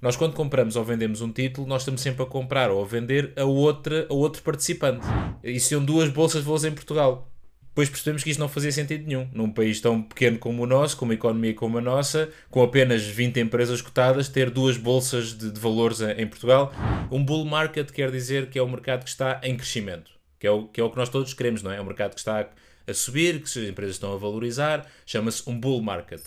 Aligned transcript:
nós 0.00 0.16
quando 0.16 0.34
compramos 0.34 0.76
ou 0.76 0.84
vendemos 0.84 1.20
um 1.20 1.32
título, 1.32 1.66
nós 1.66 1.82
estamos 1.82 2.00
sempre 2.00 2.22
a 2.22 2.26
comprar 2.26 2.70
ou 2.70 2.82
a 2.82 2.86
vender 2.86 3.32
a, 3.36 3.44
outra, 3.44 4.06
a 4.08 4.14
outro 4.14 4.42
participante. 4.42 5.04
E 5.42 5.58
são 5.58 5.84
duas 5.84 6.08
bolsas 6.08 6.40
de 6.40 6.46
valores 6.46 6.64
em 6.64 6.72
Portugal. 6.72 7.28
Depois 7.78 7.90
percebemos 7.90 8.24
que 8.24 8.30
isto 8.30 8.40
não 8.40 8.48
fazia 8.48 8.72
sentido 8.72 9.06
nenhum. 9.06 9.28
Num 9.32 9.52
país 9.52 9.80
tão 9.80 10.02
pequeno 10.02 10.38
como 10.38 10.64
o 10.64 10.66
nosso, 10.66 10.96
com 10.96 11.04
uma 11.04 11.14
economia 11.14 11.54
como 11.54 11.78
a 11.78 11.80
nossa, 11.80 12.28
com 12.50 12.62
apenas 12.62 13.04
20 13.04 13.38
empresas 13.38 13.80
cotadas, 13.80 14.28
ter 14.28 14.50
duas 14.50 14.76
bolsas 14.76 15.36
de, 15.36 15.50
de 15.50 15.60
valores 15.60 16.00
em 16.00 16.26
Portugal. 16.26 16.72
Um 17.10 17.24
bull 17.24 17.44
market 17.44 17.90
quer 17.90 18.10
dizer 18.10 18.50
que 18.50 18.58
é 18.58 18.62
um 18.62 18.68
mercado 18.68 19.04
que 19.04 19.10
está 19.10 19.40
em 19.44 19.56
crescimento. 19.56 20.10
Que 20.40 20.46
é 20.46 20.50
o 20.50 20.66
que, 20.66 20.80
é 20.80 20.84
o 20.84 20.90
que 20.90 20.96
nós 20.96 21.08
todos 21.08 21.32
queremos, 21.34 21.62
não 21.62 21.70
é? 21.70 21.76
É 21.76 21.80
um 21.80 21.84
mercado 21.84 22.14
que 22.14 22.20
está 22.20 22.48
a 22.86 22.94
subir, 22.94 23.40
que 23.40 23.44
as 23.44 23.68
empresas 23.68 23.94
estão 23.94 24.12
a 24.12 24.16
valorizar. 24.16 24.84
Chama-se 25.06 25.48
um 25.48 25.58
bull 25.58 25.80
market. 25.80 26.22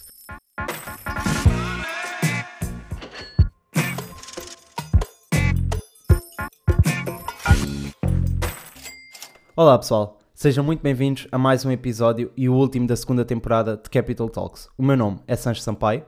Olá 9.53 9.77
pessoal, 9.77 10.17
sejam 10.33 10.63
muito 10.63 10.81
bem-vindos 10.81 11.27
a 11.29 11.37
mais 11.37 11.65
um 11.65 11.71
episódio 11.71 12.31
e 12.37 12.47
o 12.47 12.53
último 12.53 12.87
da 12.87 12.95
segunda 12.95 13.25
temporada 13.25 13.75
de 13.75 13.89
Capital 13.89 14.29
Talks. 14.29 14.69
O 14.77 14.83
meu 14.83 14.95
nome 14.95 15.19
é 15.27 15.35
Sancho 15.35 15.59
Sampaio. 15.59 16.05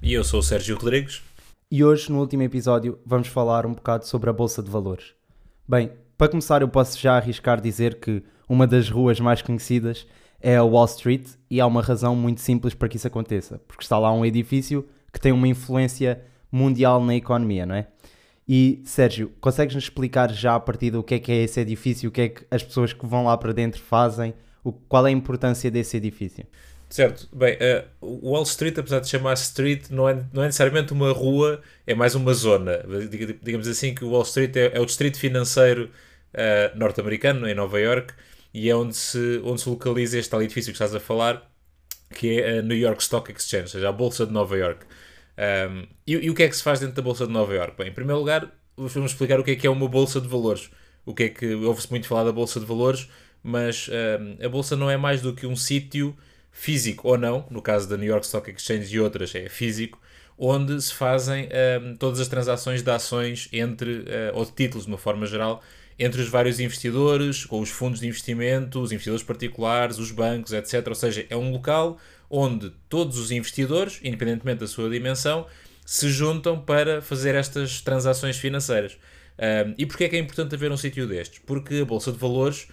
E 0.00 0.12
eu 0.12 0.22
sou 0.22 0.38
o 0.38 0.42
Sérgio 0.44 0.76
Rodrigues. 0.76 1.20
E 1.68 1.82
hoje, 1.82 2.12
no 2.12 2.20
último 2.20 2.44
episódio, 2.44 2.96
vamos 3.04 3.26
falar 3.26 3.66
um 3.66 3.74
bocado 3.74 4.06
sobre 4.06 4.30
a 4.30 4.32
Bolsa 4.32 4.62
de 4.62 4.70
Valores. 4.70 5.12
Bem, 5.68 5.90
para 6.16 6.28
começar, 6.28 6.62
eu 6.62 6.68
posso 6.68 6.96
já 6.96 7.16
arriscar 7.16 7.60
dizer 7.60 7.98
que 7.98 8.22
uma 8.48 8.64
das 8.64 8.88
ruas 8.88 9.18
mais 9.18 9.42
conhecidas 9.42 10.06
é 10.40 10.56
a 10.56 10.62
Wall 10.62 10.84
Street 10.84 11.30
e 11.50 11.60
há 11.60 11.66
uma 11.66 11.82
razão 11.82 12.14
muito 12.14 12.40
simples 12.40 12.74
para 12.74 12.88
que 12.88 12.96
isso 12.96 13.08
aconteça, 13.08 13.60
porque 13.66 13.82
está 13.82 13.98
lá 13.98 14.12
um 14.12 14.24
edifício 14.24 14.86
que 15.12 15.18
tem 15.20 15.32
uma 15.32 15.48
influência 15.48 16.22
mundial 16.50 17.04
na 17.04 17.16
economia, 17.16 17.66
não 17.66 17.74
é? 17.74 17.88
E 18.46 18.82
Sérgio, 18.84 19.32
consegues-nos 19.40 19.84
explicar 19.84 20.30
já 20.32 20.54
a 20.54 20.60
partir 20.60 20.90
do 20.90 21.02
que 21.02 21.14
é 21.14 21.18
que 21.18 21.32
é 21.32 21.42
esse 21.44 21.60
edifício, 21.60 22.08
o 22.08 22.12
que 22.12 22.20
é 22.20 22.28
que 22.28 22.44
as 22.50 22.62
pessoas 22.62 22.92
que 22.92 23.06
vão 23.06 23.24
lá 23.24 23.36
para 23.38 23.52
dentro 23.52 23.80
fazem, 23.80 24.34
o, 24.62 24.72
qual 24.72 25.06
é 25.06 25.10
a 25.10 25.12
importância 25.12 25.70
desse 25.70 25.96
edifício? 25.96 26.46
Certo, 26.90 27.28
bem, 27.32 27.56
uh, 27.56 28.28
Wall 28.30 28.42
Street, 28.44 28.78
apesar 28.78 29.00
de 29.00 29.08
chamar 29.08 29.34
Street, 29.34 29.88
não 29.90 30.08
é, 30.08 30.24
não 30.32 30.42
é 30.42 30.46
necessariamente 30.46 30.92
uma 30.92 31.10
rua, 31.10 31.60
é 31.86 31.94
mais 31.94 32.14
uma 32.14 32.32
zona. 32.34 32.84
Digamos 33.42 33.66
assim 33.66 33.94
que 33.94 34.04
o 34.04 34.10
Wall 34.10 34.22
Street 34.22 34.54
é, 34.56 34.70
é 34.74 34.80
o 34.80 34.86
distrito 34.86 35.18
financeiro 35.18 35.90
uh, 36.34 36.78
norte-americano, 36.78 37.48
em 37.48 37.54
Nova 37.54 37.80
York, 37.80 38.14
e 38.52 38.70
é 38.70 38.76
onde 38.76 38.94
se, 38.94 39.40
onde 39.42 39.62
se 39.62 39.68
localiza 39.68 40.18
este 40.18 40.30
tal 40.30 40.42
edifício 40.42 40.70
que 40.70 40.76
estás 40.76 40.94
a 40.94 41.00
falar, 41.00 41.50
que 42.14 42.40
é 42.40 42.58
a 42.58 42.62
New 42.62 42.76
York 42.76 43.02
Stock 43.02 43.32
Exchange, 43.32 43.64
ou 43.64 43.68
seja, 43.70 43.88
a 43.88 43.92
Bolsa 43.92 44.26
de 44.26 44.32
Nova 44.32 44.56
York. 44.56 44.86
Um, 45.36 45.86
e, 46.06 46.12
e, 46.12 46.30
o 46.30 46.34
que 46.34 46.42
é 46.42 46.48
que 46.48 46.56
se 46.56 46.62
faz 46.62 46.80
dentro 46.80 46.94
da 46.94 47.02
Bolsa 47.02 47.26
de 47.26 47.32
Nova 47.32 47.52
York? 47.52 47.76
Bem, 47.76 47.88
em 47.88 47.92
primeiro 47.92 48.18
lugar, 48.20 48.50
vamos 48.76 49.12
explicar 49.12 49.40
o 49.40 49.44
que 49.44 49.52
é 49.52 49.56
que 49.56 49.66
é 49.66 49.70
uma 49.70 49.88
Bolsa 49.88 50.20
de 50.20 50.28
Valores. 50.28 50.70
O 51.04 51.14
que 51.14 51.24
é 51.24 51.28
que 51.28 51.54
ouve-se 51.54 51.90
muito 51.90 52.06
falar 52.06 52.24
da 52.24 52.32
Bolsa 52.32 52.58
de 52.60 52.66
Valores, 52.66 53.08
mas 53.42 53.88
um, 53.88 54.44
a 54.44 54.48
Bolsa 54.48 54.76
não 54.76 54.88
é 54.88 54.96
mais 54.96 55.20
do 55.20 55.34
que 55.34 55.46
um 55.46 55.56
sítio 55.56 56.16
físico 56.50 57.08
ou 57.08 57.18
não, 57.18 57.46
no 57.50 57.60
caso 57.60 57.88
da 57.88 57.96
New 57.96 58.08
York 58.08 58.24
Stock 58.24 58.50
Exchange 58.50 58.94
e 58.94 59.00
outras 59.00 59.34
é 59.34 59.48
físico, 59.48 60.00
onde 60.38 60.80
se 60.80 60.94
fazem 60.94 61.48
um, 61.82 61.96
todas 61.96 62.20
as 62.20 62.28
transações 62.28 62.82
de 62.82 62.90
ações 62.90 63.48
entre, 63.52 63.98
uh, 63.98 64.04
ou 64.34 64.44
de 64.44 64.52
títulos 64.52 64.86
de 64.86 64.92
uma 64.92 64.98
forma 64.98 65.26
geral, 65.26 65.62
entre 65.98 66.20
os 66.20 66.28
vários 66.28 66.58
investidores, 66.58 67.46
ou 67.50 67.60
os 67.60 67.70
fundos 67.70 68.00
de 68.00 68.06
investimento, 68.06 68.80
os 68.80 68.92
investidores 68.92 69.22
particulares, 69.22 69.98
os 69.98 70.10
bancos, 70.10 70.52
etc. 70.52 70.86
Ou 70.88 70.94
seja, 70.94 71.26
é 71.28 71.36
um 71.36 71.52
local 71.52 71.98
onde 72.36 72.70
todos 72.88 73.16
os 73.16 73.30
investidores, 73.30 74.00
independentemente 74.02 74.58
da 74.58 74.66
sua 74.66 74.90
dimensão, 74.90 75.46
se 75.86 76.08
juntam 76.08 76.58
para 76.58 77.00
fazer 77.00 77.36
estas 77.36 77.80
transações 77.80 78.36
financeiras. 78.36 78.98
Um, 79.38 79.74
e 79.78 79.86
porquê 79.86 80.04
é 80.04 80.08
que 80.08 80.16
é 80.16 80.18
importante 80.18 80.54
haver 80.56 80.72
um 80.72 80.76
sítio 80.76 81.06
destes? 81.06 81.40
Porque 81.46 81.76
a 81.76 81.84
Bolsa 81.84 82.10
de 82.10 82.18
Valores, 82.18 82.66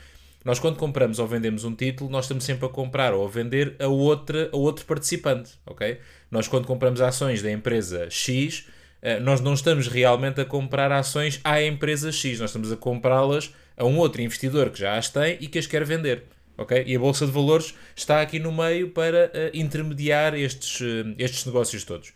nós 0.43 0.57
quando 0.57 0.77
compramos 0.77 1.19
ou 1.19 1.27
vendemos 1.27 1.63
um 1.63 1.75
título, 1.75 2.09
nós 2.09 2.25
estamos 2.25 2.43
sempre 2.43 2.65
a 2.65 2.69
comprar 2.69 3.13
ou 3.13 3.23
a 3.23 3.29
vender 3.29 3.75
a, 3.79 3.87
outra, 3.87 4.49
a 4.51 4.57
outro 4.57 4.83
participante, 4.85 5.51
ok? 5.63 5.99
Nós 6.31 6.47
quando 6.47 6.65
compramos 6.65 6.99
ações 6.99 7.43
da 7.43 7.51
empresa 7.51 8.09
X, 8.09 8.67
uh, 9.03 9.21
nós 9.21 9.41
não 9.41 9.53
estamos 9.53 9.87
realmente 9.87 10.41
a 10.41 10.45
comprar 10.45 10.91
ações 10.91 11.39
à 11.43 11.61
empresa 11.61 12.11
X, 12.11 12.39
nós 12.39 12.49
estamos 12.49 12.71
a 12.71 12.75
comprá-las 12.75 13.53
a 13.77 13.85
um 13.85 13.97
outro 13.97 14.23
investidor 14.23 14.71
que 14.71 14.79
já 14.79 14.97
as 14.97 15.07
tem 15.07 15.37
e 15.39 15.47
que 15.47 15.59
as 15.59 15.67
quer 15.67 15.85
vender 15.85 16.23
ok? 16.57 16.83
E 16.85 16.95
a 16.95 16.99
Bolsa 16.99 17.25
de 17.25 17.31
Valores 17.31 17.73
está 17.95 18.21
aqui 18.21 18.39
no 18.39 18.51
meio 18.51 18.89
para 18.89 19.27
uh, 19.27 19.57
intermediar 19.57 20.33
estes, 20.33 20.81
uh, 20.81 21.15
estes 21.17 21.45
negócios 21.45 21.83
todos. 21.83 22.13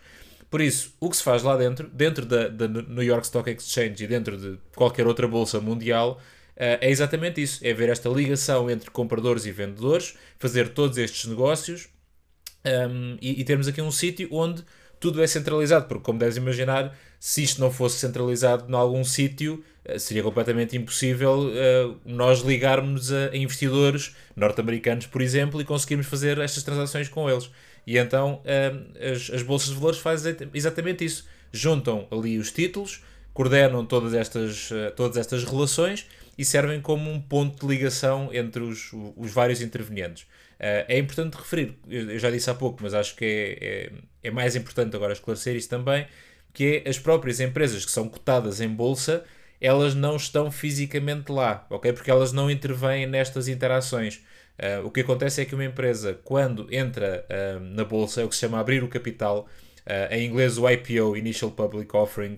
Por 0.49 0.61
isso, 0.61 0.93
o 0.99 1.09
que 1.09 1.17
se 1.17 1.23
faz 1.23 1.43
lá 1.43 1.57
dentro, 1.57 1.87
dentro 1.89 2.25
da, 2.25 2.47
da 2.47 2.67
New 2.67 3.03
York 3.03 3.25
Stock 3.25 3.49
Exchange 3.49 4.03
e 4.03 4.07
dentro 4.07 4.37
de 4.37 4.57
qualquer 4.75 5.07
outra 5.07 5.27
bolsa 5.27 5.59
mundial, 5.59 6.19
uh, 6.55 6.79
é 6.81 6.89
exatamente 6.89 7.41
isso: 7.41 7.65
é 7.65 7.73
ver 7.73 7.89
esta 7.89 8.09
ligação 8.09 8.69
entre 8.69 8.89
compradores 8.91 9.45
e 9.45 9.51
vendedores, 9.51 10.15
fazer 10.39 10.69
todos 10.69 10.97
estes 10.97 11.25
negócios 11.25 11.89
um, 12.65 12.69
ehm, 12.69 13.17
e, 13.21 13.41
e 13.41 13.43
termos 13.43 13.67
aqui 13.67 13.81
um 13.81 13.91
sítio 13.91 14.27
onde 14.31 14.63
tudo 14.99 15.21
é 15.21 15.27
centralizado, 15.27 15.87
porque, 15.87 16.03
como 16.03 16.17
deves 16.17 16.37
imaginar, 16.37 16.95
se 17.19 17.43
isto 17.43 17.61
não 17.61 17.71
fosse 17.71 17.99
centralizado 17.99 18.65
em 18.69 18.75
algum 18.75 19.03
sítio, 19.03 19.63
seria 19.97 20.23
completamente 20.23 20.75
impossível 20.75 21.47
uh, 21.47 21.99
nós 22.05 22.39
ligarmos 22.39 23.11
a, 23.11 23.29
a 23.29 23.37
investidores 23.37 24.15
norte-americanos, 24.35 25.05
por 25.05 25.21
exemplo, 25.21 25.61
e 25.61 25.65
conseguirmos 25.65 26.07
fazer 26.07 26.37
estas 26.39 26.63
transações 26.63 27.07
com 27.07 27.29
eles. 27.29 27.49
E 27.85 27.97
então 27.97 28.41
uh, 28.41 29.13
as, 29.13 29.29
as 29.29 29.41
bolsas 29.43 29.69
de 29.69 29.75
valores 29.75 29.99
fazem 29.99 30.35
exatamente 30.53 31.05
isso. 31.05 31.27
Juntam 31.51 32.07
ali 32.11 32.37
os 32.37 32.51
títulos, 32.51 33.03
coordenam 33.33 33.85
todas 33.85 34.13
estas, 34.13 34.71
uh, 34.71 34.91
todas 34.95 35.17
estas 35.17 35.43
relações 35.43 36.07
e 36.37 36.43
servem 36.43 36.81
como 36.81 37.09
um 37.09 37.21
ponto 37.21 37.65
de 37.65 37.73
ligação 37.73 38.29
entre 38.33 38.63
os, 38.63 38.91
os 39.15 39.31
vários 39.31 39.61
intervenientes. 39.61 40.25
é 40.59 40.97
importante 40.97 41.35
referir, 41.35 41.77
eu 41.87 42.19
já 42.19 42.29
disse 42.29 42.49
há 42.49 42.53
pouco, 42.53 42.83
mas 42.83 42.93
acho 42.93 43.15
que 43.15 43.23
é, 43.23 43.65
é, 43.65 43.91
é 44.27 44.31
mais 44.31 44.53
importante 44.53 44.93
agora 44.97 45.13
esclarecer 45.13 45.55
isso 45.55 45.69
também, 45.69 46.05
que 46.53 46.83
é 46.85 46.89
as 46.89 46.99
próprias 46.99 47.39
empresas 47.39 47.85
que 47.85 47.91
são 47.91 48.09
cotadas 48.09 48.59
em 48.59 48.67
bolsa 48.67 49.23
elas 49.59 49.95
não 49.95 50.15
estão 50.15 50.51
fisicamente 50.51 51.31
lá, 51.31 51.65
ok? 51.69 51.93
Porque 51.93 52.11
elas 52.11 52.31
não 52.31 52.49
intervêm 52.49 53.05
nestas 53.05 53.47
interações. 53.47 54.21
Uh, 54.57 54.85
o 54.85 54.91
que 54.91 55.01
acontece 55.01 55.41
é 55.41 55.45
que 55.45 55.53
uma 55.53 55.65
empresa, 55.65 56.19
quando 56.23 56.67
entra 56.73 57.25
uh, 57.29 57.59
na 57.59 57.83
bolsa, 57.83 58.21
é 58.21 58.23
o 58.25 58.29
que 58.29 58.35
se 58.35 58.41
chama 58.41 58.59
abrir 58.59 58.83
o 58.83 58.87
capital, 58.87 59.47
uh, 59.85 60.13
em 60.13 60.25
inglês 60.27 60.57
o 60.57 60.69
IPO, 60.69 61.17
Initial 61.17 61.51
Public 61.51 61.95
Offering, 61.95 62.37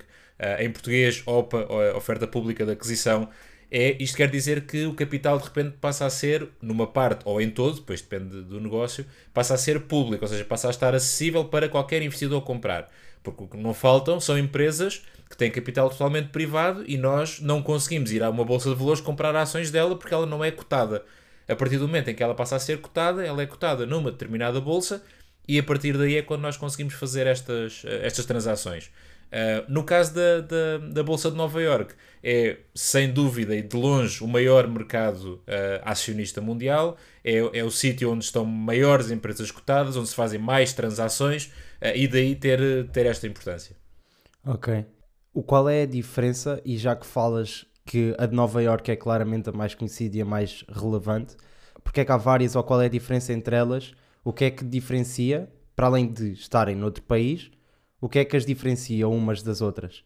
em 0.59 0.69
português 0.69 1.23
OPA, 1.25 1.67
Oferta 1.95 2.27
Pública 2.27 2.63
de 2.63 2.71
Aquisição, 2.71 3.27
é, 3.69 4.01
isto 4.01 4.15
quer 4.15 4.29
dizer 4.29 4.65
que 4.65 4.85
o 4.85 4.93
capital 4.93 5.37
de 5.37 5.43
repente 5.43 5.77
passa 5.81 6.05
a 6.05 6.09
ser, 6.09 6.47
numa 6.61 6.87
parte 6.87 7.21
ou 7.25 7.41
em 7.41 7.49
todo, 7.49 7.75
depois 7.75 8.01
depende 8.01 8.41
do 8.41 8.61
negócio, 8.61 9.05
passa 9.33 9.55
a 9.55 9.57
ser 9.57 9.81
público, 9.81 10.23
ou 10.23 10.29
seja, 10.29 10.45
passa 10.45 10.67
a 10.67 10.71
estar 10.71 10.95
acessível 10.95 11.45
para 11.45 11.67
qualquer 11.67 12.01
investidor 12.01 12.41
comprar. 12.43 12.89
Porque 13.21 13.43
o 13.43 13.47
que 13.47 13.57
não 13.57 13.73
faltam 13.73 14.19
são 14.21 14.37
empresas 14.37 15.03
que 15.29 15.37
têm 15.37 15.51
capital 15.51 15.89
totalmente 15.89 16.29
privado 16.29 16.83
e 16.87 16.97
nós 16.97 17.39
não 17.39 17.61
conseguimos 17.61 18.11
ir 18.11 18.23
a 18.23 18.29
uma 18.29 18.45
bolsa 18.45 18.69
de 18.69 18.75
valores 18.75 19.01
comprar 19.01 19.35
ações 19.35 19.69
dela 19.71 19.95
porque 19.95 20.13
ela 20.13 20.25
não 20.25 20.43
é 20.43 20.51
cotada. 20.51 21.03
A 21.47 21.55
partir 21.55 21.77
do 21.77 21.87
momento 21.87 22.09
em 22.09 22.15
que 22.15 22.23
ela 22.23 22.35
passa 22.35 22.55
a 22.55 22.59
ser 22.59 22.79
cotada, 22.79 23.25
ela 23.25 23.41
é 23.41 23.45
cotada 23.45 23.85
numa 23.85 24.11
determinada 24.11 24.59
bolsa 24.59 25.03
e 25.47 25.57
a 25.57 25.63
partir 25.63 25.97
daí 25.97 26.17
é 26.17 26.21
quando 26.21 26.41
nós 26.41 26.57
conseguimos 26.57 26.93
fazer 26.93 27.25
estas, 27.25 27.83
estas 27.85 28.25
transações. 28.25 28.91
Uh, 29.27 29.69
no 29.69 29.83
caso 29.83 30.13
da, 30.13 30.39
da, 30.39 30.77
da, 30.77 31.03
Bolsa 31.03 31.29
de 31.29 31.35
Nova 31.35 31.61
York, 31.61 31.93
é 32.23 32.59
sem 32.73 33.11
dúvida 33.11 33.53
e 33.53 33.61
de 33.61 33.75
longe 33.75 34.23
o 34.23 34.27
maior 34.27 34.65
mercado 34.69 35.35
uh, 35.35 35.81
acionista 35.83 36.39
mundial, 36.39 36.97
é, 37.25 37.35
é 37.59 37.63
o 37.63 37.69
sítio 37.69 38.09
onde 38.09 38.23
estão 38.23 38.45
maiores 38.45 39.11
empresas 39.11 39.51
cotadas, 39.51 39.97
onde 39.97 40.07
se 40.07 40.15
fazem 40.15 40.39
mais 40.39 40.71
transações 40.71 41.47
uh, 41.81 41.91
e 41.93 42.07
daí 42.07 42.35
ter, 42.35 42.87
ter 42.93 43.05
esta 43.05 43.27
importância. 43.27 43.75
Ok 44.45 44.85
o 45.37 45.43
qual 45.43 45.69
é 45.69 45.83
a 45.83 45.85
diferença, 45.85 46.59
e 46.65 46.79
já 46.79 46.95
que 46.95 47.05
falas 47.05 47.63
que 47.85 48.15
a 48.17 48.25
de 48.25 48.35
Nova 48.35 48.59
York 48.59 48.89
é 48.89 48.95
claramente 48.95 49.47
a 49.47 49.51
mais 49.51 49.75
conhecida 49.75 50.17
e 50.17 50.21
a 50.23 50.25
mais 50.25 50.65
relevante, 50.67 51.35
porque 51.83 52.01
é 52.01 52.05
que 52.05 52.11
há 52.11 52.17
várias 52.17 52.55
ou 52.55 52.63
qual 52.63 52.81
é 52.81 52.87
a 52.87 52.89
diferença 52.89 53.31
entre 53.31 53.55
elas, 53.55 53.93
o 54.23 54.33
que 54.33 54.45
é 54.45 54.49
que 54.49 54.65
diferencia, 54.65 55.47
para 55.75 55.85
além 55.85 56.11
de 56.11 56.31
estarem 56.31 56.75
noutro 56.75 57.03
país, 57.03 57.51
o 58.01 58.09
que 58.09 58.17
é 58.17 58.25
que 58.25 58.35
as 58.35 58.47
diferencia 58.47 59.07
umas 59.07 59.43
das 59.43 59.61
outras? 59.61 60.03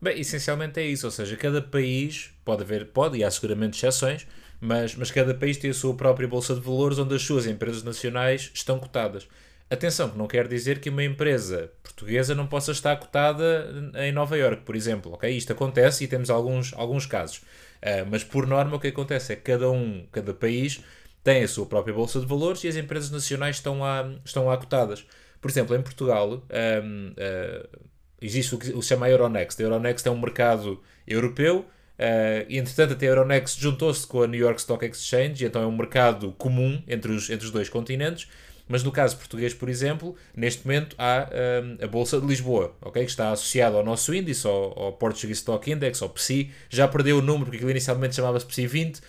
Bem, 0.00 0.20
essencialmente 0.20 0.78
é 0.78 0.86
isso, 0.86 1.06
ou 1.06 1.10
seja, 1.10 1.36
cada 1.36 1.60
país 1.60 2.30
pode 2.44 2.62
haver, 2.62 2.92
pode, 2.92 3.18
e 3.18 3.24
há 3.24 3.30
seguramente 3.32 3.76
exceções, 3.76 4.28
mas, 4.60 4.94
mas 4.94 5.10
cada 5.10 5.34
país 5.34 5.56
tem 5.56 5.70
a 5.70 5.74
sua 5.74 5.96
própria 5.96 6.28
bolsa 6.28 6.54
de 6.54 6.60
valores 6.60 7.00
onde 7.00 7.16
as 7.16 7.22
suas 7.22 7.48
empresas 7.48 7.82
nacionais 7.82 8.52
estão 8.54 8.78
cotadas. 8.78 9.26
Atenção, 9.70 10.08
que 10.08 10.16
não 10.16 10.26
quer 10.26 10.48
dizer 10.48 10.80
que 10.80 10.88
uma 10.88 11.04
empresa 11.04 11.70
portuguesa 11.82 12.34
não 12.34 12.46
possa 12.46 12.72
estar 12.72 12.96
cotada 12.96 13.68
em 13.96 14.10
Nova 14.12 14.36
York, 14.36 14.62
por 14.62 14.74
exemplo. 14.74 15.12
Okay? 15.14 15.36
Isto 15.36 15.52
acontece 15.52 16.04
e 16.04 16.08
temos 16.08 16.30
alguns, 16.30 16.72
alguns 16.74 17.04
casos. 17.04 17.38
Uh, 17.82 18.06
mas 18.10 18.24
por 18.24 18.46
norma 18.46 18.76
o 18.76 18.80
que 18.80 18.88
acontece 18.88 19.34
é 19.34 19.36
que 19.36 19.42
cada 19.42 19.70
um, 19.70 20.06
cada 20.10 20.32
país 20.32 20.82
tem 21.22 21.42
a 21.42 21.48
sua 21.48 21.66
própria 21.66 21.94
bolsa 21.94 22.18
de 22.18 22.26
valores 22.26 22.64
e 22.64 22.68
as 22.68 22.76
empresas 22.76 23.10
nacionais 23.10 23.56
estão 23.56 23.80
lá, 23.80 24.10
estão 24.24 24.46
lá 24.46 24.56
cotadas. 24.56 25.06
Por 25.40 25.50
exemplo, 25.50 25.76
em 25.76 25.82
Portugal, 25.82 26.30
um, 26.32 27.08
uh, 27.10 27.78
existe 28.22 28.54
o 28.54 28.58
que 28.58 28.66
se 28.66 28.82
chama 28.82 29.08
Euronext. 29.08 29.60
A 29.60 29.64
Euronext 29.64 30.06
é 30.06 30.10
um 30.10 30.18
mercado 30.18 30.82
europeu 31.06 31.66
Uh, 31.98 32.46
e 32.48 32.58
entretanto, 32.58 32.92
até 32.92 33.06
a 33.06 33.08
Euronext 33.08 33.60
juntou-se 33.60 34.06
com 34.06 34.22
a 34.22 34.26
New 34.28 34.38
York 34.38 34.60
Stock 34.60 34.86
Exchange, 34.86 35.44
então 35.44 35.60
é 35.60 35.66
um 35.66 35.76
mercado 35.76 36.32
comum 36.38 36.80
entre 36.86 37.10
os, 37.10 37.28
entre 37.28 37.44
os 37.44 37.50
dois 37.50 37.68
continentes. 37.68 38.28
Mas 38.68 38.82
no 38.82 38.92
caso 38.92 39.16
português, 39.16 39.54
por 39.54 39.68
exemplo, 39.68 40.14
neste 40.36 40.66
momento 40.66 40.94
há 40.98 41.28
um, 41.62 41.84
a 41.84 41.86
Bolsa 41.86 42.20
de 42.20 42.26
Lisboa, 42.26 42.76
okay? 42.82 43.04
que 43.04 43.10
está 43.10 43.32
associada 43.32 43.76
ao 43.76 43.84
nosso 43.84 44.14
índice, 44.14 44.46
ao, 44.46 44.78
ao 44.78 44.92
Portuguese 44.92 45.40
Stock 45.40 45.70
Index, 45.70 46.02
ao 46.02 46.10
PSI. 46.10 46.50
Já 46.68 46.86
perdeu 46.86 47.18
o 47.18 47.22
número, 47.22 47.46
porque 47.46 47.56
aquilo 47.56 47.70
inicialmente 47.70 48.14
chamava-se 48.14 48.44
PSI 48.44 48.66
20, 48.66 48.96
uh, 48.96 49.02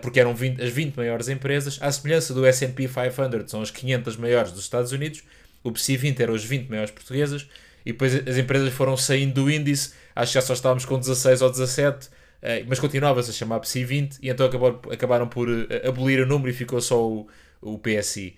porque 0.00 0.20
eram 0.20 0.34
20, 0.34 0.62
as 0.62 0.70
20 0.70 0.96
maiores 0.96 1.28
empresas. 1.28 1.78
À 1.80 1.90
semelhança 1.90 2.32
do 2.32 2.46
S&P 2.46 2.88
500, 2.88 3.50
são 3.50 3.60
as 3.60 3.70
500 3.70 4.16
maiores 4.16 4.52
dos 4.52 4.62
Estados 4.62 4.92
Unidos, 4.92 5.22
o 5.64 5.72
PSI 5.72 5.96
20 5.96 6.22
eram 6.22 6.34
as 6.34 6.44
20 6.44 6.68
maiores 6.68 6.90
portuguesas, 6.92 7.48
e 7.84 7.92
depois 7.92 8.14
as 8.14 8.36
empresas 8.36 8.72
foram 8.72 8.96
saindo 8.96 9.34
do 9.34 9.50
índice, 9.50 9.92
acho 10.14 10.32
que 10.32 10.34
já 10.34 10.42
só 10.42 10.52
estávamos 10.52 10.84
com 10.84 10.98
16 10.98 11.42
ou 11.42 11.50
17, 11.50 12.08
Uh, 12.42 12.66
mas 12.66 12.80
continuava-se 12.80 13.30
a 13.30 13.32
chamar 13.32 13.60
PSI 13.60 13.84
20 13.84 14.18
e 14.20 14.28
então 14.28 14.44
acabou, 14.44 14.80
acabaram 14.90 15.28
por 15.28 15.48
uh, 15.48 15.64
abolir 15.86 16.20
o 16.20 16.26
número 16.26 16.50
e 16.50 16.52
ficou 16.52 16.80
só 16.80 17.00
o, 17.00 17.28
o 17.60 17.78
PSI. 17.78 18.34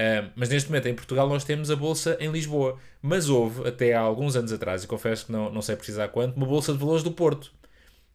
Eh, 0.00 0.26
mas 0.36 0.48
neste 0.48 0.70
momento 0.70 0.86
em 0.86 0.94
Portugal 0.94 1.28
nós 1.28 1.42
temos 1.42 1.72
a 1.72 1.76
Bolsa 1.76 2.16
em 2.20 2.30
Lisboa. 2.30 2.78
Mas 3.02 3.28
houve, 3.28 3.66
até 3.68 3.94
há 3.94 4.00
alguns 4.00 4.36
anos 4.36 4.52
atrás, 4.52 4.84
e 4.84 4.86
confesso 4.86 5.26
que 5.26 5.32
não, 5.32 5.52
não 5.52 5.60
sei 5.60 5.74
precisar 5.74 6.06
quanto, 6.06 6.36
uma 6.36 6.46
Bolsa 6.46 6.72
de 6.72 6.78
Valores 6.78 7.02
do 7.02 7.10
Porto. 7.10 7.50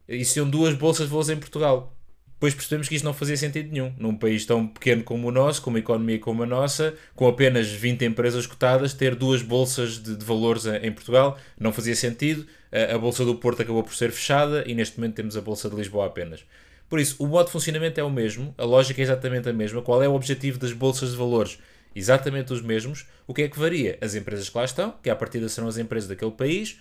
Existiam 0.07 0.49
duas 0.49 0.73
Bolsas 0.75 1.07
de 1.07 1.11
Valores 1.11 1.29
em 1.29 1.35
Portugal. 1.35 1.93
Depois 2.35 2.53
percebemos 2.53 2.87
que 2.87 2.95
isto 2.95 3.03
não 3.03 3.13
fazia 3.13 3.35
sentido 3.35 3.69
nenhum. 3.69 3.93
Num 3.97 4.15
país 4.15 4.45
tão 4.45 4.65
pequeno 4.65 5.03
como 5.03 5.27
o 5.27 5.31
nosso, 5.31 5.61
com 5.61 5.71
uma 5.71 5.79
economia 5.79 6.19
como 6.19 6.43
a 6.43 6.45
nossa, 6.45 6.93
com 7.15 7.27
apenas 7.27 7.67
20 7.67 8.05
empresas 8.05 8.47
cotadas, 8.47 8.93
ter 8.93 9.13
duas 9.15 9.41
bolsas 9.41 10.01
de, 10.01 10.15
de 10.15 10.25
valores 10.25 10.65
em 10.65 10.91
Portugal 10.91 11.37
não 11.59 11.73
fazia 11.73 11.95
sentido 11.95 12.45
a 12.91 12.97
Bolsa 12.97 13.23
do 13.23 13.35
Porto 13.35 13.61
acabou 13.61 13.83
por 13.83 13.93
ser 13.93 14.11
fechada 14.11 14.63
e 14.65 14.73
neste 14.73 14.99
momento 14.99 15.15
temos 15.15 15.37
a 15.37 15.41
Bolsa 15.41 15.69
de 15.69 15.75
Lisboa 15.75 16.07
apenas. 16.07 16.43
Por 16.89 16.99
isso, 16.99 17.23
o 17.23 17.27
modo 17.27 17.45
de 17.45 17.51
funcionamento 17.51 17.99
é 17.99 18.03
o 18.03 18.09
mesmo, 18.09 18.53
a 18.57 18.65
lógica 18.65 18.99
é 18.99 19.03
exatamente 19.03 19.47
a 19.47 19.53
mesma. 19.53 19.81
Qual 19.81 20.01
é 20.01 20.07
o 20.07 20.13
objetivo 20.13 20.57
das 20.57 20.73
bolsas 20.73 21.11
de 21.11 21.17
valores? 21.17 21.59
Exatamente 21.95 22.51
os 22.53 22.61
mesmos. 22.61 23.05
O 23.27 23.33
que 23.33 23.43
é 23.43 23.47
que 23.47 23.59
varia? 23.59 23.97
As 24.01 24.15
empresas 24.15 24.49
que 24.49 24.57
lá 24.57 24.65
estão, 24.65 24.95
que 25.01 25.09
à 25.09 25.15
partida 25.15 25.47
serão 25.47 25.67
as 25.67 25.77
empresas 25.77 26.09
daquele 26.09 26.31
país, 26.31 26.79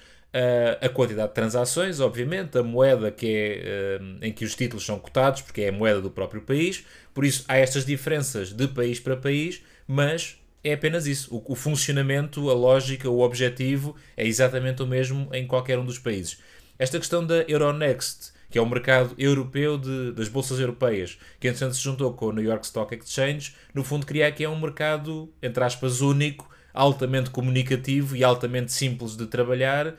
a 0.81 0.89
quantidade 0.89 1.29
de 1.29 1.35
transações, 1.35 2.01
obviamente, 2.01 2.57
a 2.57 2.63
moeda 2.63 3.11
que 3.11 3.27
é, 3.27 4.01
em 4.27 4.33
que 4.33 4.45
os 4.45 4.55
títulos 4.55 4.85
são 4.85 4.99
cotados, 4.99 5.43
porque 5.43 5.63
é 5.63 5.69
a 5.69 5.73
moeda 5.73 6.01
do 6.01 6.11
próprio 6.11 6.41
país. 6.41 6.85
Por 7.13 7.25
isso, 7.25 7.45
há 7.47 7.59
estas 7.59 7.85
diferenças 7.85 8.51
de 8.51 8.67
país 8.69 8.99
para 8.99 9.17
país, 9.17 9.63
mas 9.87 10.39
é 10.65 10.73
apenas 10.73 11.07
isso. 11.07 11.35
O, 11.35 11.53
o, 11.53 11.55
funcionamento, 11.55 12.49
a 12.49 12.55
lógica, 12.55 13.11
o 13.11 13.21
objetivo 13.21 13.95
é 14.17 14.27
exatamente 14.27 14.83
o 14.83 14.87
mesmo 14.87 15.29
em 15.33 15.47
qualquer 15.47 15.79
um 15.79 15.85
dos 15.85 15.99
países. 15.99 16.39
Esta 16.79 16.99
questão 16.99 17.25
da 17.25 17.45
Euronext, 17.47 18.32
que 18.53 18.59
é 18.59 18.63
o 18.63 18.69
mercado 18.69 19.15
europeu 19.17 19.79
de, 19.79 20.13
das 20.13 20.29
bolsas 20.29 20.61
europeias, 20.61 21.19
que 21.41 21.49
entretanto 21.49 21.75
se 21.75 21.83
juntou 21.83 22.13
com 22.13 22.27
o 22.27 22.33
New 22.33 22.45
York 22.45 22.67
Stock 22.67 22.95
Exchange, 22.95 23.55
no 23.75 23.83
fundo 23.83 24.05
cria 24.05 24.29
aqui 24.29 24.45
é 24.45 24.49
um 24.49 24.61
mercado, 24.61 25.33
entre 25.43 25.65
aspas, 25.65 26.03
único, 26.03 26.49
altamente 26.75 27.31
comunicativo 27.31 28.15
e 28.15 28.23
altamente 28.23 28.71
simples 28.71 29.17
de 29.17 29.27
trabalhar 29.27 29.95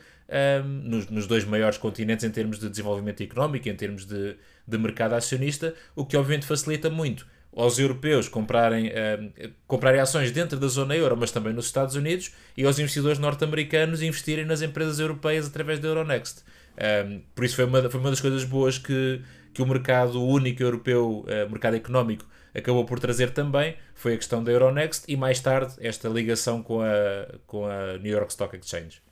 um, 0.64 0.68
nos, 0.88 1.08
nos, 1.08 1.26
dois 1.26 1.44
maiores 1.44 1.78
continentes 1.78 2.24
em 2.24 2.30
termos 2.30 2.60
de 2.60 2.68
desenvolvimento 2.68 3.24
económico, 3.24 3.68
em 3.68 3.74
termos 3.74 4.06
de, 4.06 4.36
de 4.66 4.78
mercado 4.78 5.14
acionista, 5.14 5.74
o 5.96 6.06
que 6.06 6.16
obviamente 6.16 6.46
facilita 6.46 6.88
muito 6.88 7.26
aos 7.56 7.78
europeus 7.80 8.28
comprarem, 8.28 8.88
uh, 8.88 9.52
comprarem 9.66 10.00
ações 10.00 10.30
dentro 10.30 10.58
da 10.58 10.68
zona 10.68 10.96
euro, 10.96 11.16
mas 11.16 11.32
também 11.32 11.52
nos 11.52 11.66
Estados 11.66 11.96
Unidos, 11.96 12.32
e 12.56 12.64
aos 12.64 12.78
investidores 12.78 13.18
norte-americanos 13.18 14.00
investirem 14.00 14.44
nas 14.44 14.62
empresas 14.62 15.00
europeias 15.00 15.48
através 15.48 15.80
da 15.80 15.88
Euronext. 15.88 16.44
Um, 16.76 17.22
por 17.34 17.44
isso 17.44 17.56
foi 17.56 17.64
uma, 17.64 17.88
foi 17.88 18.00
uma 18.00 18.10
das 18.10 18.20
coisas 18.20 18.44
boas 18.44 18.78
que, 18.78 19.22
que 19.52 19.62
o 19.62 19.66
mercado 19.66 20.22
único 20.22 20.62
europeu, 20.62 21.24
uh, 21.26 21.50
mercado 21.50 21.76
económico, 21.76 22.26
acabou 22.54 22.84
por 22.84 23.00
trazer 23.00 23.30
também, 23.30 23.76
foi 23.94 24.14
a 24.14 24.16
questão 24.16 24.42
da 24.42 24.52
Euronext 24.52 25.04
e 25.08 25.16
mais 25.16 25.40
tarde 25.40 25.74
esta 25.80 26.08
ligação 26.08 26.62
com 26.62 26.80
a, 26.80 27.38
com 27.46 27.66
a 27.66 27.98
New 27.98 28.12
York 28.12 28.30
Stock 28.30 28.56
Exchange. 28.56 29.02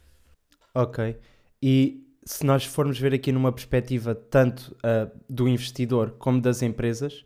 Ok. 0.75 1.17
E 1.61 2.07
se 2.25 2.47
nós 2.47 2.65
formos 2.65 2.99
ver 2.99 3.13
aqui 3.13 3.33
numa 3.33 3.53
perspectiva 3.53 4.15
tanto 4.15 4.77
uh, 4.79 5.11
do 5.29 5.49
investidor 5.49 6.13
como 6.19 6.41
das 6.41 6.63
empresas, 6.63 7.25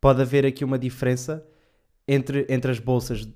pode 0.00 0.20
haver 0.20 0.44
aqui 0.44 0.64
uma 0.64 0.78
diferença 0.78 1.44
entre, 2.06 2.46
entre 2.48 2.70
as 2.70 2.78
bolsas. 2.78 3.26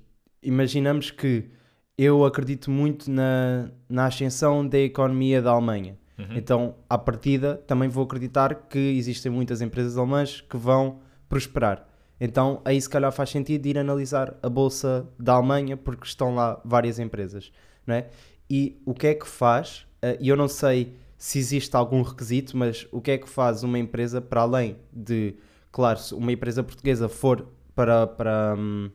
Imaginamos 0.41 1.09
que 1.11 1.49
eu 1.97 2.23
acredito 2.23 2.69
muito 2.69 3.09
na, 3.09 3.71
na 3.89 4.05
ascensão 4.05 4.65
da 4.65 4.77
economia 4.77 5.41
da 5.41 5.51
Alemanha. 5.51 5.97
Uhum. 6.19 6.37
Então, 6.37 6.75
à 6.89 6.97
partida, 6.97 7.55
também 7.65 7.87
vou 7.87 8.03
acreditar 8.03 8.53
que 8.53 8.77
existem 8.77 9.31
muitas 9.31 9.61
empresas 9.61 9.97
alemãs 9.97 10.41
que 10.41 10.57
vão 10.57 10.99
prosperar. 11.27 11.87
Então, 12.19 12.61
aí 12.65 12.79
se 12.81 12.89
calhar 12.89 13.11
faz 13.11 13.29
sentido 13.29 13.65
ir 13.65 13.77
analisar 13.77 14.35
a 14.43 14.49
bolsa 14.49 15.07
da 15.17 15.33
Alemanha, 15.33 15.77
porque 15.77 16.05
estão 16.05 16.35
lá 16.35 16.59
várias 16.65 16.99
empresas, 16.99 17.51
não 17.87 17.95
é? 17.95 18.09
E 18.49 18.81
o 18.85 18.93
que 18.93 19.07
é 19.07 19.13
que 19.13 19.27
faz, 19.27 19.85
eh, 20.01 20.17
e 20.19 20.27
eu 20.27 20.35
não 20.35 20.47
sei 20.47 20.95
se 21.17 21.39
existe 21.39 21.75
algum 21.75 22.01
requisito, 22.01 22.57
mas 22.57 22.87
o 22.91 22.99
que 22.99 23.11
é 23.11 23.17
que 23.17 23.29
faz 23.29 23.63
uma 23.63 23.79
empresa 23.79 24.19
para 24.19 24.41
além 24.41 24.75
de 24.91 25.35
Claro, 25.71 25.99
se 25.99 26.13
uma 26.15 26.31
empresa 26.31 26.63
portuguesa 26.63 27.07
for 27.07 27.47
para, 27.75 28.07
para 28.07 28.55
um, 28.57 28.89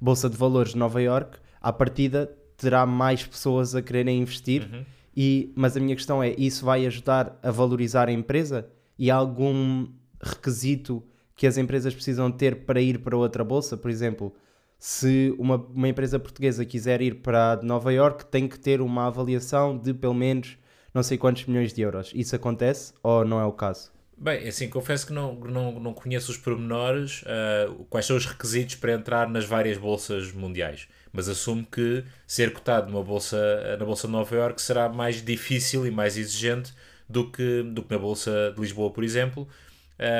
Bolsa 0.00 0.28
de 0.28 0.36
Valores 0.36 0.72
de 0.72 0.78
Nova 0.78 1.00
York, 1.00 1.38
à 1.60 1.72
partida 1.72 2.30
terá 2.56 2.86
mais 2.86 3.26
pessoas 3.26 3.74
a 3.74 3.82
quererem 3.82 4.20
investir. 4.20 4.62
Uhum. 4.62 4.84
E, 5.16 5.52
mas 5.54 5.76
a 5.76 5.80
minha 5.80 5.94
questão 5.94 6.22
é: 6.22 6.34
isso 6.36 6.64
vai 6.64 6.86
ajudar 6.86 7.38
a 7.42 7.50
valorizar 7.50 8.08
a 8.08 8.12
empresa? 8.12 8.68
E 8.98 9.10
há 9.10 9.16
algum 9.16 9.88
requisito 10.20 11.02
que 11.36 11.46
as 11.46 11.56
empresas 11.58 11.94
precisam 11.94 12.30
ter 12.30 12.64
para 12.64 12.80
ir 12.80 12.98
para 12.98 13.16
outra 13.16 13.44
bolsa? 13.44 13.76
Por 13.76 13.90
exemplo, 13.90 14.34
se 14.78 15.34
uma, 15.38 15.56
uma 15.56 15.88
empresa 15.88 16.18
portuguesa 16.18 16.64
quiser 16.64 17.00
ir 17.00 17.16
para 17.16 17.60
Nova 17.62 17.92
York, 17.92 18.26
tem 18.26 18.46
que 18.46 18.58
ter 18.58 18.80
uma 18.80 19.06
avaliação 19.06 19.78
de 19.78 19.94
pelo 19.94 20.14
menos 20.14 20.58
não 20.92 21.02
sei 21.02 21.18
quantos 21.18 21.44
milhões 21.46 21.72
de 21.72 21.82
euros. 21.82 22.12
Isso 22.14 22.36
acontece 22.36 22.92
ou 23.02 23.24
não 23.24 23.40
é 23.40 23.44
o 23.44 23.52
caso? 23.52 23.92
Bem, 24.16 24.46
assim, 24.46 24.68
confesso 24.68 25.08
que 25.08 25.12
não, 25.12 25.34
não, 25.34 25.80
não 25.80 25.92
conheço 25.92 26.30
os 26.30 26.38
pormenores, 26.38 27.22
uh, 27.22 27.84
quais 27.90 28.06
são 28.06 28.16
os 28.16 28.26
requisitos 28.26 28.76
para 28.76 28.92
entrar 28.92 29.28
nas 29.28 29.44
várias 29.44 29.76
bolsas 29.76 30.32
mundiais, 30.32 30.86
mas 31.14 31.28
assumo 31.28 31.64
que 31.64 32.04
ser 32.26 32.52
cotado 32.52 32.90
numa 32.90 33.02
bolsa, 33.02 33.38
na 33.78 33.84
Bolsa 33.84 34.08
de 34.08 34.12
Nova 34.12 34.34
York 34.34 34.60
será 34.60 34.88
mais 34.88 35.24
difícil 35.24 35.86
e 35.86 35.90
mais 35.90 36.16
exigente 36.18 36.74
do 37.08 37.30
que, 37.30 37.62
do 37.62 37.82
que 37.82 37.94
na 37.94 37.98
Bolsa 37.98 38.52
de 38.52 38.60
Lisboa, 38.60 38.90
por 38.90 39.04
exemplo, 39.04 39.48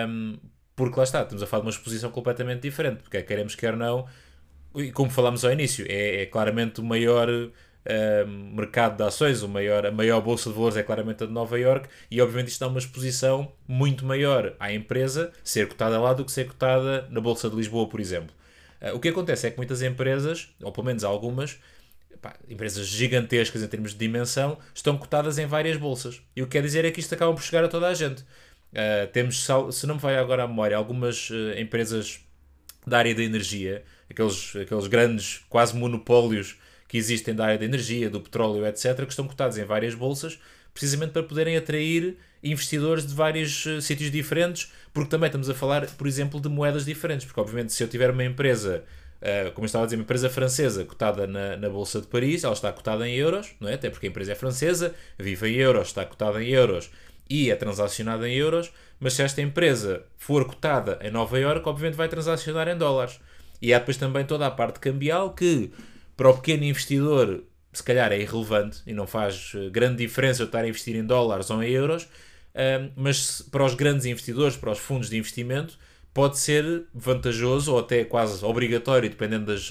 um, 0.08 0.38
porque 0.76 0.96
lá 0.96 1.02
está, 1.02 1.22
estamos 1.22 1.42
a 1.42 1.46
falar 1.46 1.62
de 1.62 1.66
uma 1.66 1.72
exposição 1.72 2.10
completamente 2.10 2.62
diferente, 2.62 3.02
porque 3.02 3.20
queremos 3.22 3.56
quer 3.56 3.76
não, 3.76 4.06
e 4.76 4.92
como 4.92 5.10
falámos 5.10 5.44
ao 5.44 5.52
início, 5.52 5.84
é, 5.88 6.22
é 6.22 6.26
claramente 6.26 6.80
o 6.80 6.84
maior 6.84 7.28
uh, 7.28 8.28
mercado 8.28 8.96
de 8.96 9.02
ações, 9.02 9.42
o 9.42 9.48
maior, 9.48 9.86
a 9.86 9.90
maior 9.90 10.20
bolsa 10.20 10.48
de 10.48 10.54
valores 10.54 10.76
é 10.76 10.82
claramente 10.84 11.24
a 11.24 11.26
de 11.26 11.32
Nova 11.32 11.58
York 11.58 11.88
e 12.08 12.20
obviamente 12.20 12.48
isto 12.48 12.60
dá 12.60 12.68
uma 12.68 12.78
exposição 12.78 13.52
muito 13.66 14.04
maior 14.04 14.54
à 14.60 14.72
empresa 14.72 15.32
ser 15.42 15.66
cotada 15.68 16.00
lá 16.00 16.12
do 16.12 16.24
que 16.24 16.30
ser 16.30 16.46
cotada 16.46 17.08
na 17.10 17.20
bolsa 17.20 17.50
de 17.50 17.56
Lisboa, 17.56 17.88
por 17.88 17.98
exemplo. 17.98 18.34
Uh, 18.84 18.94
o 18.94 19.00
que 19.00 19.08
acontece 19.08 19.46
é 19.46 19.50
que 19.50 19.56
muitas 19.56 19.80
empresas, 19.82 20.50
ou 20.62 20.70
pelo 20.70 20.86
menos 20.86 21.04
algumas, 21.04 21.58
pá, 22.20 22.36
empresas 22.48 22.86
gigantescas 22.86 23.62
em 23.62 23.68
termos 23.68 23.92
de 23.92 23.98
dimensão, 23.98 24.58
estão 24.74 24.98
cotadas 24.98 25.38
em 25.38 25.46
várias 25.46 25.76
bolsas. 25.76 26.20
E 26.36 26.42
o 26.42 26.46
que 26.46 26.52
quer 26.52 26.62
dizer 26.62 26.84
é 26.84 26.90
que 26.90 27.00
isto 27.00 27.14
acaba 27.14 27.32
por 27.32 27.42
chegar 27.42 27.64
a 27.64 27.68
toda 27.68 27.88
a 27.88 27.94
gente. 27.94 28.22
Uh, 28.22 29.06
temos, 29.12 29.46
se 29.72 29.86
não 29.86 29.94
me 29.94 30.00
vai 30.00 30.16
agora 30.16 30.44
à 30.44 30.48
memória, 30.48 30.76
algumas 30.76 31.30
uh, 31.30 31.58
empresas 31.58 32.20
da 32.86 32.98
área 32.98 33.14
da 33.14 33.22
energia, 33.22 33.84
aqueles, 34.10 34.54
aqueles 34.56 34.86
grandes, 34.86 35.44
quase 35.48 35.76
monopólios 35.76 36.58
que 36.88 36.98
existem 36.98 37.34
da 37.34 37.46
área 37.46 37.58
da 37.58 37.64
energia, 37.64 38.10
do 38.10 38.20
petróleo, 38.20 38.66
etc., 38.66 38.96
que 39.04 39.10
estão 39.10 39.26
cotados 39.26 39.56
em 39.56 39.64
várias 39.64 39.94
bolsas, 39.94 40.38
precisamente 40.72 41.12
para 41.12 41.22
poderem 41.22 41.56
atrair 41.56 42.18
investidores 42.44 43.06
de 43.06 43.14
vários 43.14 43.64
uh, 43.66 43.80
sítios 43.80 44.10
diferentes, 44.10 44.72
porque 44.92 45.08
também 45.08 45.26
estamos 45.26 45.48
a 45.48 45.54
falar, 45.54 45.86
por 45.86 46.06
exemplo, 46.06 46.40
de 46.40 46.48
moedas 46.48 46.84
diferentes, 46.84 47.24
porque 47.24 47.40
obviamente 47.40 47.72
se 47.72 47.82
eu 47.82 47.88
tiver 47.88 48.10
uma 48.10 48.24
empresa, 48.24 48.84
uh, 49.20 49.50
como 49.52 49.64
eu 49.64 49.66
estava 49.66 49.84
a 49.84 49.86
dizer, 49.86 49.96
uma 49.96 50.02
empresa 50.02 50.28
francesa 50.28 50.84
cotada 50.84 51.26
na, 51.26 51.56
na 51.56 51.68
Bolsa 51.68 52.00
de 52.00 52.06
Paris, 52.06 52.44
ela 52.44 52.52
está 52.52 52.72
cotada 52.72 53.08
em 53.08 53.14
euros, 53.14 53.54
não 53.58 53.68
é? 53.68 53.74
até 53.74 53.88
porque 53.88 54.06
a 54.06 54.10
empresa 54.10 54.32
é 54.32 54.34
francesa, 54.34 54.94
vive 55.18 55.48
em 55.48 55.54
euros, 55.54 55.88
está 55.88 56.04
cotada 56.04 56.42
em 56.42 56.48
euros 56.48 56.90
e 57.28 57.50
é 57.50 57.56
transacionada 57.56 58.28
em 58.28 58.34
euros, 58.34 58.72
mas 59.00 59.14
se 59.14 59.22
esta 59.22 59.40
empresa 59.40 60.04
for 60.18 60.44
cotada 60.44 60.98
em 61.02 61.10
Nova 61.10 61.38
Iorque, 61.38 61.68
obviamente 61.68 61.96
vai 61.96 62.08
transacionar 62.08 62.68
em 62.68 62.76
dólares. 62.76 63.18
E 63.60 63.72
há 63.72 63.78
depois 63.78 63.96
também 63.96 64.24
toda 64.24 64.46
a 64.46 64.50
parte 64.50 64.78
cambial 64.78 65.32
que 65.32 65.70
para 66.16 66.28
o 66.28 66.34
pequeno 66.34 66.64
investidor, 66.64 67.42
se 67.72 67.82
calhar 67.82 68.12
é 68.12 68.20
irrelevante 68.20 68.82
e 68.86 68.92
não 68.92 69.06
faz 69.06 69.52
eh, 69.54 69.68
grande 69.70 69.96
diferença 69.96 70.42
eu 70.42 70.46
estar 70.46 70.60
a 70.60 70.68
investir 70.68 70.94
em 70.96 71.04
dólares 71.04 71.50
ou 71.50 71.62
em 71.62 71.70
euros, 71.70 72.08
mas 72.96 73.42
para 73.50 73.64
os 73.64 73.74
grandes 73.74 74.06
investidores, 74.06 74.56
para 74.56 74.70
os 74.70 74.78
fundos 74.78 75.10
de 75.10 75.16
investimento, 75.16 75.78
pode 76.12 76.38
ser 76.38 76.84
vantajoso 76.94 77.72
ou 77.72 77.80
até 77.80 78.04
quase 78.04 78.44
obrigatório, 78.44 79.10
dependendo 79.10 79.46
das, 79.46 79.70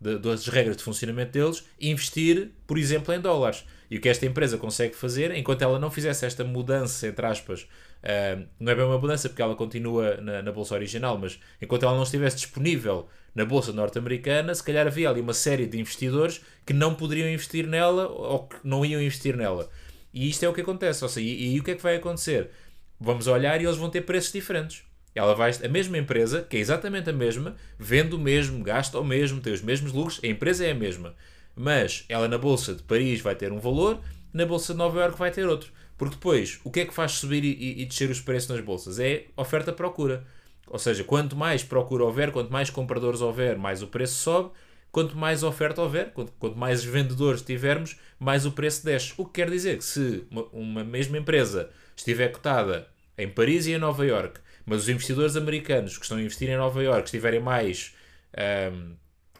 de, 0.00 0.18
das 0.18 0.46
regras 0.48 0.76
de 0.76 0.82
funcionamento 0.82 1.32
deles, 1.32 1.64
investir, 1.80 2.50
por 2.66 2.76
exemplo, 2.76 3.14
em 3.14 3.20
dólares. 3.20 3.64
E 3.90 3.96
o 3.96 4.00
que 4.00 4.08
esta 4.08 4.26
empresa 4.26 4.58
consegue 4.58 4.94
fazer, 4.94 5.34
enquanto 5.34 5.62
ela 5.62 5.78
não 5.78 5.90
fizesse 5.90 6.26
esta 6.26 6.44
mudança, 6.44 7.06
entre 7.06 7.24
aspas, 7.24 7.66
não 8.60 8.72
é 8.72 8.74
bem 8.74 8.84
uma 8.84 8.98
mudança 8.98 9.28
porque 9.28 9.42
ela 9.42 9.54
continua 9.54 10.16
na, 10.20 10.42
na 10.42 10.52
bolsa 10.52 10.74
original, 10.74 11.16
mas 11.18 11.38
enquanto 11.60 11.84
ela 11.84 11.94
não 11.94 12.02
estivesse 12.02 12.36
disponível 12.36 13.08
na 13.34 13.44
bolsa 13.44 13.72
norte-americana, 13.72 14.54
se 14.54 14.62
calhar 14.62 14.86
havia 14.86 15.08
ali 15.08 15.20
uma 15.20 15.34
série 15.34 15.66
de 15.66 15.78
investidores 15.78 16.40
que 16.64 16.72
não 16.72 16.94
poderiam 16.94 17.28
investir 17.28 17.66
nela 17.66 18.06
ou 18.08 18.46
que 18.46 18.56
não 18.64 18.84
iam 18.84 19.00
investir 19.00 19.36
nela. 19.36 19.68
E 20.16 20.30
isto 20.30 20.42
é 20.44 20.48
o 20.48 20.54
que 20.54 20.62
acontece. 20.62 21.04
Ou 21.04 21.10
seja, 21.10 21.28
e, 21.28 21.54
e 21.54 21.60
o 21.60 21.62
que 21.62 21.72
é 21.72 21.74
que 21.74 21.82
vai 21.82 21.96
acontecer? 21.96 22.48
Vamos 22.98 23.26
olhar 23.26 23.60
e 23.60 23.66
eles 23.66 23.76
vão 23.76 23.90
ter 23.90 24.00
preços 24.00 24.32
diferentes. 24.32 24.82
Ela 25.14 25.34
vai, 25.34 25.50
a 25.50 25.68
mesma 25.68 25.98
empresa, 25.98 26.40
que 26.40 26.56
é 26.56 26.60
exatamente 26.60 27.10
a 27.10 27.12
mesma, 27.12 27.54
vende 27.78 28.14
o 28.14 28.18
mesmo, 28.18 28.64
gasta 28.64 28.98
o 28.98 29.04
mesmo, 29.04 29.42
tem 29.42 29.52
os 29.52 29.60
mesmos 29.60 29.92
lucros, 29.92 30.18
a 30.24 30.26
empresa 30.26 30.64
é 30.64 30.70
a 30.70 30.74
mesma. 30.74 31.14
Mas 31.54 32.06
ela 32.08 32.28
na 32.28 32.38
Bolsa 32.38 32.74
de 32.74 32.82
Paris 32.82 33.20
vai 33.20 33.34
ter 33.34 33.52
um 33.52 33.58
valor, 33.58 34.00
na 34.32 34.46
Bolsa 34.46 34.72
de 34.72 34.78
Nova 34.78 35.00
Iorque 35.00 35.18
vai 35.18 35.30
ter 35.30 35.46
outro. 35.46 35.70
Porque 35.98 36.14
depois, 36.14 36.60
o 36.64 36.70
que 36.70 36.80
é 36.80 36.86
que 36.86 36.94
faz 36.94 37.12
subir 37.12 37.44
e, 37.44 37.82
e 37.82 37.84
descer 37.84 38.08
os 38.08 38.20
preços 38.20 38.48
nas 38.48 38.60
bolsas? 38.60 38.98
É 38.98 39.26
oferta-procura. 39.36 40.24
Ou 40.66 40.78
seja, 40.78 41.04
quanto 41.04 41.36
mais 41.36 41.62
procura 41.62 42.04
houver, 42.04 42.32
quanto 42.32 42.50
mais 42.50 42.70
compradores 42.70 43.20
houver, 43.20 43.58
mais 43.58 43.82
o 43.82 43.86
preço 43.86 44.14
sobe. 44.14 44.50
Quanto 44.90 45.16
mais 45.16 45.42
oferta 45.42 45.82
houver, 45.82 46.12
quanto, 46.12 46.32
quanto 46.32 46.56
mais 46.56 46.82
vendedores 46.82 47.42
tivermos, 47.42 47.96
mais 48.18 48.46
o 48.46 48.52
preço 48.52 48.84
desce. 48.84 49.12
O 49.16 49.26
que 49.26 49.32
quer 49.32 49.50
dizer 49.50 49.76
que 49.78 49.84
se 49.84 50.24
uma, 50.30 50.44
uma 50.52 50.84
mesma 50.84 51.18
empresa 51.18 51.70
estiver 51.94 52.28
cotada 52.28 52.88
em 53.18 53.28
Paris 53.28 53.66
e 53.66 53.72
em 53.72 53.78
Nova 53.78 54.06
Iorque 54.06 54.40
mas 54.66 54.82
os 54.82 54.88
investidores 54.88 55.36
americanos 55.36 55.96
que 55.96 56.02
estão 56.02 56.18
a 56.18 56.20
investir 56.20 56.50
em 56.50 56.56
Nova 56.56 56.82
York 56.82 57.04
estiverem 57.04 57.40
mais 57.40 57.94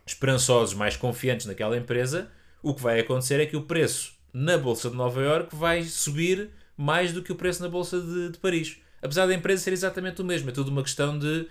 esperançosos, 0.06 0.72
mais 0.72 0.96
confiantes 0.96 1.44
naquela 1.46 1.76
empresa, 1.76 2.30
o 2.62 2.72
que 2.72 2.80
vai 2.80 3.00
acontecer 3.00 3.40
é 3.40 3.44
que 3.44 3.56
o 3.56 3.62
preço 3.62 4.14
na 4.32 4.56
Bolsa 4.56 4.88
de 4.88 4.96
Nova 4.96 5.20
York 5.20 5.54
vai 5.54 5.82
subir 5.82 6.48
mais 6.76 7.12
do 7.12 7.22
que 7.22 7.32
o 7.32 7.34
preço 7.34 7.60
na 7.60 7.68
Bolsa 7.68 8.00
de, 8.00 8.30
de 8.30 8.38
Paris. 8.38 8.78
Apesar 9.02 9.26
da 9.26 9.34
empresa 9.34 9.64
ser 9.64 9.72
exatamente 9.72 10.22
o 10.22 10.24
mesmo, 10.24 10.48
é 10.48 10.52
tudo 10.52 10.70
uma 10.70 10.82
questão 10.82 11.18
de 11.18 11.46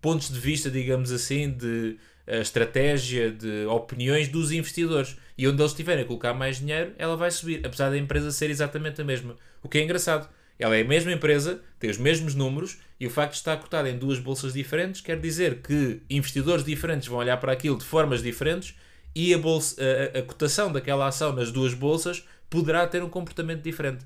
pontos 0.00 0.30
de 0.30 0.38
vista, 0.38 0.70
digamos 0.70 1.10
assim, 1.10 1.50
de 1.50 1.98
uh, 2.26 2.40
estratégia, 2.40 3.30
de 3.30 3.66
opiniões 3.66 4.28
dos 4.28 4.52
investidores. 4.52 5.16
E 5.36 5.46
onde 5.46 5.60
eles 5.60 5.72
estiverem 5.72 6.04
a 6.04 6.06
colocar 6.06 6.34
mais 6.34 6.58
dinheiro, 6.58 6.92
ela 6.98 7.16
vai 7.16 7.30
subir, 7.30 7.60
apesar 7.64 7.90
da 7.90 7.98
empresa 7.98 8.30
ser 8.30 8.50
exatamente 8.50 9.00
a 9.00 9.04
mesma. 9.04 9.36
O 9.62 9.68
que 9.68 9.78
é 9.78 9.82
engraçado. 9.82 10.28
Ela 10.58 10.76
é 10.76 10.80
a 10.80 10.84
mesma 10.84 11.12
empresa, 11.12 11.60
tem 11.78 11.90
os 11.90 11.98
mesmos 11.98 12.34
números 12.34 12.78
e 12.98 13.06
o 13.06 13.10
facto 13.10 13.32
de 13.32 13.38
estar 13.38 13.56
cotada 13.58 13.90
em 13.90 13.98
duas 13.98 14.18
bolsas 14.18 14.54
diferentes 14.54 15.02
quer 15.02 15.20
dizer 15.20 15.60
que 15.60 16.00
investidores 16.08 16.64
diferentes 16.64 17.08
vão 17.08 17.18
olhar 17.18 17.36
para 17.36 17.52
aquilo 17.52 17.76
de 17.76 17.84
formas 17.84 18.22
diferentes 18.22 18.74
e 19.14 19.34
a, 19.34 19.38
bolsa, 19.38 19.76
a, 20.14 20.18
a, 20.18 20.22
cotação 20.22 20.72
daquela 20.72 21.06
ação 21.06 21.32
nas 21.32 21.52
duas 21.52 21.74
bolsas 21.74 22.26
poderá 22.48 22.86
ter 22.86 23.02
um 23.02 23.08
comportamento 23.08 23.62
diferente. 23.62 24.04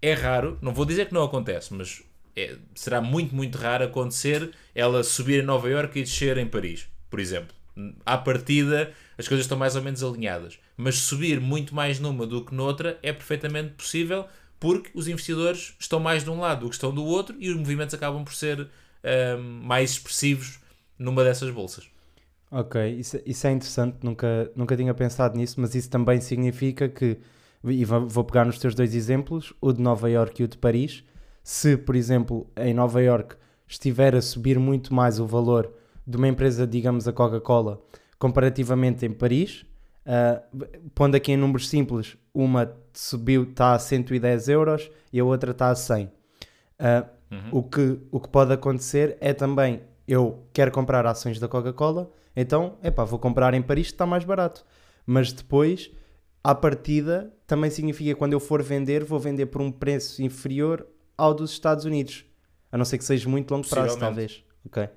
É 0.00 0.14
raro, 0.14 0.58
não 0.62 0.72
vou 0.72 0.84
dizer 0.84 1.06
que 1.06 1.14
não 1.14 1.22
acontece, 1.22 1.72
mas 1.74 2.02
é, 2.36 2.56
será 2.74 3.00
muito, 3.00 3.34
muito 3.34 3.56
raro 3.58 3.84
acontecer 3.84 4.50
ela 4.74 5.02
subir 5.02 5.42
em 5.42 5.46
Nova 5.46 5.68
Iorque 5.68 6.00
e 6.00 6.02
descer 6.02 6.36
em 6.38 6.46
Paris, 6.46 6.86
por 7.14 7.20
exemplo. 7.20 7.54
À 8.04 8.18
partida, 8.18 8.92
as 9.16 9.28
coisas 9.28 9.44
estão 9.44 9.56
mais 9.56 9.76
ou 9.76 9.82
menos 9.82 10.02
alinhadas. 10.02 10.58
Mas 10.76 10.96
subir 10.96 11.40
muito 11.40 11.72
mais 11.72 12.00
numa 12.00 12.26
do 12.26 12.44
que 12.44 12.52
noutra 12.52 12.98
é 13.04 13.12
perfeitamente 13.12 13.74
possível 13.74 14.26
porque 14.58 14.90
os 14.94 15.06
investidores 15.06 15.76
estão 15.78 16.00
mais 16.00 16.24
de 16.24 16.30
um 16.30 16.40
lado 16.40 16.62
do 16.62 16.68
que 16.68 16.74
estão 16.74 16.92
do 16.92 17.04
outro 17.04 17.36
e 17.38 17.48
os 17.50 17.56
movimentos 17.56 17.94
acabam 17.94 18.24
por 18.24 18.34
ser 18.34 18.66
um, 19.38 19.42
mais 19.62 19.92
expressivos 19.92 20.58
numa 20.98 21.22
dessas 21.22 21.50
bolsas. 21.50 21.86
Ok, 22.50 22.84
isso, 22.98 23.20
isso 23.24 23.46
é 23.46 23.52
interessante, 23.52 23.98
nunca, 24.02 24.50
nunca 24.56 24.76
tinha 24.76 24.92
pensado 24.92 25.38
nisso, 25.38 25.60
mas 25.60 25.72
isso 25.76 25.88
também 25.88 26.20
significa 26.20 26.88
que, 26.88 27.18
e 27.62 27.84
vou 27.84 28.24
pegar 28.24 28.44
nos 28.44 28.58
teus 28.58 28.74
dois 28.74 28.92
exemplos, 28.92 29.52
o 29.60 29.72
de 29.72 29.80
Nova 29.80 30.10
York 30.10 30.42
e 30.42 30.44
o 30.46 30.48
de 30.48 30.58
Paris, 30.58 31.04
se, 31.44 31.76
por 31.76 31.94
exemplo, 31.94 32.50
em 32.56 32.74
Nova 32.74 33.00
York 33.00 33.36
estiver 33.68 34.16
a 34.16 34.20
subir 34.20 34.58
muito 34.58 34.92
mais 34.92 35.20
o 35.20 35.26
valor 35.28 35.72
de 36.06 36.16
uma 36.16 36.28
empresa, 36.28 36.66
digamos 36.66 37.08
a 37.08 37.12
Coca-Cola, 37.12 37.80
comparativamente 38.18 39.06
em 39.06 39.10
Paris, 39.10 39.64
uh, 40.06 40.66
pondo 40.94 41.16
aqui 41.16 41.32
em 41.32 41.36
números 41.36 41.68
simples, 41.68 42.16
uma 42.32 42.72
subiu, 42.92 43.44
está 43.44 43.74
a 43.74 43.78
110 43.78 44.48
euros 44.48 44.90
e 45.12 45.20
a 45.20 45.24
outra 45.24 45.50
está 45.50 45.70
a 45.70 45.74
100. 45.74 46.06
Uh, 46.06 46.10
uhum. 47.30 47.38
o, 47.52 47.62
que, 47.62 47.98
o 48.10 48.20
que 48.20 48.28
pode 48.28 48.52
acontecer 48.52 49.16
é 49.20 49.32
também, 49.32 49.82
eu 50.06 50.44
quero 50.52 50.70
comprar 50.70 51.06
ações 51.06 51.38
da 51.38 51.48
Coca-Cola, 51.48 52.10
então, 52.36 52.76
epá, 52.82 53.04
vou 53.04 53.18
comprar 53.18 53.54
em 53.54 53.62
Paris 53.62 53.88
que 53.88 53.94
está 53.94 54.06
mais 54.06 54.24
barato. 54.24 54.64
Mas 55.06 55.32
depois, 55.32 55.90
à 56.42 56.54
partida, 56.54 57.32
também 57.46 57.70
significa 57.70 58.10
que 58.10 58.16
quando 58.16 58.32
eu 58.32 58.40
for 58.40 58.62
vender, 58.62 59.04
vou 59.04 59.20
vender 59.20 59.46
por 59.46 59.60
um 59.60 59.70
preço 59.70 60.22
inferior 60.22 60.86
ao 61.16 61.32
dos 61.32 61.52
Estados 61.52 61.84
Unidos. 61.84 62.24
A 62.72 62.78
não 62.78 62.84
ser 62.84 62.98
que 62.98 63.04
seja 63.04 63.28
muito 63.28 63.50
longo 63.52 63.68
prazo, 63.68 63.98
talvez. 63.98 64.42
Ok. 64.66 64.88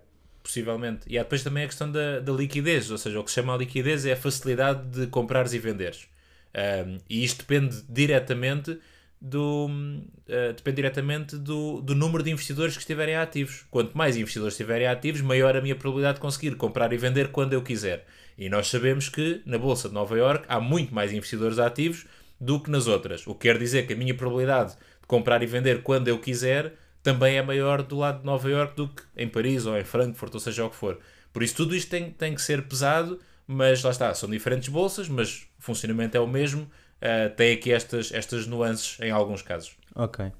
Possivelmente. 0.47 1.01
E 1.09 1.19
há 1.19 1.23
depois 1.23 1.43
também 1.43 1.65
a 1.65 1.67
questão 1.67 1.91
da, 1.91 2.21
da 2.21 2.31
liquidez, 2.31 2.89
ou 2.89 2.97
seja, 2.97 3.19
o 3.19 3.23
que 3.23 3.29
se 3.29 3.35
chama 3.35 3.53
a 3.53 3.57
liquidez 3.57 4.05
é 4.05 4.13
a 4.13 4.15
facilidade 4.15 4.87
de 4.87 5.07
comprares 5.07 5.51
e 5.51 5.59
venderes. 5.59 6.07
Um, 6.55 6.99
e 7.09 7.21
isto 7.21 7.39
depende 7.39 7.83
diretamente 7.89 8.79
do, 9.19 9.65
uh, 9.67 10.53
depende 10.55 10.77
diretamente 10.77 11.35
do, 11.35 11.81
do 11.81 11.93
número 11.93 12.23
de 12.23 12.31
investidores 12.31 12.75
que 12.75 12.79
estiverem 12.79 13.17
ativos. 13.17 13.65
Quanto 13.69 13.97
mais 13.97 14.15
investidores 14.15 14.53
estiverem 14.53 14.87
ativos, 14.87 15.19
maior 15.19 15.53
a 15.57 15.61
minha 15.61 15.75
probabilidade 15.75 16.15
de 16.15 16.21
conseguir 16.21 16.55
comprar 16.55 16.93
e 16.93 16.97
vender 16.97 17.27
quando 17.27 17.51
eu 17.51 17.61
quiser. 17.61 18.05
E 18.37 18.47
nós 18.47 18.67
sabemos 18.67 19.09
que 19.09 19.41
na 19.45 19.57
Bolsa 19.57 19.89
de 19.89 19.93
Nova 19.93 20.17
York 20.17 20.45
há 20.47 20.61
muito 20.61 20.95
mais 20.95 21.11
investidores 21.11 21.59
ativos 21.59 22.05
do 22.39 22.57
que 22.57 22.71
nas 22.71 22.87
outras. 22.87 23.27
O 23.27 23.35
que 23.35 23.49
quer 23.49 23.57
dizer 23.57 23.85
que 23.85 23.91
a 23.91 23.97
minha 23.97 24.13
probabilidade 24.13 24.71
de 24.71 25.07
comprar 25.07 25.43
e 25.43 25.45
vender 25.45 25.83
quando 25.83 26.07
eu 26.07 26.17
quiser 26.19 26.73
também 27.03 27.37
é 27.37 27.41
maior 27.41 27.81
do 27.81 27.97
lado 27.97 28.19
de 28.19 28.25
Nova 28.25 28.49
York 28.49 28.75
do 28.75 28.87
que 28.89 29.03
em 29.15 29.27
Paris 29.27 29.65
ou 29.65 29.77
em 29.77 29.83
Frankfurt, 29.83 30.33
ou 30.33 30.39
seja 30.39 30.65
o 30.65 30.69
que 30.69 30.75
for. 30.75 30.99
Por 31.31 31.43
isso 31.43 31.55
tudo 31.55 31.75
isto 31.75 31.89
tem, 31.89 32.11
tem 32.11 32.33
que 32.33 32.41
ser 32.41 32.67
pesado 32.67 33.19
mas 33.47 33.81
lá 33.81 33.91
está, 33.91 34.13
são 34.13 34.29
diferentes 34.29 34.67
bolsas, 34.67 35.07
mas 35.07 35.47
o 35.57 35.61
funcionamento 35.61 36.17
é 36.17 36.19
o 36.19 36.27
mesmo. 36.27 36.63
Uh, 36.63 37.33
tem 37.35 37.53
aqui 37.53 37.71
estas, 37.71 38.11
estas 38.11 38.45
nuances 38.45 38.99
em 38.99 39.09
alguns 39.09 39.41
casos. 39.41 39.77
Ok. 39.95 40.31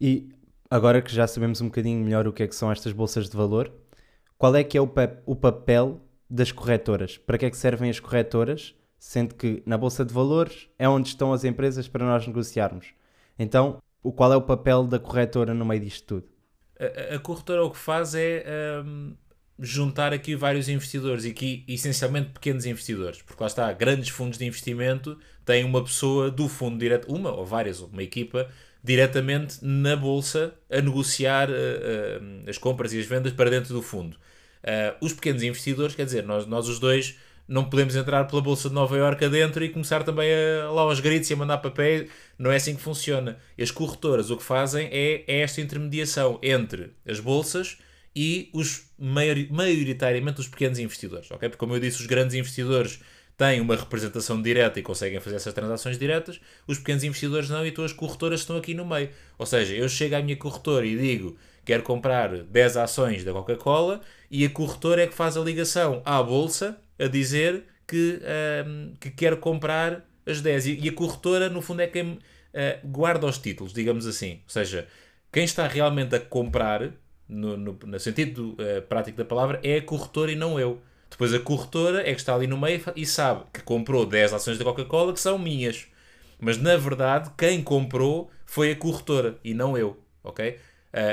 E 0.00 0.28
agora 0.68 1.00
que 1.00 1.14
já 1.14 1.26
sabemos 1.28 1.60
um 1.60 1.66
bocadinho 1.66 2.02
melhor 2.02 2.26
o 2.26 2.32
que 2.32 2.42
é 2.42 2.48
que 2.48 2.56
são 2.56 2.72
estas 2.72 2.92
bolsas 2.92 3.30
de 3.30 3.36
valor, 3.36 3.70
qual 4.36 4.56
é 4.56 4.64
que 4.64 4.76
é 4.76 4.80
o, 4.80 4.86
pa 4.86 5.10
o 5.24 5.36
papel 5.36 6.00
das 6.28 6.50
corretoras? 6.50 7.16
Para 7.16 7.38
que 7.38 7.46
é 7.46 7.50
que 7.50 7.56
servem 7.56 7.88
as 7.88 8.00
corretoras? 8.00 8.74
Sendo 8.98 9.34
que 9.36 9.62
na 9.64 9.78
bolsa 9.78 10.04
de 10.04 10.12
valores 10.12 10.68
é 10.76 10.88
onde 10.88 11.08
estão 11.08 11.32
as 11.32 11.44
empresas 11.44 11.86
para 11.86 12.04
nós 12.04 12.26
negociarmos. 12.26 12.88
Então, 13.38 13.80
o 14.06 14.12
qual 14.12 14.32
é 14.32 14.36
o 14.36 14.42
papel 14.42 14.84
da 14.84 15.00
corretora 15.00 15.52
no 15.52 15.64
meio 15.64 15.80
disto 15.80 16.06
tudo? 16.06 16.28
A, 16.78 17.16
a 17.16 17.18
corretora 17.18 17.64
o 17.64 17.70
que 17.70 17.78
faz 17.78 18.14
é 18.14 18.44
um, 18.84 19.16
juntar 19.58 20.12
aqui 20.12 20.36
vários 20.36 20.68
investidores 20.68 21.24
e 21.24 21.30
aqui 21.30 21.64
essencialmente 21.66 22.30
pequenos 22.30 22.66
investidores, 22.66 23.20
porque 23.22 23.42
lá 23.42 23.48
está, 23.48 23.72
grandes 23.72 24.10
fundos 24.10 24.38
de 24.38 24.44
investimento 24.44 25.18
têm 25.44 25.64
uma 25.64 25.82
pessoa 25.82 26.30
do 26.30 26.48
fundo 26.48 26.78
direto, 26.78 27.12
uma 27.12 27.32
ou 27.32 27.44
várias, 27.44 27.80
uma 27.80 28.02
equipa 28.02 28.48
diretamente 28.82 29.58
na 29.62 29.96
bolsa 29.96 30.54
a 30.70 30.80
negociar 30.80 31.50
uh, 31.50 31.52
uh, 31.52 32.48
as 32.48 32.56
compras 32.56 32.92
e 32.92 33.00
as 33.00 33.06
vendas 33.06 33.32
para 33.32 33.50
dentro 33.50 33.74
do 33.74 33.82
fundo. 33.82 34.16
Uh, 34.62 35.04
os 35.04 35.12
pequenos 35.12 35.42
investidores, 35.42 35.96
quer 35.96 36.04
dizer, 36.04 36.22
nós, 36.22 36.46
nós 36.46 36.68
os 36.68 36.78
dois 36.78 37.18
não 37.48 37.64
podemos 37.64 37.94
entrar 37.94 38.24
pela 38.24 38.42
bolsa 38.42 38.68
de 38.68 38.74
Nova 38.74 38.96
Iorque 38.96 39.24
adentro 39.24 39.64
e 39.64 39.68
começar 39.68 40.02
também 40.02 40.28
a, 40.32 40.70
lá 40.70 40.82
aos 40.82 41.00
gritos 41.00 41.30
e 41.30 41.34
a 41.34 41.36
mandar 41.36 41.58
papéis. 41.58 42.10
Não 42.38 42.50
é 42.50 42.56
assim 42.56 42.74
que 42.74 42.82
funciona. 42.82 43.38
As 43.60 43.70
corretoras 43.70 44.30
o 44.30 44.36
que 44.36 44.42
fazem 44.42 44.88
é, 44.90 45.24
é 45.26 45.40
esta 45.40 45.60
intermediação 45.60 46.38
entre 46.42 46.92
as 47.06 47.20
bolsas 47.20 47.78
e 48.14 48.50
os 48.52 48.90
maioritariamente 48.98 50.40
os 50.40 50.48
pequenos 50.48 50.78
investidores, 50.78 51.30
ok? 51.30 51.48
Porque 51.50 51.58
como 51.58 51.74
eu 51.74 51.80
disse, 51.80 52.00
os 52.00 52.06
grandes 52.06 52.34
investidores 52.34 53.00
têm 53.36 53.60
uma 53.60 53.76
representação 53.76 54.40
direta 54.40 54.80
e 54.80 54.82
conseguem 54.82 55.20
fazer 55.20 55.36
essas 55.36 55.52
transações 55.52 55.98
diretas, 55.98 56.40
os 56.66 56.78
pequenos 56.78 57.04
investidores 57.04 57.50
não, 57.50 57.64
e 57.66 57.68
então 57.68 57.84
as 57.84 57.92
corretoras 57.92 58.40
estão 58.40 58.56
aqui 58.56 58.72
no 58.72 58.86
meio. 58.86 59.10
Ou 59.38 59.44
seja, 59.44 59.74
eu 59.74 59.88
chego 59.88 60.16
à 60.16 60.22
minha 60.22 60.36
corretora 60.36 60.86
e 60.86 60.96
digo 60.96 61.36
quero 61.64 61.82
comprar 61.82 62.44
10 62.44 62.76
ações 62.78 63.24
da 63.24 63.32
Coca-Cola 63.32 64.00
e 64.30 64.46
a 64.46 64.50
corretora 64.50 65.02
é 65.02 65.06
que 65.06 65.14
faz 65.14 65.36
a 65.36 65.40
ligação 65.40 66.00
à 66.04 66.22
bolsa 66.22 66.78
a 66.98 67.06
dizer 67.06 67.64
que, 67.86 68.20
que 69.00 69.10
quer 69.10 69.36
comprar 69.38 70.04
as 70.26 70.40
10. 70.40 70.66
E, 70.66 70.88
a 70.88 70.92
corretora, 70.92 71.48
no 71.48 71.62
fundo, 71.62 71.80
é 71.80 71.86
quem 71.86 72.12
uh, 72.12 72.18
guarda 72.84 73.26
os 73.26 73.38
títulos, 73.38 73.72
digamos 73.72 74.06
assim. 74.06 74.40
Ou 74.44 74.50
seja, 74.50 74.86
quem 75.32 75.44
está 75.44 75.66
realmente 75.68 76.14
a 76.16 76.20
comprar 76.20 76.92
no, 77.28 77.56
no, 77.56 77.78
no 77.84 78.00
sentido 78.00 78.54
uh, 78.54 78.82
prático 78.82 79.18
da 79.18 79.24
palavra, 79.24 79.60
é 79.62 79.76
a 79.76 79.82
corretora 79.82 80.32
e 80.32 80.36
não 80.36 80.58
eu. 80.58 80.80
Depois 81.08 81.32
a 81.32 81.38
corretora 81.38 82.00
é 82.00 82.12
que 82.12 82.20
está 82.20 82.34
ali 82.34 82.46
no 82.46 82.58
meio 82.58 82.82
e 82.96 83.06
sabe 83.06 83.44
que 83.52 83.62
comprou 83.62 84.04
10 84.04 84.32
ações 84.32 84.58
da 84.58 84.64
Coca-Cola 84.64 85.12
que 85.12 85.20
são 85.20 85.38
minhas. 85.38 85.86
Mas 86.38 86.58
na 86.58 86.76
verdade, 86.76 87.30
quem 87.38 87.62
comprou 87.62 88.30
foi 88.44 88.72
a 88.72 88.76
corretora 88.76 89.38
e 89.42 89.54
não 89.54 89.78
eu. 89.78 89.96
Ok? 90.22 90.50
Uh, 90.50 90.58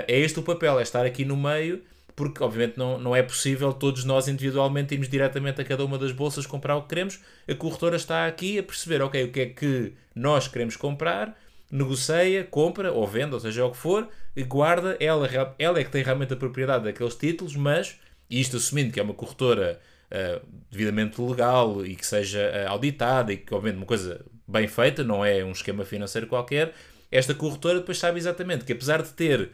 é 0.08 0.20
este 0.20 0.40
o 0.40 0.44
papel, 0.44 0.80
é 0.80 0.84
estar 0.84 1.06
aqui 1.06 1.24
no 1.24 1.38
meio 1.38 1.84
porque 2.16 2.44
obviamente 2.44 2.78
não, 2.78 2.98
não 2.98 3.16
é 3.16 3.24
possível 3.24 3.74
todos 3.74 4.04
nós 4.04 4.28
individualmente 4.28 4.94
irmos 4.94 5.10
diretamente 5.10 5.62
a 5.62 5.66
cada 5.66 5.84
uma 5.84 5.98
das 5.98 6.12
bolsas 6.12 6.46
comprar 6.46 6.76
o 6.76 6.84
que 6.84 6.90
queremos. 6.90 7.20
A 7.48 7.56
corretora 7.56 7.96
está 7.96 8.28
aqui 8.28 8.60
a 8.60 8.64
perceber, 8.64 9.02
ok, 9.02 9.24
o 9.24 9.32
que 9.32 9.40
é 9.42 9.46
que 9.48 9.94
nós 10.14 10.48
queremos 10.48 10.76
comprar, 10.76 11.38
negocia, 11.72 12.44
compra 12.44 12.92
ou 12.92 13.08
vende, 13.08 13.34
ou 13.34 13.40
seja, 13.40 13.66
o 13.66 13.72
que 13.72 13.78
for, 13.78 14.08
e 14.36 14.44
guarda, 14.44 14.96
ela, 15.00 15.28
ela 15.58 15.80
é 15.80 15.84
que 15.84 15.90
tem 15.90 16.04
realmente 16.04 16.34
a 16.34 16.38
propriedade 16.38 16.84
daqueles 16.84 17.16
títulos, 17.16 17.56
mas, 17.56 18.00
e 18.30 18.40
isto 18.40 18.58
assumindo 18.58 18.92
que 18.92 19.00
é 19.00 19.04
uma 19.04 19.14
corretora 19.14 19.80
uh, 20.12 20.46
devidamente 20.70 21.20
legal 21.20 21.84
e 21.84 21.96
que 21.96 22.06
seja 22.06 22.40
uh, 22.40 22.72
auditada 22.72 23.34
e 23.34 23.38
que 23.38 23.54
obviamente 23.54 23.78
uma 23.78 23.88
coisa 23.88 24.24
bem 24.48 24.68
feita, 24.68 25.04
não 25.04 25.26
é 25.26 25.44
um 25.44 25.52
esquema 25.52 25.84
financeiro 25.84 26.28
qualquer, 26.28 26.74
esta 27.12 27.34
corretora 27.34 27.80
depois 27.80 27.98
sabe 27.98 28.20
exatamente 28.20 28.66
que 28.66 28.74
apesar 28.74 29.02
de 29.02 29.10
ter 29.10 29.52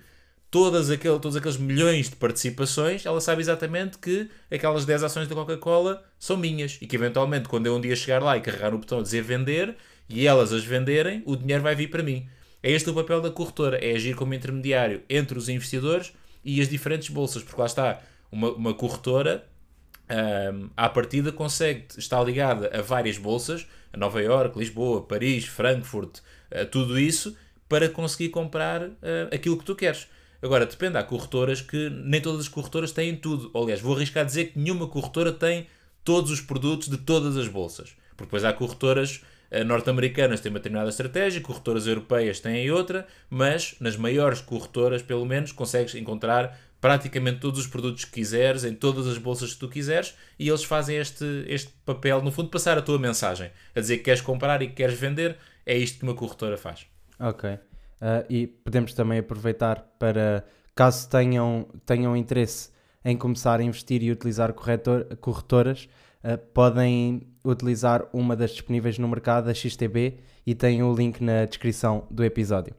todas 0.52 0.90
aquele, 0.90 1.20
todos 1.20 1.36
aqueles 1.36 1.58
milhões 1.58 2.10
de 2.10 2.16
participações, 2.16 3.06
ela 3.06 3.22
sabe 3.22 3.42
exatamente 3.42 3.98
que 3.98 4.30
aquelas 4.52 4.86
10 4.86 5.04
ações 5.04 5.28
da 5.28 5.36
Coca-Cola 5.36 6.04
são 6.18 6.38
minhas 6.38 6.78
e 6.82 6.88
que 6.88 6.96
eventualmente 6.96 7.48
quando 7.48 7.68
eu 7.68 7.76
um 7.76 7.82
dia 7.82 7.96
chegar 7.96 8.22
lá 8.22 8.38
e 8.38 8.42
carregar 8.42 8.72
no 8.72 8.80
botão 8.80 9.02
dizer 9.02 9.22
vender 9.22 9.76
e 10.10 10.26
elas 10.26 10.52
as 10.52 10.64
venderem, 10.64 11.22
o 11.26 11.36
dinheiro 11.36 11.62
vai 11.62 11.76
vir 11.76 11.90
para 11.90 12.02
mim. 12.02 12.28
É 12.64 12.72
este 12.72 12.90
o 12.90 12.94
papel 12.94 13.22
da 13.22 13.30
corretora, 13.30 13.78
é 13.78 13.96
agir 13.96 14.16
como 14.16 14.34
intermediário 14.34 15.04
entre 15.10 15.38
os 15.38 15.48
investidores 15.48 16.12
e 16.44 16.60
as 16.60 16.68
diferentes 16.68 17.10
bolsas, 17.10 17.44
porque 17.44 17.60
lá 17.60 17.68
está, 17.68 18.02
uma, 18.32 18.52
uma 18.52 18.74
corretora 18.74 19.46
um, 20.10 20.70
à 20.76 20.90
partida 20.90 21.32
consegue 21.32 21.86
estar 21.98 22.24
ligada 22.24 22.72
a 22.74 22.82
várias 22.82 23.18
bolsas, 23.18 23.68
a 23.94 23.98
Nova 23.98 24.22
York, 24.22 24.58
Lisboa, 24.58 25.04
Paris, 25.04 25.46
Frankfurt, 25.46 26.18
uh, 26.18 26.66
tudo 26.72 27.00
isso, 27.00 27.38
para 27.68 27.88
conseguir 27.88 28.30
comprar 28.30 28.82
uh, 28.84 28.96
aquilo 29.32 29.58
que 29.58 29.64
tu 29.64 29.76
queres. 29.76 30.08
Agora, 30.42 30.66
depende, 30.66 30.98
há 30.98 31.04
corretoras 31.04 31.62
que 31.62 31.90
nem 31.90 32.22
todas 32.22 32.42
as 32.42 32.48
corretoras 32.48 32.92
têm 32.92 33.16
tudo. 33.16 33.52
Aliás, 33.54 33.82
vou 33.82 33.96
arriscar 33.96 34.24
a 34.24 34.26
dizer 34.26 34.46
que 34.46 34.60
nenhuma 34.60 34.88
corretora 34.88 35.32
tem 35.34 35.68
todos 36.04 36.32
os 36.32 36.42
produtos 36.42 36.88
de 36.88 36.98
todas 36.98 37.36
as 37.36 37.48
bolsas. 37.48 37.96
Porque 38.12 38.26
depois 38.26 38.46
há 38.46 38.54
corretoras 38.54 39.24
uh, 39.52 39.64
norte-americanas 39.66 40.40
têm 40.40 40.50
uma 40.50 40.60
determinada 40.60 40.90
estratégia, 40.90 41.42
corretoras 41.42 41.88
europeias 41.88 42.40
têm 42.40 42.72
outra, 42.72 43.06
mas 43.30 43.76
nas 43.80 43.98
maiores 43.98 44.40
corretoras, 44.42 45.02
pelo 45.02 45.26
menos, 45.26 45.52
consegues 45.52 45.94
encontrar 45.96 46.58
praticamente 46.82 47.40
todos 47.40 47.60
os 47.60 47.68
produtos 47.68 48.06
que 48.06 48.12
quiseres, 48.12 48.64
em 48.64 48.74
todas 48.74 49.08
as 49.08 49.18
bolsas 49.18 49.54
que 49.54 49.60
tu 49.60 49.68
quiseres, 49.68 50.16
e 50.38 50.48
eles 50.48 50.64
fazem 50.64 50.96
este, 50.96 51.44
este 51.48 51.74
papel, 51.86 52.22
no 52.22 52.32
fundo, 52.32 52.50
passar 52.50 52.78
a 52.78 52.82
tua 52.82 52.98
mensagem, 52.98 53.52
a 53.76 53.80
dizer 53.82 53.98
que 53.98 54.04
queres 54.04 54.22
comprar 54.22 54.62
e 54.62 54.68
que 54.68 54.76
queres 54.76 54.98
vender, 54.98 55.38
é 55.66 55.78
isto 55.78 56.00
que 56.00 56.04
uma 56.04 56.16
corretora 56.16 56.58
faz. 56.58 56.86
Ok. 57.20 57.60
Uh, 58.02 58.26
e 58.30 58.48
podemos 58.48 58.94
também 58.94 59.20
aproveitar 59.20 59.82
para, 60.00 60.46
caso 60.74 61.10
tenham, 61.10 61.68
tenham 61.86 62.16
interesse 62.16 62.70
em 63.04 63.18
começar 63.18 63.60
a 63.60 63.64
investir 63.64 64.02
e 64.02 64.12
utilizar 64.12 64.54
corretor, 64.54 65.18
corretoras, 65.18 65.90
uh, 66.24 66.38
podem 66.54 67.28
utilizar 67.44 68.08
uma 68.14 68.36
das 68.36 68.52
disponíveis 68.52 68.98
no 68.98 69.08
mercado, 69.08 69.50
a 69.50 69.54
XTB, 69.54 70.20
e 70.46 70.56
tem 70.56 70.82
o 70.82 70.94
link 70.94 71.22
na 71.22 71.46
descrição 71.46 72.08
do 72.10 72.24
episódio. 72.24 72.74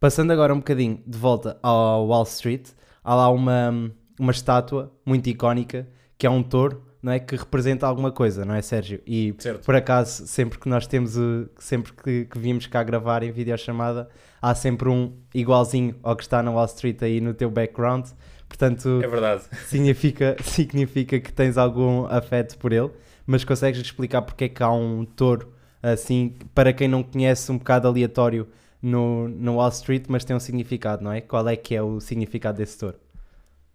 Passando 0.00 0.32
agora 0.32 0.52
um 0.52 0.58
bocadinho 0.58 1.02
de 1.06 1.16
volta 1.16 1.58
ao 1.62 2.08
Wall 2.08 2.24
Street, 2.24 2.70
há 3.04 3.14
lá 3.14 3.28
uma, 3.28 3.92
uma 4.18 4.32
estátua 4.32 4.92
muito 5.06 5.28
icónica 5.28 5.88
que 6.18 6.26
é 6.26 6.30
um 6.30 6.42
touro, 6.42 6.91
não 7.02 7.12
é? 7.12 7.18
Que 7.18 7.34
representa 7.34 7.86
alguma 7.86 8.12
coisa, 8.12 8.44
não 8.44 8.54
é, 8.54 8.62
Sérgio? 8.62 9.00
E 9.06 9.34
certo. 9.38 9.64
por 9.64 9.74
acaso, 9.74 10.26
sempre 10.26 10.58
que 10.58 10.68
nós 10.68 10.86
temos, 10.86 11.16
o, 11.16 11.48
sempre 11.58 11.92
que, 11.92 12.24
que 12.26 12.38
vimos 12.38 12.66
cá 12.66 12.82
gravar 12.82 13.22
em 13.22 13.32
videochamada, 13.32 14.08
há 14.40 14.54
sempre 14.54 14.88
um 14.88 15.12
igualzinho 15.34 15.96
ao 16.02 16.14
que 16.14 16.22
está 16.22 16.42
na 16.42 16.50
Wall 16.50 16.66
Street 16.66 17.02
aí 17.02 17.20
no 17.20 17.34
teu 17.34 17.50
background. 17.50 18.06
Portanto, 18.48 19.00
é 19.02 19.08
verdade. 19.08 19.42
Significa, 19.66 20.36
significa 20.42 21.18
que 21.18 21.32
tens 21.32 21.56
algum 21.56 22.04
afeto 22.06 22.56
por 22.58 22.72
ele, 22.72 22.90
mas 23.26 23.44
consegues 23.44 23.80
explicar 23.80 24.22
porque 24.22 24.44
é 24.44 24.48
que 24.48 24.62
há 24.62 24.70
um 24.70 25.04
touro 25.04 25.52
assim, 25.82 26.34
para 26.54 26.72
quem 26.72 26.86
não 26.86 27.02
conhece, 27.02 27.50
um 27.50 27.58
bocado 27.58 27.88
aleatório 27.88 28.46
no, 28.80 29.26
no 29.28 29.56
Wall 29.56 29.70
Street, 29.70 30.04
mas 30.08 30.24
tem 30.24 30.36
um 30.36 30.40
significado, 30.40 31.02
não 31.02 31.12
é? 31.12 31.20
Qual 31.20 31.48
é 31.48 31.56
que 31.56 31.74
é 31.74 31.82
o 31.82 31.98
significado 31.98 32.58
desse 32.58 32.78
touro? 32.78 32.96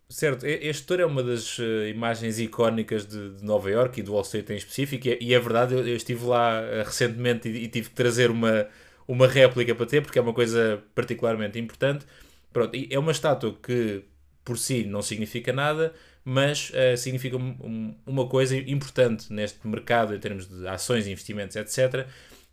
Certo, 0.10 0.46
este 0.46 0.86
touro 0.86 1.02
é 1.02 1.06
uma 1.06 1.22
das 1.22 1.60
uh, 1.60 1.86
imagens 1.89 2.39
icónicas 2.39 3.06
de, 3.06 3.32
de, 3.36 3.43
Nova 3.43 3.70
York 3.70 4.00
e 4.00 4.04
do 4.04 4.13
Wall 4.13 4.22
Street 4.22 4.50
em 4.52 4.56
específico, 4.56 5.06
e, 5.08 5.12
é, 5.12 5.17
e 5.22 5.34
é 5.34 5.39
verdade, 5.39 5.74
eu, 5.74 5.86
eu, 5.86 5.96
estive 5.98 6.26
lá 6.26 6.62
uh, 6.62 6.86
recentemente 6.86 7.50
e, 7.50 7.65
e, 7.65 7.67
tive 7.67 7.89
que 7.89 7.96
trazer 7.96 8.32
uma, 8.32 8.67
uma 9.06 9.28
réplica 9.28 9.76
para 9.76 9.86
ter, 9.86 10.02
porque 10.02 10.17
é 10.17 10.22
uma 10.22 10.34
coisa 10.34 10.82
particularmente 10.96 11.60
importante. 11.60 12.06
Pronto, 12.54 12.72
é 12.89 12.98
uma 12.98 13.12
estátua 13.12 13.58
que 13.62 14.04
por 14.46 14.58
si 14.58 14.86
não 14.86 15.02
significa 15.02 15.52
nada, 15.52 15.93
mas 16.24 16.70
uh, 16.70 16.96
significa 16.98 17.36
um, 17.36 17.93
uma 18.06 18.28
coisa 18.30 18.56
importante 18.56 19.32
neste 19.34 19.67
mercado 19.67 20.15
em 20.15 20.20
termos 20.20 20.48
de 20.48 20.65
ações, 20.67 21.06
investimentos, 21.06 21.58
etc 21.58 22.08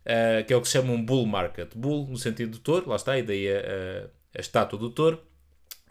uh, 0.05 0.45
que 0.45 0.53
é 0.53 0.55
o 0.55 0.61
que 0.61 0.67
se 0.67 0.73
chama 0.73 0.93
um 0.93 1.03
bull 1.03 1.25
market. 1.25 1.75
Bull 1.75 2.07
no 2.07 2.17
sentido 2.17 2.51
do 2.51 2.59
touro, 2.59 2.89
lá 2.89 2.95
está, 2.95 3.17
e 3.17 3.23
daí 3.23 3.47
a, 3.49 4.09
a, 4.37 4.39
estátua 4.39 4.77
do 4.79 4.89
touro. 4.89 5.21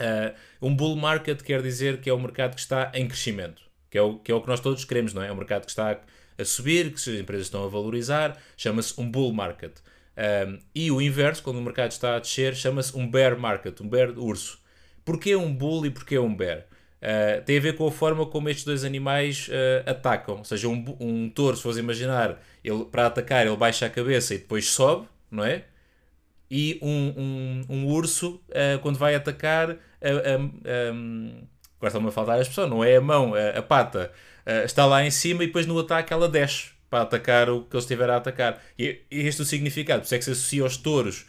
Uh, 0.01 0.35
um 0.61 0.75
bull 0.75 0.97
market 0.97 1.43
quer 1.43 1.63
dizer 1.63 2.01
que 2.01 2.11
é 2.11 2.15
um 2.15 2.21
mercado 2.21 2.55
que 2.55 2.61
está 2.61 2.91
em 2.95 3.07
crescimento, 3.07 3.63
que 3.91 3.97
é 3.97 4.03
o 4.03 4.19
que, 4.19 4.33
é 4.33 4.35
o 4.35 4.41
que 4.41 4.49
nós 4.49 4.61
todos 4.61 4.85
queremos, 4.85 5.15
não 5.15 5.23
é? 5.23 5.29
É 5.29 5.33
um 5.33 5.37
mercado 5.37 5.65
que 5.65 5.71
está 5.71 6.01
a, 6.39 6.45
subir, 6.45 6.91
que 6.91 6.97
as 6.97 7.21
empresas 7.21 7.47
estão 7.47 7.65
a 7.65 7.69
valorizar, 7.69 8.37
chama-se 8.57 9.01
um 9.01 9.09
bull 9.09 9.33
market. 9.33 9.73
Um, 10.17 10.59
e 10.75 10.91
o 10.91 11.01
inverso, 11.01 11.43
quando 11.43 11.59
o 11.59 11.63
mercado 11.63 11.93
está 11.93 12.17
a 12.17 12.19
descer, 12.19 12.55
chama-se 12.55 12.97
um 12.97 13.09
bear 13.09 13.39
market, 13.39 13.81
um 13.81 13.89
bear 13.89 14.11
urso. 14.19 14.59
Porquê 15.05 15.37
um 15.37 15.55
bull 15.55 15.87
e 15.87 15.91
porquê 15.91 16.19
um 16.19 16.35
bear? 16.35 16.67
Uh, 17.05 17.45
tem 17.45 17.59
a 17.59 17.61
ver 17.61 17.77
com 17.77 17.87
a 17.87 17.93
forma 17.93 18.25
como 18.25 18.49
estes 18.49 18.65
dois 18.65 18.83
animais 18.83 19.49
uh, 19.49 19.91
atacam. 19.91 20.39
Ou 20.39 20.45
seja, 20.45 20.69
um, 20.69 20.97
um 20.99 21.29
touro, 21.29 21.57
se 21.57 21.63
fores 21.63 21.77
imaginar, 21.77 22.41
ele, 22.65 22.85
para 22.87 23.07
atacar 23.07 23.47
ele 23.47 23.57
baixa 23.57 23.87
a 23.87 23.91
cabeça 23.91 24.35
e 24.35 24.39
depois 24.39 24.71
sobe, 24.71 25.07
não 25.31 25.45
é? 25.45 25.65
E 26.51 26.79
um, 26.83 27.15
um, 27.17 27.65
um 27.69 27.87
urso, 27.87 28.41
uh, 28.51 28.79
quando 28.81 28.99
vai 28.99 29.15
atacar, 29.15 29.71
um, 29.73 31.47
agora 31.81 32.09
a 32.09 32.13
faltar 32.13 32.39
a 32.39 32.43
expressão, 32.43 32.69
não 32.69 32.85
é 32.85 32.97
a 32.97 33.01
mão, 33.01 33.35
a, 33.35 33.59
a 33.59 33.63
pata, 33.63 34.13
está 34.65 34.85
lá 34.87 35.05
em 35.05 35.11
cima 35.11 35.43
e 35.43 35.47
depois 35.47 35.67
no 35.67 35.79
ataque 35.79 36.13
ela 36.13 36.29
desce 36.29 36.71
para 36.91 37.03
atacar 37.03 37.49
o 37.51 37.63
que 37.63 37.75
ele 37.75 37.83
estiver 37.83 38.11
a 38.11 38.17
atacar. 38.17 38.63
E, 38.79 39.01
e 39.11 39.21
este 39.21 39.41
é 39.41 39.45
o 39.45 39.47
significado, 39.47 40.01
por 40.01 40.07
isso 40.07 40.15
é 40.15 40.19
que 40.19 40.25
se 40.25 40.31
associa 40.31 40.63
aos 40.63 40.77
touros, 40.77 41.27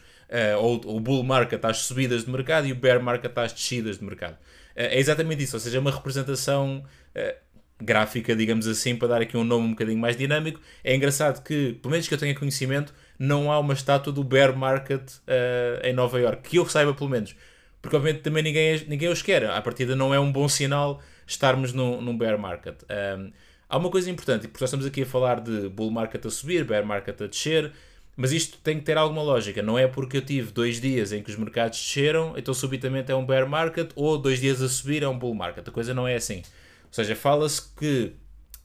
ou 0.60 0.82
o 0.95 0.99
bull 0.99 1.23
market 1.23 1.63
às 1.63 1.78
subidas 1.78 2.25
de 2.25 2.32
mercado 2.32 2.67
e 2.67 2.71
o 2.71 2.75
bear 2.75 3.01
market 3.01 3.36
às 3.38 3.54
descidas 3.54 3.99
de 3.99 4.04
mercado. 4.04 4.38
É 4.75 4.99
exatamente 4.99 5.43
isso, 5.43 5.56
ou 5.56 5.60
seja, 5.60 5.78
é 5.78 5.80
uma 5.80 5.91
representação 5.91 6.84
uh, 7.15 7.36
gráfica, 7.82 8.36
digamos 8.36 8.67
assim, 8.67 8.95
para 8.95 9.08
dar 9.08 9.21
aqui 9.21 9.38
um 9.38 9.43
nome 9.43 9.67
um 9.67 9.69
bocadinho 9.69 9.97
mais 9.97 10.17
dinâmico. 10.17 10.60
É 10.84 10.93
engraçado 10.93 11.41
que, 11.43 11.73
pelo 11.82 11.91
menos 11.91 12.08
que 12.08 12.13
eu 12.13 12.17
tenha 12.17 12.36
conhecimento, 12.36 12.93
não 13.17 13.51
há 13.51 13.60
uma 13.60 13.73
estátua 13.73 14.12
do 14.12 14.23
Bear 14.23 14.56
Market 14.56 15.01
uh, 15.01 15.86
em 15.86 15.93
Nova 15.93 16.19
York, 16.19 16.49
que 16.49 16.58
eu 16.58 16.65
saiba 16.67 16.93
pelo 16.93 17.10
menos. 17.10 17.36
Porque 17.82 17.95
obviamente 17.95 18.23
também 18.23 18.41
ninguém, 18.41 18.84
ninguém 18.88 19.10
os 19.10 19.21
quer. 19.21 19.45
À 19.45 19.62
partida 19.62 19.95
não 19.95 20.13
é 20.13 20.19
um 20.19 20.32
bom 20.32 20.47
sinal 20.47 20.99
estarmos 21.28 21.71
num, 21.71 22.01
num 22.01 22.17
bear 22.17 22.38
market. 22.38 22.82
Um, 22.84 23.32
há 23.69 23.78
uma 23.78 23.89
coisa 23.91 24.10
importante, 24.10 24.47
porque 24.47 24.63
nós 24.63 24.69
estamos 24.69 24.86
aqui 24.86 25.04
a 25.04 25.06
falar 25.06 25.39
de 25.39 25.69
bull 25.69 25.91
market 25.91 26.25
a 26.25 26.30
subir, 26.32 26.63
bear 26.63 26.84
market 26.84 27.21
a 27.21 27.28
descer. 27.28 27.71
Mas 28.17 28.32
isto 28.32 28.58
tem 28.63 28.80
que 28.80 28.86
ter 28.86 28.97
alguma 28.97 29.21
lógica. 29.21 29.62
Não 29.62 29.78
é 29.78 29.88
porque 29.88 30.17
eu 30.17 30.21
tive 30.21 30.51
dois 30.51 30.80
dias 30.82 31.12
em 31.12 31.21
que 31.21 31.30
os 31.30 31.36
mercados 31.36 31.78
desceram, 31.78 32.34
então 32.38 32.54
subitamente 32.54 33.12
é 33.12 33.15
um 33.15 33.25
bear 33.25 33.47
market, 33.47 33.91
ou 33.95 34.17
dois 34.17 34.39
dias 34.39 34.62
a 34.62 34.69
subir 34.69 35.04
é 35.04 35.08
um 35.08 35.19
bull 35.19 35.36
market. 35.36 35.67
A 35.67 35.71
coisa 35.71 35.93
não 35.93 36.08
é 36.08 36.15
assim. 36.15 36.38
Ou 36.38 36.93
seja, 36.93 37.15
fala-se 37.15 37.62
que 37.75 38.13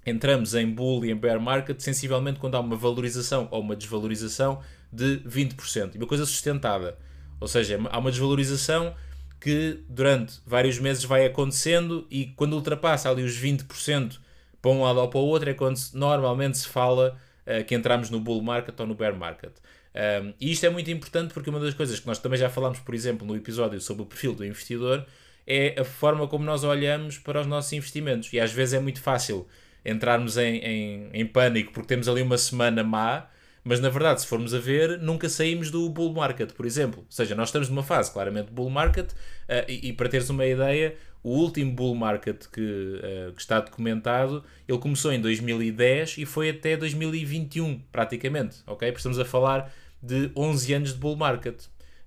entramos 0.05 0.55
em 0.55 0.69
bull 0.69 1.05
e 1.05 1.11
em 1.11 1.17
bear 1.17 1.41
market 1.41 1.81
sensivelmente 1.81 2.39
quando 2.39 2.55
há 2.55 2.61
uma 2.61 2.77
valorização 2.77 3.49
ou 3.51 3.61
uma 3.61 3.77
desvalorização 3.77 4.61
de 4.93 5.19
20%. 5.27 5.95
E 5.95 5.99
uma 5.99 6.07
coisa 6.07 6.25
sustentada. 6.25 6.97
Ou 7.39 7.49
seja, 7.49 7.79
há 7.91 7.99
uma 7.99 8.11
desvalorização 8.11 8.95
que 9.41 9.81
durante 9.89 10.41
vários 10.47 10.79
meses 10.79 11.05
vai 11.05 11.25
acontecendo 11.25 12.07
e 12.11 12.27
quando 12.37 12.53
ultrapassa 12.53 13.09
ali 13.09 13.23
os 13.23 13.41
20% 13.41 14.19
para 14.61 14.71
um 14.71 14.83
lado 14.83 15.01
ou 15.01 15.09
para 15.09 15.19
o 15.19 15.23
outro 15.23 15.49
é 15.49 15.55
quando 15.55 15.79
normalmente 15.95 16.59
se 16.59 16.69
fala 16.69 17.17
uh, 17.47 17.65
que 17.65 17.75
entramos 17.75 18.11
no 18.11 18.21
bull 18.21 18.43
market 18.43 18.79
ou 18.79 18.87
no 18.87 18.95
bear 18.95 19.17
market. 19.17 19.53
Um, 19.95 20.35
e 20.39 20.53
isto 20.53 20.67
é 20.67 20.71
muito 20.71 20.91
importante 20.91 21.33
porque 21.33 21.51
uma 21.51 21.59
das 21.59 21.75
coisas 21.75 21.99
que 21.99 22.07
nós 22.07 22.19
também 22.19 22.39
já 22.39 22.49
falámos, 22.49 22.79
por 22.81 22.95
exemplo, 22.95 23.27
no 23.27 23.35
episódio 23.35 23.81
sobre 23.81 24.03
o 24.03 24.07
perfil 24.07 24.35
do 24.35 24.45
investidor, 24.45 25.07
é 25.47 25.81
a 25.81 25.85
forma 25.85 26.29
como 26.29 26.45
nós 26.45 26.63
olhamos 26.63 27.19
para 27.19 27.41
os 27.41 27.47
nossos 27.47 27.73
investimentos. 27.73 28.33
E 28.33 28.39
às 28.39 28.53
vezes 28.53 28.75
é 28.75 28.81
muito 28.81 29.01
fácil 29.01 29.49
entrarmos 29.85 30.37
em, 30.37 30.57
em, 30.59 31.11
em 31.13 31.27
pânico 31.27 31.73
porque 31.73 31.89
temos 31.89 32.09
ali 32.09 32.23
uma 32.23 32.39
semana 32.39 32.83
má, 32.83 33.29
mas 33.63 33.81
na 33.81 33.89
verdade, 33.89 34.23
se 34.23 34.27
formos 34.27 34.55
a 34.55 34.59
ver, 34.59 34.99
nunca 34.99 35.29
saímos 35.29 35.71
do 35.71 35.89
bull 35.91 36.13
market, 36.13 36.53
por 36.53 36.65
exemplo. 36.65 37.01
Ou 37.01 37.11
seja, 37.11 37.35
nós 37.35 37.49
estamos 37.49 37.69
numa 37.69 37.83
fase 37.83 38.11
claramente 38.13 38.51
bull 38.51 38.71
market, 38.71 39.11
uh, 39.13 39.69
e, 39.69 39.89
e, 39.89 39.93
para 39.93 40.09
teres 40.09 40.31
uma 40.31 40.47
ideia, 40.47 40.97
o 41.23 41.31
último 41.31 41.73
bull 41.73 41.95
market 41.95 42.47
que, 42.51 42.61
uh, 42.61 43.33
que, 43.33 43.41
está 43.41 43.61
documentado, 43.61 44.43
ele 44.67 44.79
começou 44.79 45.13
em 45.13 45.21
2010 45.21 46.19
e 46.19 46.25
foi 46.25 46.51
até 46.51 46.77
2021, 46.77 47.81
praticamente, 47.93 48.59
ok? 48.67 48.89
Estamos 48.89 49.19
a 49.19 49.25
falar 49.25 49.71
de 50.03 50.31
11 50.35 50.75
anos 50.75 50.93
de 50.95 50.99
bull 50.99 51.17
market. 51.17 51.61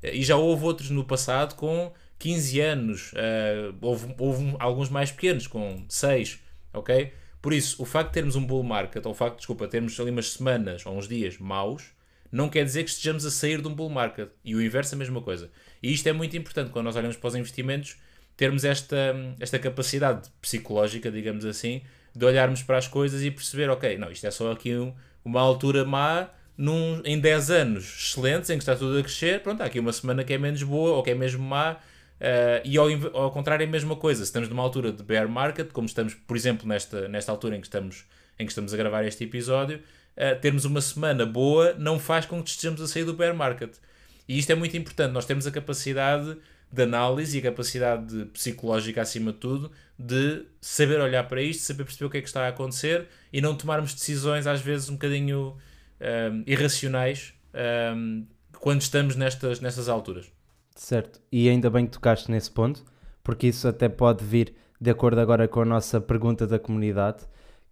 Uh, 0.03 0.07
e 0.11 0.23
já 0.23 0.35
houve 0.35 0.65
outros 0.65 0.89
no 0.89 1.03
passado 1.03 1.53
com 1.55 1.93
15 2.17 2.59
anos, 2.61 3.11
houve, 3.81 4.15
houve 4.17 4.55
alguns 4.57 4.89
mais 4.89 5.11
pequenos, 5.11 5.45
com 5.45 5.83
6, 5.89 6.39
ok? 6.73 7.11
Por 7.43 7.51
isso, 7.51 7.83
o 7.83 7.85
facto 7.85 8.07
de 8.07 8.13
termos 8.13 8.37
um 8.37 8.45
bull 8.47 8.63
market, 8.63 9.05
ou 9.05 9.11
o 9.11 9.13
facto, 9.13 9.35
desculpa, 9.35 9.67
termos 9.67 9.99
ali 9.99 10.11
umas 10.11 10.31
semanas 10.31 10.85
ou 10.85 10.97
uns 10.97 11.09
dias 11.09 11.37
maus, 11.37 11.91
não 12.31 12.47
quer 12.47 12.63
dizer 12.63 12.85
que 12.85 12.89
estejamos 12.89 13.25
a 13.25 13.29
sair 13.29 13.61
de 13.61 13.67
um 13.67 13.75
bull 13.75 13.89
market. 13.89 14.29
E 14.45 14.55
o 14.55 14.61
inverso 14.61 14.93
é 14.93 14.95
a 14.95 14.99
mesma 14.99 15.21
coisa. 15.21 15.51
E 15.81 15.91
isto 15.91 16.07
é 16.07 16.13
muito 16.13 16.37
importante 16.37 16.71
quando 16.71 16.85
nós 16.85 16.95
olhamos 16.95 17.17
para 17.17 17.27
os 17.27 17.35
investimentos, 17.35 17.97
termos 18.37 18.63
esta, 18.63 19.13
esta 19.41 19.59
capacidade 19.59 20.29
psicológica, 20.41 21.11
digamos 21.11 21.43
assim, 21.43 21.81
de 22.15 22.25
olharmos 22.25 22.63
para 22.63 22.77
as 22.77 22.87
coisas 22.87 23.21
e 23.21 23.29
perceber, 23.29 23.69
ok, 23.69 23.97
não, 23.97 24.09
isto 24.09 24.25
é 24.25 24.31
só 24.31 24.49
aqui 24.49 24.73
um, 24.77 24.93
uma 25.25 25.41
altura 25.41 25.83
má, 25.83 26.29
num, 26.57 27.01
em 27.03 27.19
10 27.19 27.51
anos 27.51 27.83
excelentes, 27.83 28.49
em 28.51 28.53
que 28.53 28.63
está 28.63 28.73
tudo 28.73 28.97
a 28.97 29.01
crescer, 29.03 29.41
pronto, 29.41 29.59
há 29.59 29.65
aqui 29.65 29.81
uma 29.81 29.91
semana 29.91 30.23
que 30.23 30.31
é 30.31 30.37
menos 30.37 30.63
boa 30.63 30.91
ou 30.91 31.03
que 31.03 31.11
é 31.11 31.15
mesmo 31.15 31.43
má, 31.43 31.75
Uh, 32.23 32.63
e 32.63 32.77
ao, 32.77 32.87
ao, 33.17 33.31
contrário 33.31 33.65
é 33.65 33.67
a 33.67 33.69
mesma 33.69 33.97
coisa. 33.97 34.19
Se 34.19 34.29
estamos 34.29 34.47
numa 34.47 34.63
altura 34.63 34.93
de 34.93 35.03
bear 35.03 35.27
market, 35.27 35.69
como 35.73 35.85
estamos, 35.85 36.13
por 36.13 36.37
exemplo, 36.37 36.65
nesta, 36.65 37.09
nesta 37.09 37.29
altura 37.29 37.57
em 37.57 37.59
que 37.59 37.67
estamos, 37.67 38.05
em 38.39 38.45
que 38.45 38.51
estamos 38.51 38.73
a 38.73 38.77
gravar 38.77 39.03
este 39.03 39.25
episódio, 39.25 39.81
uh, 40.15 40.39
termos 40.39 40.63
uma 40.63 40.79
semana 40.79 41.25
boa 41.25 41.73
não 41.73 41.99
faz 41.99 42.25
com 42.25 42.41
que 42.41 42.49
estejamos 42.49 42.79
a 42.81 42.87
sair 42.87 43.03
do 43.03 43.13
bear 43.13 43.35
market. 43.35 43.73
E 44.25 44.39
isto 44.39 44.49
é 44.51 44.55
muito 44.55 44.77
importante. 44.77 45.11
Nós 45.11 45.25
temos 45.25 45.45
a 45.45 45.51
capacidade 45.51 46.37
de 46.71 46.81
análise 46.81 47.37
e 47.37 47.39
a 47.41 47.43
capacidade 47.43 48.25
psicológica, 48.27 49.01
acima 49.01 49.33
de 49.33 49.39
tudo, 49.39 49.69
de 49.99 50.45
saber 50.61 51.01
olhar 51.01 51.27
para 51.27 51.41
isto, 51.41 51.61
saber 51.61 51.83
perceber 51.83 52.05
o 52.05 52.09
que 52.09 52.17
é 52.17 52.21
que 52.21 52.27
está 52.27 52.45
a 52.45 52.47
acontecer 52.47 53.05
e 53.33 53.41
não 53.41 53.53
tomarmos 53.53 53.93
decisões, 53.93 54.47
às 54.47 54.61
vezes, 54.61 54.89
um 54.89 54.93
bocadinho 54.93 55.49
um, 55.49 55.55
eh, 55.99 56.31
irracionais 56.47 57.33
um, 57.95 58.25
quando 58.53 58.81
estamos 58.81 59.15
nestas, 59.15 59.59
nestas 59.59 59.87
alturas. 59.87 60.31
Certo, 60.75 61.21
e 61.31 61.49
ainda 61.49 61.69
bem 61.69 61.85
que 61.85 61.91
tocaste 61.91 62.29
nesse 62.31 62.49
ponto, 62.51 62.83
porque 63.23 63.47
isso 63.47 63.67
até 63.67 63.87
pode 63.87 64.23
vir 64.23 64.53
de 64.79 64.89
acordo 64.89 65.19
agora 65.19 65.47
com 65.47 65.61
a 65.61 65.65
nossa 65.65 66.01
pergunta 66.01 66.45
da 66.45 66.59
comunidade, 66.59 67.25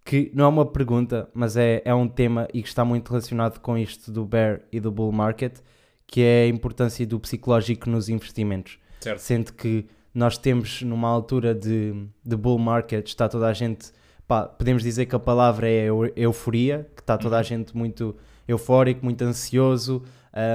que 0.04 0.30
não 0.34 0.46
é 0.46 0.48
uma 0.48 0.66
pergunta, 0.66 1.28
mas 1.34 1.56
é, 1.56 1.82
é 1.84 1.94
um 1.94 2.08
tema 2.08 2.48
e 2.52 2.62
que 2.62 2.68
está 2.68 2.84
muito 2.84 3.08
relacionado 3.10 3.60
com 3.60 3.76
isto 3.76 4.10
do 4.10 4.24
bear 4.24 4.60
e 4.72 4.80
do 4.80 4.90
bull 4.90 5.12
market, 5.12 5.58
que 6.06 6.22
é 6.22 6.44
a 6.44 6.48
importância 6.48 7.06
do 7.06 7.20
psicológico 7.20 7.88
nos 7.88 8.08
investimentos. 8.08 8.78
Certo. 9.00 9.18
Sendo 9.18 9.52
que 9.52 9.86
nós 10.14 10.36
temos 10.36 10.82
numa 10.82 11.08
altura 11.08 11.54
de, 11.54 11.94
de 12.24 12.36
bull 12.36 12.58
market, 12.58 13.06
está 13.06 13.28
toda 13.28 13.46
a 13.46 13.52
gente, 13.52 13.92
pá, 14.26 14.44
podemos 14.44 14.82
dizer 14.82 15.06
que 15.06 15.14
a 15.14 15.18
palavra 15.18 15.68
é 15.68 15.86
euforia, 16.16 16.88
que 16.94 17.02
está 17.02 17.16
toda 17.16 17.36
a 17.36 17.38
uhum. 17.38 17.44
gente 17.44 17.76
muito 17.76 18.16
eufórico, 18.46 19.04
muito 19.04 19.22
ansioso, 19.22 20.02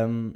um, 0.07 0.33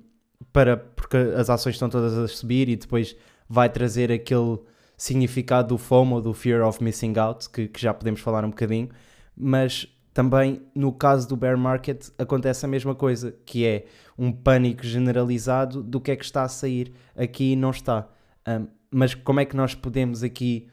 para, 0.52 0.78
porque 0.78 1.18
as 1.18 1.50
ações 1.50 1.76
estão 1.76 1.90
todas 1.90 2.18
a 2.18 2.28
subir 2.28 2.70
e 2.70 2.76
depois 2.76 3.16
vai 3.48 3.70
trazer 3.70 4.12
aquele 4.12 4.60
significado 4.98 5.70
do 5.70 5.78
FOMO, 5.78 6.22
do 6.22 6.34
Fear 6.34 6.68
of 6.68 6.84
Missing 6.84 7.18
Out, 7.18 7.50
que, 7.50 7.68
que 7.68 7.82
já 7.82 7.94
podemos 7.94 8.22
falar 8.22 8.46
um 8.46 8.50
bocadinho, 8.50 8.90
mas 9.36 9.88
também 10.14 10.62
no 10.76 10.92
caso 10.92 11.28
do 11.28 11.36
bear 11.36 11.58
market 11.58 12.10
acontece 12.18 12.66
a 12.66 12.70
mesma 12.70 12.94
coisa, 12.94 13.36
que 13.46 13.66
é 13.66 13.86
um 14.18 14.32
pânico 14.32 14.84
generalizado 14.84 15.82
do 15.82 16.00
que 16.00 16.12
é 16.12 16.16
que 16.16 16.26
está 16.26 16.44
a 16.44 16.50
sair 16.50 16.94
aqui 17.16 17.54
e 17.54 17.56
não 17.56 17.72
está. 17.72 18.08
Um, 18.48 18.68
mas 18.92 19.16
como 19.16 19.40
é 19.40 19.46
que 19.46 19.56
nós 19.56 19.74
podemos 19.74 20.22
aqui 20.22 20.68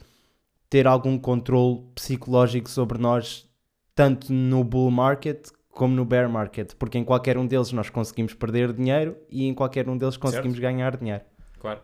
ter 0.68 0.86
algum 0.86 1.16
controle 1.18 1.84
psicológico 1.94 2.68
sobre 2.68 2.98
nós, 2.98 3.48
tanto 3.94 4.32
no 4.32 4.62
bull 4.64 4.90
market 4.90 5.48
como 5.78 5.94
no 5.94 6.04
bear 6.04 6.28
market, 6.28 6.74
porque 6.74 6.98
em 6.98 7.04
qualquer 7.04 7.38
um 7.38 7.46
deles 7.46 7.70
nós 7.70 7.88
conseguimos 7.88 8.34
perder 8.34 8.72
dinheiro 8.72 9.16
e 9.30 9.46
em 9.46 9.54
qualquer 9.54 9.88
um 9.88 9.96
deles 9.96 10.16
conseguimos 10.16 10.58
certo. 10.58 10.72
ganhar 10.72 10.96
dinheiro. 10.96 11.24
Claro. 11.60 11.80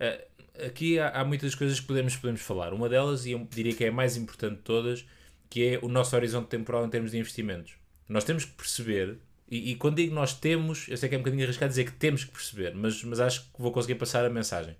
Uh, 0.00 0.64
aqui 0.64 1.00
há, 1.00 1.08
há, 1.08 1.24
muitas 1.24 1.52
coisas 1.56 1.80
que 1.80 1.86
podemos, 1.86 2.14
podemos 2.16 2.40
falar. 2.40 2.72
Uma 2.72 2.88
delas, 2.88 3.26
e 3.26 3.32
eu 3.32 3.44
diria 3.50 3.74
que 3.74 3.84
é 3.84 3.88
a 3.88 3.92
mais 3.92 4.16
importante 4.16 4.58
de 4.58 4.62
todas, 4.62 5.04
que 5.50 5.66
é 5.66 5.80
o 5.82 5.88
nosso 5.88 6.14
horizonte 6.14 6.46
temporal 6.46 6.86
em 6.86 6.88
termos 6.88 7.10
de 7.10 7.18
investimentos. 7.18 7.74
Nós 8.08 8.22
temos 8.22 8.44
que 8.44 8.52
perceber, 8.52 9.18
e, 9.50 9.72
e 9.72 9.74
quando 9.74 9.96
digo 9.96 10.14
nós 10.14 10.32
temos, 10.32 10.86
eu 10.88 10.96
sei 10.96 11.08
que 11.08 11.16
é 11.16 11.18
um 11.18 11.22
bocadinho 11.22 11.42
arriscado 11.42 11.70
dizer 11.70 11.86
que 11.86 11.92
temos 11.92 12.22
que 12.22 12.30
perceber, 12.30 12.72
mas, 12.76 13.02
mas 13.02 13.18
acho 13.18 13.42
que 13.52 13.60
vou 13.60 13.72
conseguir 13.72 13.96
passar 13.96 14.24
a 14.24 14.30
mensagem. 14.30 14.76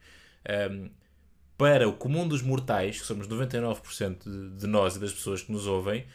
Um, 0.71 0.90
para 1.59 1.88
o 1.88 1.93
comum 1.95 2.29
dos 2.29 2.40
mortais, 2.40 3.01
que 3.01 3.07
somos 3.07 3.27
99% 3.27 4.23
de, 4.23 4.61
de 4.61 4.67
nós 4.69 4.95
e 4.95 5.01
das 5.01 5.12
pessoas 5.12 5.43
que 5.43 5.51
nos 5.51 5.67
ouvem, 5.67 6.07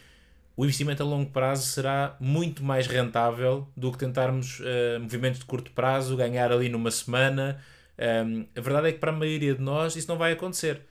o 0.59 0.65
investimento 0.65 1.01
a 1.01 1.05
longo 1.05 1.31
prazo 1.31 1.67
será 1.67 2.17
muito 2.19 2.65
mais 2.65 2.85
rentável 2.85 3.65
do 3.77 3.93
que 3.93 3.97
tentarmos 3.97 4.59
uh, 4.59 4.99
movimentos 4.99 5.39
de 5.39 5.45
curto 5.45 5.71
prazo, 5.71 6.17
ganhar 6.17 6.51
ali 6.51 6.67
numa 6.67 6.91
semana. 6.91 7.63
Um, 7.97 8.03
ehm, 8.03 8.45
a 8.57 8.59
verdade 8.59 8.89
é 8.89 8.91
que 8.91 8.99
para 8.99 9.09
a 9.09 9.15
maioria 9.15 9.55
de 9.55 9.61
nós 9.61 9.95
isso 9.95 10.09
não 10.09 10.17
vai 10.17 10.33
acontecer. 10.33 10.81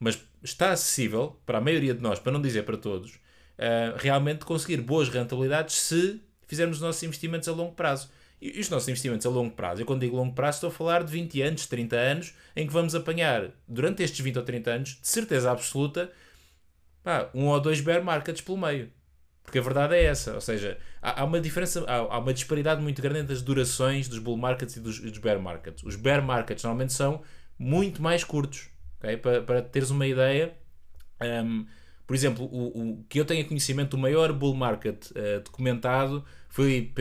Mas 0.00 0.20
está 0.42 0.72
acessível 0.72 1.40
para 1.46 1.58
a 1.58 1.60
maioria 1.60 1.94
de 1.94 2.02
nós, 2.02 2.18
para 2.18 2.32
não 2.32 2.42
dizer 2.42 2.64
para 2.64 2.76
todos, 2.76 3.12
uh, 3.12 3.96
realmente 3.96 4.44
conseguir 4.44 4.78
boas 4.78 5.08
rentabilidades 5.08 5.76
se 5.76 6.20
fizermos 6.48 6.78
os 6.78 6.82
nossos 6.82 7.04
investimentos 7.04 7.48
a 7.48 7.52
longo 7.52 7.74
prazo. 7.76 8.10
E 8.40 8.58
os 8.58 8.68
nossos 8.68 8.88
investimentos 8.88 9.24
a 9.24 9.30
longo 9.30 9.54
prazo, 9.54 9.82
eu 9.82 9.86
quando 9.86 10.00
digo 10.00 10.16
longo 10.16 10.34
prazo 10.34 10.56
estou 10.56 10.70
a 10.70 10.72
falar 10.72 11.04
de 11.04 11.12
20 11.12 11.42
anos, 11.42 11.66
30 11.66 11.94
anos, 11.94 12.34
em 12.56 12.66
que 12.66 12.72
vamos 12.72 12.92
apanhar, 12.92 13.52
durante 13.68 14.02
estes 14.02 14.18
20 14.18 14.38
ou 14.38 14.44
30 14.44 14.70
anos, 14.72 14.88
de 15.00 15.06
certeza 15.06 15.48
absoluta, 15.48 16.10
pá, 17.04 17.30
um 17.32 17.46
ou 17.46 17.60
dois 17.60 17.80
bear 17.80 18.02
markets 18.02 18.40
pelo 18.40 18.58
meio. 18.58 18.90
Porque 19.44 19.58
a 19.58 19.62
verdade 19.62 19.94
é 19.94 20.04
essa, 20.04 20.34
ou 20.34 20.40
seja, 20.40 20.78
há, 21.00 21.20
há 21.20 21.24
uma 21.24 21.40
diferença, 21.40 21.84
há, 21.86 21.96
há, 21.96 22.18
uma 22.18 22.32
disparidade 22.32 22.80
muito 22.80 23.02
grande 23.02 23.20
entre 23.20 23.34
as 23.34 23.42
durações 23.42 24.08
dos 24.08 24.18
bull 24.18 24.36
markets 24.36 24.76
e 24.76 24.80
dos, 24.80 25.00
dos 25.00 25.18
bear 25.18 25.40
markets. 25.40 25.82
Os 25.82 25.96
bear 25.96 26.22
markets 26.22 26.62
normalmente 26.64 26.92
são 26.92 27.22
muito 27.58 28.00
mais 28.00 28.24
curtos, 28.24 28.68
okay? 28.98 29.16
para, 29.16 29.42
para 29.42 29.62
teres 29.62 29.90
uma 29.90 30.06
ideia. 30.06 30.54
Um, 31.20 31.66
por 32.06 32.14
exemplo, 32.14 32.44
o, 32.44 33.00
o, 33.00 33.04
que 33.08 33.18
eu 33.18 33.24
tenho 33.24 33.46
conhecimento, 33.46 33.94
o 33.94 33.98
maior 33.98 34.32
bull 34.32 34.54
market 34.54 35.10
uh, 35.10 35.40
documentado 35.44 36.24
foi 36.48 36.92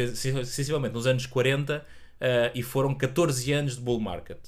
sensivelmente 0.46 0.94
nos 0.94 1.06
anos 1.06 1.26
40 1.26 1.78
uh, 1.78 1.82
eh, 2.22 2.52
e 2.56 2.64
foram 2.64 2.96
14 2.96 3.52
anos 3.52 3.76
de 3.76 3.82
bull 3.82 4.00
market. 4.00 4.40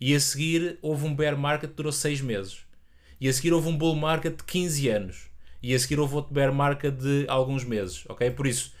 E 0.00 0.14
a 0.14 0.20
seguir 0.20 0.78
houve 0.82 1.06
um 1.06 1.14
bear 1.14 1.36
market 1.36 1.70
que 1.70 1.76
durou 1.76 1.92
6 1.92 2.20
meses. 2.22 2.60
E 3.20 3.28
a 3.28 3.32
seguir 3.32 3.52
houve 3.52 3.68
um 3.68 3.76
bull 3.76 3.94
market 3.94 4.36
de 4.36 4.44
15 4.44 4.88
anos 4.88 5.27
e 5.62 5.74
a 5.74 5.78
seguir 5.78 5.98
houve 5.98 6.14
outro 6.14 6.32
bear 6.32 6.52
market 6.52 6.94
de 6.94 7.24
alguns 7.28 7.64
meses, 7.64 8.04
ok? 8.08 8.30
Por 8.30 8.46
isso, 8.46 8.72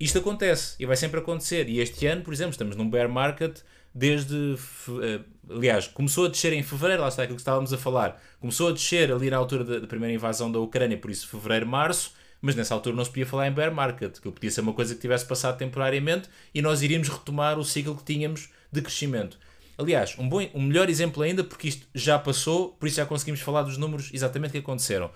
isto 0.00 0.18
acontece 0.18 0.74
e 0.78 0.86
vai 0.86 0.96
sempre 0.96 1.20
acontecer. 1.20 1.68
E 1.68 1.80
este 1.80 2.06
ano, 2.06 2.22
por 2.22 2.32
exemplo, 2.32 2.52
estamos 2.52 2.76
num 2.76 2.88
bear 2.88 3.08
market 3.08 3.60
desde. 3.94 4.56
Eh, 5.02 5.20
aliás, 5.48 5.86
começou 5.86 6.26
a 6.26 6.28
descer 6.28 6.52
em 6.52 6.62
fevereiro, 6.62 7.02
lá 7.02 7.08
está 7.08 7.22
aquilo 7.22 7.36
que 7.36 7.42
estávamos 7.42 7.72
a 7.72 7.78
falar. 7.78 8.20
Começou 8.40 8.68
a 8.68 8.72
descer 8.72 9.12
ali 9.12 9.30
na 9.30 9.36
altura 9.36 9.64
da, 9.80 9.86
primeira 9.86 10.14
invasão 10.14 10.50
da 10.50 10.58
Ucrânia, 10.58 10.96
por 10.96 11.10
isso 11.10 11.28
fevereiro, 11.28 11.66
março. 11.66 12.14
Mas 12.40 12.56
nessa 12.56 12.74
altura 12.74 12.96
não 12.96 13.04
se 13.04 13.10
podia 13.10 13.24
falar 13.24 13.46
em 13.46 13.52
bear 13.52 13.72
market, 13.72 14.18
que 14.18 14.28
podia 14.28 14.50
ser 14.50 14.62
uma 14.62 14.72
coisa 14.72 14.96
que 14.96 15.00
tivesse 15.00 15.24
passado 15.24 15.56
temporariamente 15.56 16.28
e 16.52 16.60
nós 16.60 16.82
iríamos 16.82 17.08
retomar 17.08 17.56
o 17.56 17.64
ciclo 17.64 17.94
que 17.94 18.02
tínhamos 18.02 18.50
de 18.72 18.82
crescimento. 18.82 19.38
Aliás, 19.78 20.16
um, 20.18 20.28
bom, 20.28 20.44
um 20.52 20.62
melhor 20.62 20.90
exemplo 20.90 21.22
ainda, 21.22 21.44
porque 21.44 21.68
isto 21.68 21.86
já 21.94 22.18
passou, 22.18 22.70
por 22.70 22.88
isso 22.88 22.96
já 22.96 23.06
conseguimos 23.06 23.40
falar 23.40 23.62
dos 23.62 23.78
números 23.78 24.10
exatamente 24.12 24.50
que 24.50 24.58
aconteceram. 24.58 25.12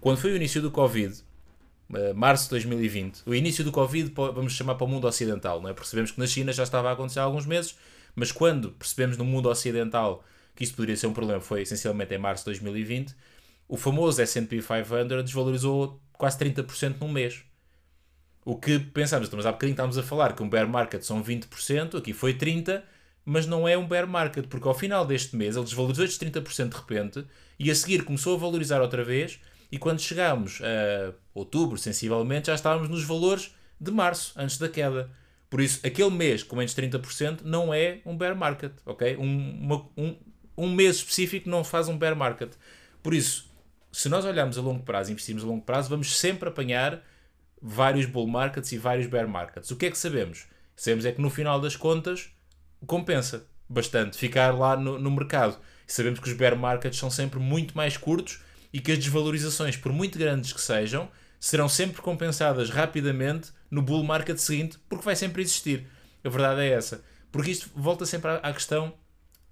Quando 0.00 0.16
foi 0.16 0.32
o 0.32 0.36
início 0.36 0.62
do 0.62 0.70
Covid, 0.70 1.14
uh, 1.90 2.14
março 2.14 2.44
de 2.44 2.50
2020, 2.50 3.22
o 3.26 3.34
início 3.34 3.62
do 3.62 3.70
Covid, 3.70 4.10
vamos 4.14 4.54
chamar 4.54 4.76
para 4.76 4.86
o 4.86 4.88
mundo 4.88 5.06
ocidental, 5.06 5.60
não 5.60 5.68
é? 5.68 5.74
percebemos 5.74 6.10
que 6.10 6.18
na 6.18 6.26
China 6.26 6.52
já 6.52 6.62
estava 6.62 6.88
a 6.88 6.92
acontecer 6.92 7.20
há 7.20 7.24
alguns 7.24 7.44
meses, 7.44 7.76
mas 8.14 8.32
quando 8.32 8.70
percebemos 8.72 9.18
no 9.18 9.26
mundo 9.26 9.50
ocidental 9.50 10.24
que 10.56 10.64
isto 10.64 10.74
poderia 10.74 10.96
ser 10.96 11.06
um 11.06 11.12
problema, 11.12 11.40
foi 11.40 11.62
essencialmente 11.62 12.14
em 12.14 12.18
março 12.18 12.44
de 12.44 12.46
2020, 12.46 13.14
o 13.68 13.76
famoso 13.76 14.22
S&P 14.22 14.62
500 14.62 15.22
desvalorizou 15.22 16.00
quase 16.14 16.38
30% 16.38 16.96
num 17.00 17.08
mês. 17.08 17.42
O 18.42 18.56
que 18.56 18.78
pensamos, 18.78 19.26
estamos 19.26 19.44
há 19.44 19.52
bocadinho 19.52 19.74
estávamos 19.74 19.98
a 19.98 20.02
falar 20.02 20.34
que 20.34 20.42
um 20.42 20.48
bear 20.48 20.66
market 20.66 21.02
são 21.02 21.22
20%, 21.22 21.98
aqui 21.98 22.14
foi 22.14 22.32
30%, 22.32 22.82
mas 23.22 23.46
não 23.46 23.68
é 23.68 23.76
um 23.76 23.86
bear 23.86 24.08
market, 24.08 24.46
porque 24.46 24.66
ao 24.66 24.74
final 24.74 25.06
deste 25.06 25.36
mês 25.36 25.56
ele 25.56 25.64
desvalorizou 25.66 26.06
estes 26.06 26.18
30% 26.18 26.70
de 26.70 26.76
repente 26.76 27.24
e 27.58 27.70
a 27.70 27.74
seguir 27.74 28.02
começou 28.02 28.34
a 28.34 28.38
valorizar 28.38 28.80
outra 28.80 29.04
vez 29.04 29.38
e 29.70 29.78
quando 29.78 30.00
chegámos 30.00 30.60
a 30.62 31.12
outubro, 31.34 31.78
sensivelmente, 31.78 32.48
já 32.48 32.54
estávamos 32.54 32.88
nos 32.88 33.04
valores 33.04 33.54
de 33.80 33.90
março, 33.90 34.32
antes 34.36 34.58
da 34.58 34.68
queda. 34.68 35.10
Por 35.48 35.60
isso, 35.60 35.80
aquele 35.84 36.10
mês 36.10 36.42
com 36.42 36.56
menos 36.56 36.74
30% 36.74 37.40
não 37.42 37.72
é 37.72 38.00
um 38.04 38.16
bear 38.16 38.36
market, 38.36 38.72
ok? 38.84 39.16
Um, 39.16 39.58
uma, 39.60 39.86
um, 39.96 40.16
um 40.56 40.72
mês 40.72 40.96
específico 40.96 41.48
não 41.48 41.64
faz 41.64 41.88
um 41.88 41.96
bear 41.96 42.14
market. 42.14 42.52
Por 43.02 43.14
isso, 43.14 43.50
se 43.92 44.08
nós 44.08 44.24
olharmos 44.24 44.58
a 44.58 44.60
longo 44.60 44.82
prazo, 44.82 45.10
investimos 45.10 45.42
a 45.42 45.46
longo 45.46 45.64
prazo, 45.64 45.88
vamos 45.88 46.16
sempre 46.16 46.48
apanhar 46.48 47.02
vários 47.60 48.06
bull 48.06 48.26
markets 48.26 48.72
e 48.72 48.78
vários 48.78 49.06
bear 49.06 49.28
markets. 49.28 49.70
O 49.70 49.76
que 49.76 49.86
é 49.86 49.90
que 49.90 49.98
sabemos? 49.98 50.46
Sabemos 50.76 51.04
é 51.04 51.12
que 51.12 51.20
no 51.20 51.30
final 51.30 51.60
das 51.60 51.76
contas 51.76 52.30
compensa 52.86 53.46
bastante 53.68 54.16
ficar 54.16 54.56
lá 54.56 54.76
no, 54.76 54.98
no 54.98 55.10
mercado. 55.10 55.58
Sabemos 55.86 56.20
que 56.20 56.28
os 56.28 56.34
bear 56.34 56.56
markets 56.56 56.98
são 56.98 57.10
sempre 57.10 57.38
muito 57.38 57.76
mais 57.76 57.96
curtos 57.96 58.40
e 58.72 58.80
que 58.80 58.92
as 58.92 58.98
desvalorizações, 58.98 59.76
por 59.76 59.92
muito 59.92 60.18
grandes 60.18 60.52
que 60.52 60.60
sejam, 60.60 61.08
serão 61.38 61.68
sempre 61.68 62.02
compensadas 62.02 62.70
rapidamente 62.70 63.50
no 63.70 63.80
bull 63.80 64.04
market 64.04 64.36
seguinte, 64.36 64.78
porque 64.88 65.04
vai 65.04 65.16
sempre 65.16 65.42
existir. 65.42 65.86
A 66.22 66.28
verdade 66.28 66.60
é 66.60 66.68
essa. 66.70 67.02
Porque 67.32 67.50
isto 67.50 67.70
volta 67.74 68.04
sempre 68.04 68.30
à, 68.30 68.52
questão 68.52 68.92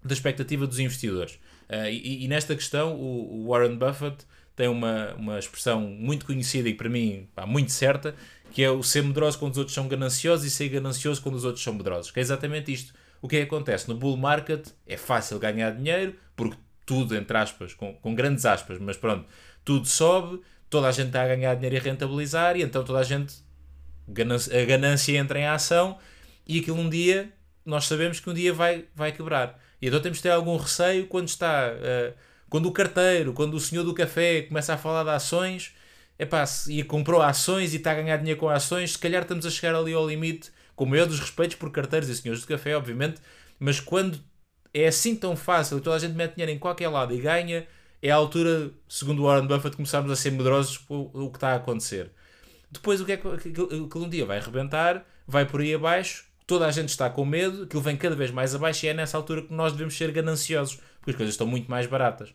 da 0.05 0.13
expectativa 0.13 0.67
dos 0.67 0.79
investidores. 0.79 1.35
Uh, 1.69 1.89
e, 1.91 2.25
e, 2.25 2.29
nesta 2.29 2.55
questão, 2.55 2.95
o, 2.95 3.49
Warren 3.49 3.77
Buffett 3.77 4.25
tem 4.55 4.69
uma, 4.69 5.15
uma 5.15 5.39
expressão 5.39 5.81
muito 5.81 6.27
conhecida 6.27 6.69
e 6.69 6.75
para 6.75 6.89
mim 6.89 7.29
pá, 7.35 7.47
muito 7.47 7.71
certa, 7.71 8.15
que 8.51 8.63
é 8.63 8.71
o 8.71 8.83
ser 8.83 9.05
medroso 9.05 9.39
quando 9.39 9.53
os 9.53 9.59
outros 9.59 9.75
são 9.75 9.87
gananciosos 9.87 10.45
e 10.45 10.51
ser 10.51 10.69
ganancioso 10.69 11.23
quando 11.23 11.37
os 11.37 11.45
outros 11.45 11.63
são 11.63 11.73
medrosos. 11.73 12.11
Que 12.11 12.19
é 12.19 12.23
exatamente 12.23 12.73
isto. 12.73 12.93
O 13.21 13.29
que 13.29 13.37
é 13.37 13.41
que 13.41 13.47
acontece? 13.47 13.89
No 13.89 13.95
bull 13.95 14.17
market 14.17 14.69
é 14.87 14.97
fácil 14.97 15.39
ganhar 15.39 15.71
dinheiro, 15.71 16.15
porque 16.37 16.57
tudo, 16.89 17.15
entre 17.15 17.37
aspas, 17.37 17.75
com, 17.75 17.93
com 17.93 18.15
grandes 18.15 18.47
aspas, 18.47 18.79
mas 18.79 18.97
pronto, 18.97 19.27
tudo 19.63 19.87
sobe, 19.87 20.41
toda 20.71 20.89
a 20.89 20.91
gente 20.91 21.09
está 21.09 21.23
a 21.23 21.29
ganhar 21.29 21.55
dinheiro 21.55 21.77
e 21.77 21.79
rentabilizar, 21.79 22.57
e 22.57 22.63
então 22.63 22.83
toda 22.83 22.99
a 22.99 23.03
gente, 23.03 23.35
a 24.09 24.65
ganância 24.65 25.19
entra 25.19 25.39
em 25.39 25.47
ação, 25.47 25.99
e 26.47 26.61
aquilo 26.61 26.79
um 26.79 26.89
dia, 26.89 27.31
nós 27.63 27.85
sabemos 27.85 28.21
que 28.21 28.31
um 28.31 28.33
dia 28.33 28.55
vai, 28.55 28.87
vai 28.97 29.13
quebrar. 29.13 29.61
E 29.83 29.87
então 29.87 30.01
temos 30.01 30.17
de 30.17 30.23
ter 30.23 30.31
algum 30.31 30.57
receio 30.57 31.07
quando 31.09 31.29
está, 31.29 31.73
uh, 31.75 32.15
quando 32.49 32.65
o 32.65 32.73
carteiro, 32.73 33.35
quando 33.35 33.53
o 33.53 33.61
senhor 33.61 33.85
do 33.85 33.93
café 33.93 34.41
começa 34.41 34.73
a 34.73 34.79
falar 34.79 35.05
de 35.05 35.11
ações, 35.11 35.75
epá, 36.19 36.43
e 36.69 36.83
comprou 36.83 37.21
ações 37.21 37.75
e 37.75 37.77
está 37.77 37.91
a 37.91 37.97
ganhar 37.97 38.17
dinheiro 38.17 38.41
com 38.41 38.49
ações, 38.49 38.93
se 38.93 38.99
calhar 38.99 39.21
estamos 39.21 39.45
a 39.45 39.51
chegar 39.51 39.75
ali 39.75 39.93
ao 39.93 40.09
limite, 40.09 40.51
com 40.75 40.85
o 40.85 40.89
maior 40.89 41.07
dos 41.07 41.21
respeitos 41.21 41.57
por 41.57 41.71
carteiros 41.71 42.09
e 42.09 42.17
senhores 42.17 42.41
do 42.41 42.49
café, 42.49 42.75
obviamente, 42.75 43.21
mas 43.61 43.79
quando 43.79 44.19
é 44.81 44.89
assim 44.89 45.17
tão 45.17 45.37
fácil, 45.37 45.81
toda 45.81 45.97
a 45.97 45.99
gente 45.99 46.15
mete 46.15 46.35
dinheiro 46.35 46.53
em 46.53 46.59
qualquer 46.59 46.89
lado 46.89 47.15
e 47.15 47.21
ganha, 47.21 47.67
é 48.03 48.11
a 48.11 48.17
altura, 48.17 48.71
segundo 48.89 49.23
Warren 49.25 49.47
Buffett, 49.47 49.77
começarmos 49.77 50.11
a 50.11 50.17
ser 50.17 50.31
medrosos 50.31 50.79
com 50.79 51.11
o 51.13 51.31
que 51.31 51.37
está 51.37 51.53
a 51.53 51.57
acontecer. 51.57 52.11
Depois, 52.71 53.01
o 53.01 53.05
que 53.05 53.13
é 53.13 53.17
que, 53.17 53.51
que, 53.51 53.99
um 53.99 54.09
dia 54.09 54.27
vai 54.27 54.39
arrebentar, 54.39 55.05
vai 55.27 55.47
por 55.47 55.61
aí 55.61 55.75
abaixo, 55.75 56.27
toda 56.47 56.67
a 56.67 56.71
gente 56.71 56.91
está 56.91 57.11
com 57.11 57.25
medo, 57.25 57.65
aquilo 57.65 57.83
vem 57.83 57.97
cada 57.97 58.15
vez 58.15 58.31
mais 58.31 58.55
abaixo 58.55 58.87
e 58.87 58.89
é 58.89 58.95
nessa 58.95 59.17
altura 59.17 59.43
que 59.43 59.53
nós 59.53 59.73
devemos 59.73 59.97
ser 59.97 60.13
gananciosos, 60.13 60.77
porque 60.99 61.11
as 61.11 61.17
coisas 61.17 61.35
estão 61.35 61.47
muito 61.47 61.71
mais 61.71 61.87
baratas. 61.87 62.33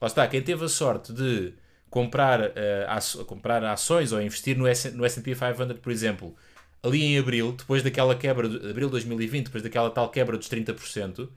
Lá 0.00 0.08
está, 0.08 0.26
quem 0.26 0.42
teve 0.42 0.64
a 0.64 0.68
sorte 0.68 1.12
de 1.12 1.54
comprar, 1.88 2.40
uh, 2.40 3.24
comprar 3.24 3.62
ações 3.64 4.12
ou 4.12 4.20
investir 4.20 4.56
no 4.56 4.66
S&P 4.66 5.34
500, 5.34 5.78
por 5.80 5.92
exemplo, 5.92 6.34
ali 6.82 7.02
em 7.02 7.18
abril, 7.18 7.52
depois 7.52 7.82
daquela 7.82 8.14
quebra, 8.14 8.48
de 8.48 8.56
abril 8.70 8.88
de 8.88 8.92
2020, 8.92 9.46
depois 9.46 9.62
daquela 9.62 9.90
tal 9.90 10.10
quebra 10.10 10.36
dos 10.36 10.48
30%, 10.48 11.28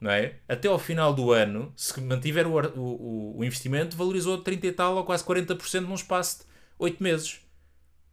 não 0.00 0.10
é? 0.10 0.34
Até 0.48 0.68
ao 0.68 0.78
final 0.78 1.12
do 1.12 1.32
ano, 1.32 1.72
se 1.76 2.00
mantiver 2.00 2.46
o, 2.46 2.58
o, 2.78 3.38
o 3.38 3.44
investimento, 3.44 3.96
valorizou 3.96 4.38
30 4.38 4.66
e 4.66 4.72
tal 4.72 4.96
ou 4.96 5.04
quase 5.04 5.24
40% 5.24 5.80
num 5.80 5.94
espaço 5.94 6.40
de 6.40 6.44
8 6.78 7.02
meses. 7.02 7.40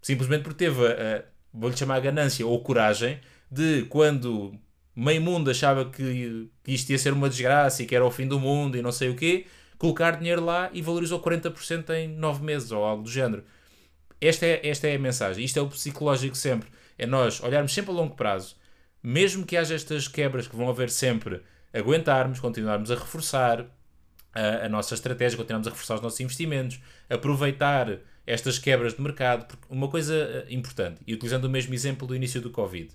Simplesmente 0.02 0.44
porque 0.44 0.66
teve, 0.66 0.86
a, 0.88 1.24
vou-lhe 1.54 1.78
chamar 1.78 1.96
a 1.96 2.00
ganância 2.00 2.46
ou 2.46 2.62
coragem, 2.62 3.20
de 3.50 3.84
quando 3.86 4.60
meio 4.96 5.22
mundo 5.22 5.52
achava 5.52 5.86
que, 5.86 6.50
que 6.64 6.72
isto 6.72 6.90
ia 6.90 6.98
ser 6.98 7.14
uma 7.14 7.30
desgraça 7.30 7.84
e 7.84 7.86
que 7.86 7.96
era 7.96 8.06
o 8.06 8.12
fim 8.12 8.28
do 8.28 8.40
mundo 8.40 8.78
e 8.78 8.82
não 8.82 8.92
sei 8.92 9.10
o 9.10 9.16
quê, 9.16 9.46
colocar 9.78 10.12
dinheiro 10.12 10.44
lá 10.44 10.70
e 10.74 10.82
valorizou 10.82 11.22
40% 11.22 11.90
em 11.92 12.08
9 12.08 12.44
meses 12.44 12.72
ou 12.72 12.84
algo 12.84 13.04
do 13.04 13.12
género. 13.12 13.44
Esta 14.20 14.46
é, 14.46 14.68
esta 14.68 14.88
é 14.88 14.96
a 14.96 15.00
mensagem. 15.00 15.44
Isto 15.44 15.60
é 15.60 15.62
o 15.62 15.68
psicológico 15.68 16.36
sempre. 16.36 16.70
É 16.98 17.06
nós 17.06 17.44
olharmos 17.44 17.74
sempre 17.74 17.92
a 17.92 17.94
longo 17.94 18.16
prazo, 18.16 18.56
mesmo 19.04 19.46
que 19.46 19.58
haja 19.58 19.76
estas 19.76 20.08
quebras 20.08 20.48
que 20.48 20.56
vão 20.56 20.70
haver 20.70 20.90
sempre 20.90 21.42
aguentarmos, 21.78 22.40
continuarmos 22.40 22.90
a 22.90 22.96
reforçar 22.96 23.66
a, 24.34 24.66
a, 24.66 24.70
nossa 24.70 24.94
estratégia, 24.94 25.38
continuarmos 25.38 25.68
a 25.68 25.72
reforçar 25.72 25.96
os 25.96 26.02
nossos 26.02 26.20
investimentos, 26.20 26.80
aproveitar 27.10 28.00
estas 28.26 28.58
quebras 28.58 28.96
de 28.96 29.02
mercado, 29.02 29.46
porque 29.46 29.66
uma 29.70 29.88
coisa 29.88 30.16
eh, 30.16 30.46
importante, 30.50 31.02
e 31.06 31.14
utilizando 31.14 31.46
o 31.46 31.50
mesmo 31.50 31.74
exemplo 31.74 32.08
do 32.08 32.16
início 32.16 32.42
do 32.42 32.50
Covid, 32.50 32.90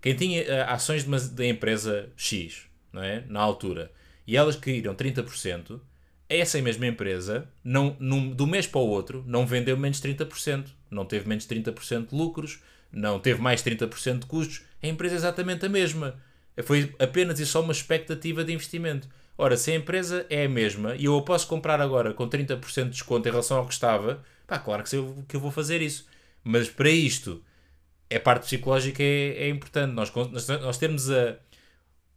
quem 0.00 0.14
tinha 0.14 0.42
uh, 0.42 0.70
ações 0.70 1.04
de 1.04 1.46
empresa 1.46 2.08
X, 2.16 2.66
não 2.90 3.02
é? 3.02 3.22
na 3.28 3.40
altura, 3.40 3.92
e 4.26 4.36
elas 4.36 4.56
caíram 4.56 4.94
30%, 4.94 5.78
essa 6.26 6.62
mesma 6.62 6.86
empresa, 6.86 7.48
não, 7.62 7.96
num, 7.98 8.30
do 8.30 8.46
mês 8.46 8.66
para 8.66 8.80
o 8.80 8.88
outro, 8.88 9.22
não 9.26 9.44
vendeu 9.44 9.76
menos 9.76 10.00
30%, 10.00 10.68
não 10.90 11.04
teve 11.04 11.28
menos 11.28 11.44
30% 11.46 12.08
de 12.08 12.14
lucros, 12.14 12.60
não 12.92 13.18
teve 13.18 13.42
mais 13.42 13.62
30% 13.62 14.20
de 14.20 14.26
custos, 14.26 14.62
a 14.82 14.86
empresa 14.86 15.16
é 15.16 15.18
exatamente 15.18 15.66
a 15.66 15.68
mesma. 15.68 16.14
Foi 16.62 16.94
apenas 16.98 17.40
e 17.40 17.46
só 17.46 17.60
uma 17.60 17.72
expectativa 17.72 18.44
de 18.44 18.52
investimento. 18.52 19.08
Ora, 19.36 19.56
se 19.56 19.70
a 19.70 19.74
empresa 19.74 20.26
é 20.28 20.44
a 20.44 20.48
mesma 20.48 20.94
e 20.96 21.06
eu 21.06 21.16
a 21.16 21.22
posso 21.22 21.46
comprar 21.46 21.80
agora 21.80 22.12
com 22.12 22.28
30% 22.28 22.84
de 22.84 22.90
desconto 22.90 23.26
em 23.26 23.30
relação 23.30 23.56
ao 23.56 23.66
que 23.66 23.72
estava, 23.72 24.22
pá, 24.46 24.58
claro 24.58 24.82
que 24.82 24.94
eu, 24.94 25.24
que 25.26 25.36
eu 25.36 25.40
vou 25.40 25.50
fazer 25.50 25.80
isso. 25.80 26.06
Mas 26.44 26.68
para 26.68 26.90
isto, 26.90 27.42
a 28.14 28.20
parte 28.20 28.44
psicológica 28.44 29.02
é, 29.02 29.44
é 29.44 29.48
importante. 29.48 29.92
Nós, 29.92 30.12
nós, 30.14 30.48
nós 30.48 30.78
temos 30.78 31.10
a, 31.10 31.36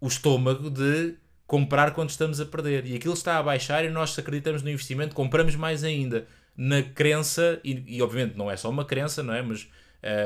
o 0.01 0.07
estômago 0.07 0.69
de 0.69 1.15
comprar 1.45 1.91
quando 1.91 2.09
estamos 2.09 2.41
a 2.41 2.45
perder. 2.45 2.85
E 2.85 2.95
aquilo 2.95 3.13
está 3.13 3.37
a 3.37 3.43
baixar 3.43 3.85
e 3.85 3.89
nós, 3.89 4.17
acreditamos 4.17 4.61
no 4.61 4.69
investimento, 4.69 5.15
compramos 5.15 5.55
mais 5.55 5.83
ainda. 5.83 6.27
Na 6.55 6.83
crença, 6.83 7.59
e, 7.63 7.83
e 7.87 8.01
obviamente 8.01 8.37
não 8.37 8.49
é 8.49 8.57
só 8.57 8.69
uma 8.69 8.85
crença, 8.85 9.23
não 9.23 9.33
é? 9.33 9.41
Mas 9.41 9.67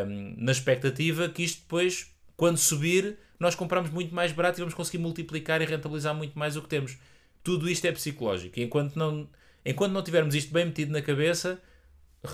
um, 0.07 0.35
na 0.37 0.51
expectativa 0.51 1.29
que 1.29 1.43
isto 1.43 1.61
depois, 1.61 2.11
quando 2.35 2.57
subir, 2.57 3.17
nós 3.39 3.55
compramos 3.55 3.89
muito 3.89 4.13
mais 4.13 4.31
barato 4.31 4.59
e 4.59 4.61
vamos 4.61 4.73
conseguir 4.73 4.97
multiplicar 4.97 5.61
e 5.61 5.65
rentabilizar 5.65 6.15
muito 6.15 6.37
mais 6.37 6.55
o 6.55 6.61
que 6.61 6.67
temos. 6.67 6.97
Tudo 7.43 7.69
isto 7.69 7.85
é 7.85 7.91
psicológico. 7.91 8.59
E 8.59 8.63
enquanto 8.63 8.95
não, 8.95 9.27
enquanto 9.65 9.91
não 9.91 10.03
tivermos 10.03 10.35
isto 10.35 10.51
bem 10.53 10.65
metido 10.65 10.91
na 10.91 11.01
cabeça, 11.01 11.61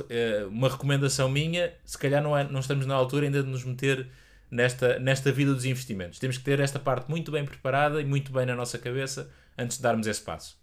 eh, 0.10 0.46
uma 0.50 0.70
recomendação 0.70 1.30
minha, 1.30 1.74
se 1.86 1.98
calhar 1.98 2.24
não, 2.24 2.38
é, 2.38 2.44
não 2.44 2.60
estamos 2.60 2.86
na 2.86 2.96
altura 2.96 3.26
ainda 3.26 3.44
de 3.44 3.50
nos 3.50 3.64
meter 3.64 4.08
nesta, 4.50 5.00
nesta 5.00 5.32
vida 5.32 5.54
dos 5.54 5.66
investimentos. 5.66 6.20
Temos 6.20 6.38
que 6.38 6.44
ter 6.44 6.60
esta 6.60 6.80
parte 6.80 7.10
muito 7.10 7.32
bem 7.32 7.44
preparada 7.44 8.02
e 8.02 8.06
muito 8.06 8.32
bem 8.32 8.46
na 8.46 8.56
nossa 8.56 8.78
cabeça 8.78 9.30
antes 9.58 9.78
de 9.78 9.84
darmos 9.84 10.08
esse 10.08 10.22
passo. 10.22 10.58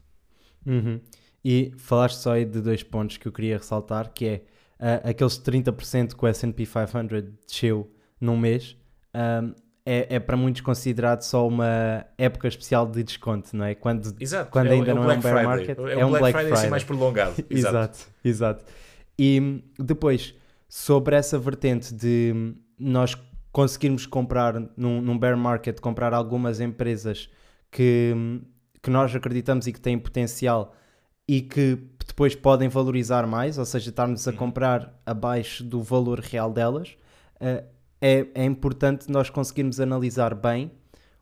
Uhum. 0.65 1.01
E 1.45 1.73
falaste 1.77 2.19
só 2.19 2.33
aí 2.33 2.45
de 2.45 2.61
dois 2.61 2.83
pontos 2.83 3.17
que 3.17 3.27
eu 3.27 3.33
queria 3.33 3.59
ressaltar, 3.59 4.13
que 4.13 4.27
é 4.27 4.35
uh, 4.79 5.09
aqueles 5.09 5.39
30% 5.39 6.15
que 6.15 6.25
o 6.25 6.29
S&P 6.29 6.67
500 6.67 7.25
desceu 7.47 7.93
num 8.21 8.37
mês, 8.37 8.77
um, 9.15 9.55
é, 9.85 10.17
é 10.17 10.21
para 10.21 10.37
muitos 10.37 10.61
considerado 10.61 11.23
só 11.23 11.47
uma 11.47 12.05
época 12.19 12.49
especial 12.49 12.87
de 12.87 13.03
desconto, 13.03 13.57
não 13.57 13.65
é? 13.65 13.75
Quando, 13.75 14.15
exato. 14.21 14.51
quando 14.51 14.69
é, 14.69 14.73
ainda 14.73 14.91
é 14.91 14.95
não 14.95 15.11
é 15.11 15.17
um 15.17 15.21
bear 15.21 15.35
Friday. 15.35 15.45
market, 15.45 15.79
é, 15.79 15.93
é 16.01 16.07
um, 16.07 16.11
Black, 16.11 16.23
Black 16.23 16.33
Friday, 16.33 16.53
Friday. 16.53 16.71
mais 16.71 16.85
prolongado. 16.85 17.35
exato, 17.51 17.51
exato. 17.51 17.99
exato. 18.25 18.65
E 19.19 19.63
depois, 19.79 20.35
sobre 20.69 21.17
essa 21.17 21.39
vertente 21.39 21.95
de 21.95 22.55
nós 22.79 23.17
conseguirmos 23.53 24.07
comprar 24.07 24.55
num, 24.77 25.01
num 25.01 25.19
bear 25.19 25.37
market, 25.37 25.81
comprar 25.81 26.15
algumas 26.15 26.61
empresas 26.61 27.29
que, 27.71 28.15
que 28.83 28.91
nós 28.91 29.15
acreditamos 29.15 29.67
e 29.67 29.73
que 29.73 29.81
têm 29.81 29.99
potencial 29.99 30.75
e 31.27 31.43
que 31.43 31.79
depois 32.07 32.35
podem 32.35 32.69
valorizar 32.69 33.27
mais, 33.27 33.57
ou 33.59 33.65
seja, 33.65 33.91
estarmos 33.91 34.27
a 34.27 34.31
uhum. 34.31 34.37
comprar 34.37 35.01
abaixo 35.07 35.63
do 35.63 35.83
valor 35.83 36.19
real 36.19 36.53
delas, 36.53 36.97
uh, 37.37 37.65
é, 38.01 38.27
é 38.35 38.45
importante 38.45 39.11
nós 39.11 39.31
conseguirmos 39.31 39.81
analisar 39.81 40.35
bem 40.35 40.71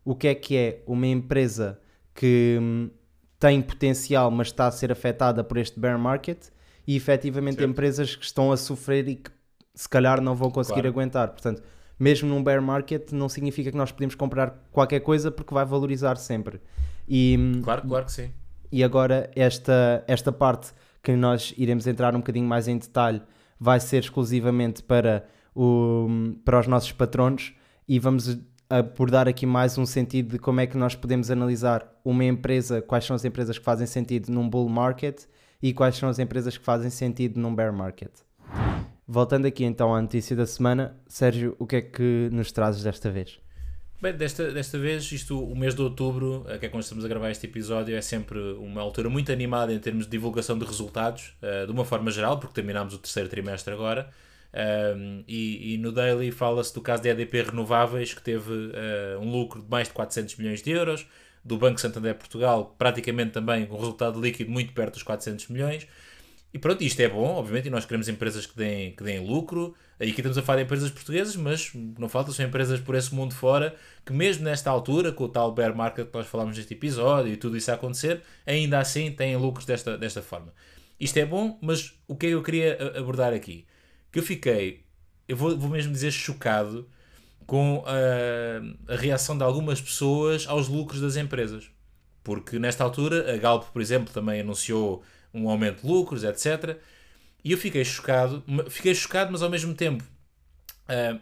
o 0.05 0.15
que 0.15 0.29
é 0.29 0.35
que 0.35 0.57
é 0.57 0.83
uma 0.87 1.07
empresa 1.07 1.79
que 2.15 2.59
hum, 2.61 2.91
tem 3.39 3.61
potencial, 3.61 4.31
mas 4.31 4.49
está 4.49 4.67
a 4.67 4.71
ser 4.71 4.91
afetada 4.91 5.45
por 5.45 5.59
este 5.59 5.79
bear 5.79 5.99
market 5.99 6.47
e 6.87 6.97
efetivamente 6.97 7.57
certo. 7.59 7.71
empresas 7.71 8.17
que 8.17 8.25
estão 8.25 8.51
a 8.51 8.57
sofrer 8.57 9.09
e 9.09 9.17
que 9.17 9.31
se 9.75 9.89
calhar 9.89 10.21
não 10.21 10.35
vão 10.35 10.51
conseguir 10.51 10.81
claro. 10.81 10.89
aguentar. 10.89 11.29
Portanto, 11.29 11.63
mesmo 11.99 12.29
num 12.29 12.43
bear 12.43 12.63
market, 12.63 13.13
não 13.13 13.29
significa 13.29 13.71
que 13.71 13.77
nós 13.77 13.93
podemos 13.93 14.15
comprar 14.15 14.67
qualquer 14.73 15.01
coisa 15.01 15.31
porque 15.31 15.53
vai 15.53 15.65
valorizar 15.65 16.17
sempre. 16.17 16.61
E, 17.09 17.61
claro, 17.63 17.83
claro 17.87 18.05
que 18.07 18.13
sim. 18.13 18.33
E 18.71 18.83
agora, 18.85 19.31
esta, 19.35 20.05
esta 20.07 20.33
parte 20.33 20.73
que 21.03 21.13
nós 21.17 21.55
iremos 21.57 21.87
entrar 21.87 22.15
um 22.15 22.19
bocadinho 22.19 22.47
mais 22.47 22.69
em 22.69 22.77
detalhe 22.77 23.23
vai 23.59 23.81
ser 23.81 23.99
exclusivamente 23.99 24.83
para, 24.83 25.27
o, 25.59 26.07
para 26.45 26.61
os 26.61 26.69
nossos 26.69 26.93
patronos 26.93 27.53
e 27.89 27.99
vamos 27.99 28.39
abordar 28.71 29.27
aqui 29.27 29.45
mais 29.45 29.77
um 29.77 29.85
sentido 29.85 30.33
de 30.33 30.39
como 30.39 30.61
é 30.61 30.67
que 30.69 30.77
nós 30.77 30.95
podemos 30.95 31.33
analisar 31.33 32.01
uma 32.05 32.25
empresa, 32.25 32.81
quais 32.81 33.05
são 33.05 33.17
as 33.17 33.25
empresas 33.25 33.59
que 33.59 33.65
fazem 33.65 33.87
sentido 33.87 34.31
num 34.31 34.49
bull 34.49 34.69
market 34.69 35.23
e 35.61 35.73
quais 35.73 35.97
são 35.97 36.09
as 36.09 36.21
empresas 36.21 36.57
que 36.57 36.65
fazem 36.65 36.91
sentido 36.91 37.41
num 37.41 37.53
bear 37.53 37.73
market. 37.73 38.13
Voltando 39.07 39.47
aqui 39.47 39.65
então 39.65 39.93
à 39.93 40.01
notícia 40.01 40.37
da 40.37 40.47
semana, 40.47 40.97
Sérgio, 41.09 41.57
o 41.59 41.67
que 41.67 41.77
é 41.77 41.81
que 41.81 42.29
nos 42.31 42.53
trazes 42.53 42.85
desta 42.85 43.11
vez? 43.11 43.41
Bem, 44.01 44.13
desta, 44.13 44.53
desta 44.53 44.79
vez, 44.79 45.11
isto, 45.11 45.43
o 45.43 45.57
mês 45.57 45.75
de 45.75 45.83
outubro, 45.83 46.47
que 46.61 46.67
é 46.67 46.69
quando 46.69 46.85
estamos 46.85 47.05
a 47.05 47.09
gravar 47.09 47.33
este 47.33 47.47
episódio, 47.47 47.97
é 47.97 48.01
sempre 48.01 48.39
uma 48.39 48.81
altura 48.81 49.11
muito 49.11 49.33
animada 49.33 49.73
em 49.73 49.79
termos 49.81 50.05
de 50.05 50.11
divulgação 50.13 50.57
de 50.57 50.65
resultados, 50.65 51.35
uh, 51.43 51.67
de 51.67 51.73
uma 51.73 51.85
forma 51.85 52.13
geral, 52.13 52.39
porque 52.39 52.55
terminámos 52.55 52.95
o 52.95 52.99
terceiro 52.99 53.29
trimestre 53.29 53.75
agora. 53.75 54.09
Um, 54.55 55.23
e, 55.29 55.75
e, 55.75 55.79
no 55.79 55.93
Daily 55.93 56.31
fala-se 56.31 56.73
do 56.75 56.81
caso 56.81 57.03
de 57.03 57.09
EDP 57.11 57.43
Renováveis, 57.43 58.15
que 58.15 58.23
teve 58.23 58.51
uh, 58.51 59.21
um 59.21 59.31
lucro 59.31 59.63
de 59.63 59.69
mais 59.69 59.89
de 59.89 59.95
400 59.95 60.37
milhões 60.37 60.63
de 60.63 60.71
euros, 60.71 61.07
do 61.45 61.59
Banco 61.59 61.81
Santander 61.81 62.15
Portugal, 62.15 62.75
praticamente 62.79 63.33
também 63.33 63.67
com 63.67 63.77
um 63.77 63.79
resultado 63.79 64.21
líquido 64.21 64.51
muito 64.51 64.73
perto 64.73 64.95
dos 64.95 65.03
400 65.03 65.49
milhões. 65.49 65.87
E 66.53 66.59
pronto, 66.59 66.83
isto 66.83 66.99
é 67.01 67.09
bom, 67.09 67.37
obviamente, 67.37 67.67
e 67.67 67.71
nós 67.71 67.85
queremos 67.85 68.09
empresas 68.09 68.47
que 68.47 68.57
deem, 68.57 68.93
que 68.93 69.05
deem 69.05 69.25
lucro. 69.25 69.75
Aí 70.01 70.11
aqui 70.11 70.21
estamos 70.21 70.39
a 70.39 70.43
falar 70.43 70.59
de 70.59 70.65
empresas 70.65 70.91
portuguesas, 70.91 71.37
mas 71.37 71.71
não 71.99 72.09
falta, 72.09 72.33
são 72.33 72.45
empresas 72.45 72.81
por 72.81 72.95
esse 72.95 73.15
mundo 73.15 73.35
fora, 73.35 73.75
que 74.05 74.13
mesmo 74.15 74.45
nesta 74.45 74.71
altura, 74.71 75.13
com 75.13 75.25
o 75.25 75.29
tal 75.29 75.53
bear 75.53 75.77
market 75.77 76.09
que 76.09 76.17
nós 76.17 76.27
falámos 76.27 76.57
neste 76.57 76.73
episódio 76.73 77.33
e 77.33 77.37
tudo 77.37 77.57
isso 77.57 77.71
a 77.71 77.75
acontecer, 77.75 78.23
ainda 78.47 78.79
assim 78.79 79.13
têm 79.13 79.37
lucros 79.37 79.67
desta, 79.67 79.99
desta 79.99 80.23
forma. 80.23 80.53
Isto 80.99 81.19
é 81.19 81.27
bom, 81.27 81.59
mas 81.61 81.95
o 82.09 82.17
que 82.17 82.27
é 82.27 82.29
que 82.31 82.35
eu 82.35 82.43
queria 82.43 82.99
abordar 82.99 83.35
aqui? 83.35 83.67
Que 84.11 84.19
eu 84.19 84.23
fiquei, 84.23 84.85
eu 85.27 85.37
vou, 85.37 85.57
vou 85.57 85.71
mesmo 85.71 85.93
dizer, 85.93 86.11
chocado 86.11 86.89
com 87.47 87.83
a, 87.87 88.93
a 88.93 88.97
reação 88.97 89.37
de 89.37 89.43
algumas 89.43 89.81
pessoas 89.81 90.47
aos 90.47 90.69
lucros 90.69 91.01
das 91.01 91.17
empresas. 91.17 91.71
Porque 92.23 92.59
nesta 92.59 92.85
altura, 92.85 93.33
a 93.33 93.37
Galp, 93.39 93.71
por 93.73 93.81
exemplo, 93.81 94.13
também 94.13 94.41
anunciou 94.41 95.03
um 95.33 95.49
aumento 95.49 95.83
de 95.83 95.87
lucros, 95.87 96.25
etc. 96.25 96.79
E 97.43 97.53
eu 97.53 97.59
fiquei 97.59 97.85
chocado, 97.85 98.45
fiquei 98.69 98.95
chocado, 98.95 99.33
mas 99.33 99.43
ao 99.43 99.49
mesmo 99.49 99.75
tempo 99.75 100.05
uh, 100.89 101.19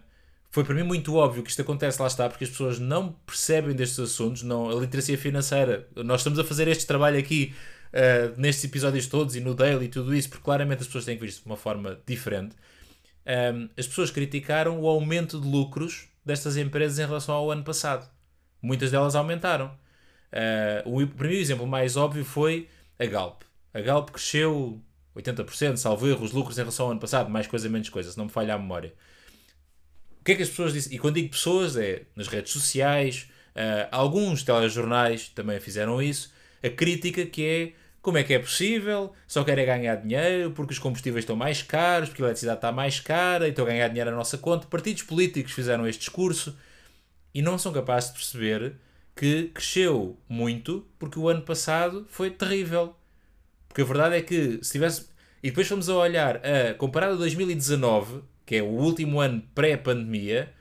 foi 0.51 0.65
para 0.65 0.75
mim 0.75 0.83
muito 0.83 1.15
óbvio 1.15 1.43
que 1.43 1.51
isto 1.51 1.63
acontece, 1.63 2.01
lá 2.01 2.09
está, 2.09 2.29
porque 2.29 2.45
as 2.45 2.51
pessoas 2.51 2.79
não 2.79 3.13
percebem 3.27 3.75
destes 3.75 4.01
assuntos, 4.01 4.43
não, 4.43 4.71
a 4.71 4.75
literacia 4.75 5.19
financeira. 5.19 5.87
Nós 5.95 6.21
estamos 6.21 6.39
a 6.39 6.45
fazer 6.45 6.67
este 6.67 6.87
trabalho 6.87 7.19
aqui 7.19 7.55
uh, 7.93 8.41
nestes 8.41 8.65
episódios 8.65 9.07
todos 9.07 9.37
e 9.37 9.41
no 9.41 9.55
daily 9.55 9.85
e 9.85 9.89
tudo 9.89 10.15
isso, 10.15 10.29
porque 10.29 10.43
claramente 10.43 10.81
as 10.81 10.87
pessoas 10.87 11.05
têm 11.05 11.15
que 11.15 11.21
ver 11.21 11.29
isto 11.29 11.43
de 11.43 11.47
uma 11.47 11.57
forma 11.57 12.01
diferente. 12.07 12.57
Um, 13.27 13.69
as 13.77 13.87
pessoas 13.87 14.11
criticaram 14.11 14.81
o 14.81 14.87
aumento 14.87 15.41
de 15.41 15.49
lucros 15.49 16.09
destas 16.25 16.57
empresas 16.57 16.99
em 16.99 17.07
relação 17.07 17.35
ao 17.35 17.51
ano 17.51 17.65
passado. 17.65 18.09
Muitas 18.63 18.91
delas 18.91 19.15
aumentaram. 19.15 19.77
Uh, 20.87 21.03
o 21.03 21.07
primeiro 21.07 21.41
exemplo 21.41 21.67
mais 21.67 21.97
óbvio 21.97 22.25
foi 22.25 22.69
a 22.99 23.05
Galp. 23.05 23.43
A 23.75 23.81
Galp 23.81 24.11
cresceu 24.11 24.81
80%, 25.17 25.77
salvo 25.77 26.07
erro, 26.09 26.25
os 26.25 26.33
lucros 26.33 26.57
em 26.57 26.61
relação 26.61 26.87
ao 26.87 26.93
ano 26.93 27.01
passado, 27.01 27.31
mais 27.31 27.47
coisa, 27.47 27.69
menos 27.69 27.89
coisa, 27.89 28.11
se 28.11 28.19
não 28.19 28.27
me 28.27 28.31
falha 28.31 28.55
a 28.55 28.59
memória. 28.59 28.95
O 30.21 30.25
que 30.25 30.33
é 30.33 30.35
que 30.37 30.43
as 30.43 30.49
pessoas 30.49 30.73
dizem? 30.73 30.95
E 30.95 30.99
quando 30.99 31.15
digo 31.15 31.31
pessoas, 31.31 31.77
é 31.77 32.03
nas 32.15 32.29
redes 32.29 32.53
sociais, 32.53 33.29
uh, 33.55 33.89
alguns 33.91 34.43
telejornais 34.43 35.29
também 35.29 35.59
fizeram 35.61 36.03
isso. 36.03 36.33
A 36.63 36.69
crítica 36.69 37.25
que 37.25 37.45
é 37.45 37.73
como 38.07 38.19
é 38.19 38.23
que 38.23 38.33
é 38.33 38.39
possível? 38.39 39.13
Só 39.27 39.43
querem 39.43 39.67
ganhar 39.67 39.97
dinheiro 39.97 40.53
porque 40.53 40.73
os 40.73 40.79
combustíveis 40.79 41.25
estão 41.25 41.35
mais 41.35 41.61
caros, 41.61 42.09
porque 42.09 42.23
a 42.23 42.27
eletricidade 42.27 42.59
está 42.59 42.71
mais 42.71 43.01
cara 43.01 43.49
e 43.49 43.51
estão 43.51 43.65
a 43.65 43.69
ganhar 43.69 43.89
dinheiro 43.89 44.13
na 44.13 44.17
nossa 44.17 44.39
conta. 44.39 44.65
Partidos 44.69 45.03
políticos 45.03 45.51
fizeram 45.51 45.89
este 45.89 46.03
discurso 46.03 46.57
e 47.35 47.43
não 47.43 47.59
são 47.59 47.73
capazes 47.73 48.11
de 48.11 48.19
perceber 48.19 48.77
que 49.17 49.51
cresceu 49.53 50.17
muito 50.29 50.87
porque 51.01 51.19
o 51.19 51.29
ano 51.29 51.43
passado 51.43 52.07
foi 52.09 52.31
terrível. 52.31 52.95
Porque 53.67 53.83
a 53.83 53.85
verdade 53.85 54.15
é 54.15 54.23
que 54.23 54.61
se 54.63 54.71
tivesse. 54.71 55.09
E 55.43 55.49
depois 55.51 55.67
fomos 55.67 55.89
a 55.89 55.97
olhar, 55.97 56.37
a, 56.37 56.75
comparado 56.75 57.15
a 57.15 57.17
2019, 57.17 58.23
que 58.47 58.55
é 58.55 58.63
o 58.63 58.67
último 58.67 59.19
ano 59.19 59.43
pré-pandemia, 59.53 60.55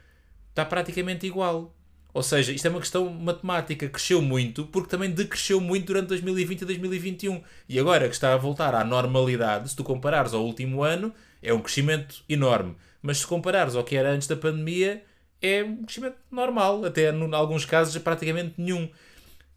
está 0.49 0.65
praticamente 0.65 1.27
igual. 1.27 1.75
Ou 2.15 2.23
seja, 2.23 2.53
isto 2.53 2.65
é 2.65 2.69
uma 2.69 2.79
questão 2.79 3.09
matemática. 3.09 3.89
Cresceu 3.89 4.21
muito 4.21 4.65
porque 4.67 4.87
também 4.89 5.11
decresceu 5.11 5.59
muito 5.59 5.87
durante 5.87 6.07
2020 6.07 6.61
e 6.61 6.65
2021. 6.65 7.43
E 7.67 7.77
agora 7.77 8.07
que 8.07 8.13
está 8.13 8.33
a 8.33 8.37
voltar 8.37 8.73
à 8.73 8.85
normalidade, 8.85 9.69
se 9.69 9.75
tu 9.75 9.83
comparares 9.83 10.33
ao 10.33 10.45
último 10.45 10.81
ano, 10.81 11.13
é 11.43 11.53
um 11.53 11.59
crescimento 11.59 12.23
enorme. 12.29 12.73
Mas 13.01 13.17
se 13.17 13.27
comparares 13.27 13.75
ao 13.75 13.83
que 13.83 13.97
era 13.97 14.13
antes 14.13 14.29
da 14.29 14.37
pandemia, 14.37 15.03
é 15.41 15.61
um 15.61 15.83
crescimento 15.83 16.15
normal. 16.31 16.85
Até 16.85 17.11
em 17.11 17.33
alguns 17.35 17.65
casos, 17.65 18.01
praticamente 18.01 18.53
nenhum. 18.57 18.87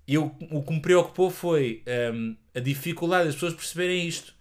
E 0.05 0.15
eu, 0.15 0.35
o 0.51 0.61
que 0.61 0.73
me 0.73 0.81
preocupou 0.81 1.31
foi 1.31 1.85
um, 2.13 2.35
a 2.57 2.59
dificuldade 2.59 3.27
das 3.27 3.35
pessoas 3.35 3.55
perceberem 3.55 4.05
isto. 4.05 4.35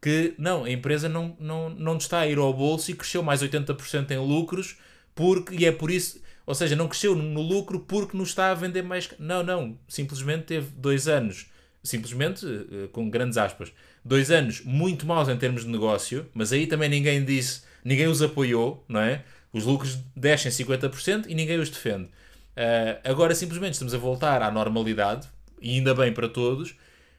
Que 0.00 0.32
não, 0.38 0.64
a 0.64 0.70
empresa 0.70 1.10
não, 1.10 1.36
não, 1.38 1.68
não 1.68 1.98
está 1.98 2.20
a 2.20 2.26
ir 2.26 2.38
ao 2.38 2.54
bolso 2.54 2.90
e 2.90 2.94
cresceu 2.94 3.22
mais 3.22 3.42
80% 3.42 4.12
em 4.12 4.18
lucros, 4.18 4.78
porque, 5.14 5.54
e 5.56 5.66
é 5.66 5.72
por 5.72 5.90
isso, 5.90 6.22
ou 6.50 6.54
seja, 6.56 6.74
não 6.74 6.88
cresceu 6.88 7.14
no 7.14 7.40
lucro 7.40 7.78
porque 7.78 8.16
não 8.16 8.24
está 8.24 8.50
a 8.50 8.54
vender 8.54 8.82
mais. 8.82 9.08
Não, 9.20 9.40
não, 9.40 9.78
simplesmente 9.86 10.46
teve 10.46 10.66
dois 10.76 11.06
anos, 11.06 11.46
simplesmente, 11.80 12.44
eh, 12.44 12.88
com 12.90 13.08
grandes 13.08 13.38
aspas, 13.38 13.72
dois 14.04 14.32
anos 14.32 14.60
muito 14.64 15.06
maus 15.06 15.28
em 15.28 15.36
termos 15.36 15.64
de 15.64 15.70
negócio, 15.70 16.26
mas 16.34 16.52
aí 16.52 16.66
também 16.66 16.88
ninguém 16.88 17.24
disse, 17.24 17.62
ninguém 17.84 18.08
os 18.08 18.20
apoiou, 18.20 18.84
não 18.88 18.98
é? 18.98 19.22
Os 19.52 19.62
lucros 19.64 19.96
descem 20.16 20.50
50% 20.50 21.26
e 21.28 21.36
ninguém 21.36 21.60
os 21.60 21.70
defende. 21.70 22.06
Uh, 22.06 22.98
agora 23.04 23.32
simplesmente 23.32 23.74
estamos 23.74 23.94
a 23.94 23.98
voltar 23.98 24.42
à 24.42 24.50
normalidade, 24.50 25.28
e 25.62 25.76
ainda 25.76 25.94
bem 25.94 26.12
para 26.12 26.28
todos, 26.28 26.74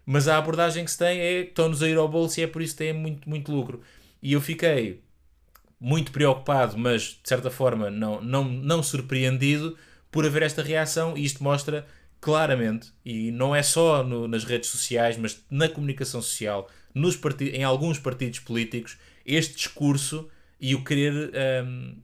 mas 0.06 0.28
a 0.28 0.38
abordagem 0.38 0.84
que 0.84 0.91
se 0.91 0.98
tem 0.98 1.22
é 1.22 1.41
estão-nos 1.44 1.82
a 1.82 1.88
ir 1.88 1.98
ao 1.98 2.10
bolso 2.10 2.38
e 2.38 2.44
é 2.44 2.48
por 2.48 2.62
isso 2.62 2.74
que 2.74 2.80
têm 2.80 2.91
muito, 2.91 3.30
muito 3.30 3.50
lucro. 3.50 3.82
E 4.22 4.34
eu 4.34 4.41
fiquei 4.41 5.00
muito 5.82 6.12
preocupado, 6.12 6.78
mas 6.78 7.02
de 7.02 7.28
certa 7.28 7.50
forma 7.50 7.89
não, 7.89 8.22
não, 8.22 8.44
não 8.44 8.84
surpreendido 8.84 9.76
por 10.12 10.28
haver 10.28 10.44
esta 10.44 10.62
reação, 10.62 11.17
e 11.17 11.26
isto 11.26 11.44
mostra 11.44 11.88
claramente, 12.20 12.94
e 13.04 13.32
não 13.32 13.56
é 13.56 13.63
só 13.63 14.04
no, 14.04 14.28
nas 14.28 14.44
redes 14.44 14.70
sociais, 14.70 15.17
mas 15.17 15.44
na 15.50 15.67
comunicação 15.67 16.22
social, 16.22 16.70
nos 16.94 17.20
em 17.41 17.63
alguns 17.63 17.98
partidos 17.98 18.39
políticos, 18.39 18.96
este 19.26 19.56
discurso 19.56 20.30
e 20.60 20.76
o 20.76 20.84
querer. 20.84 21.32
Um, 21.65 21.96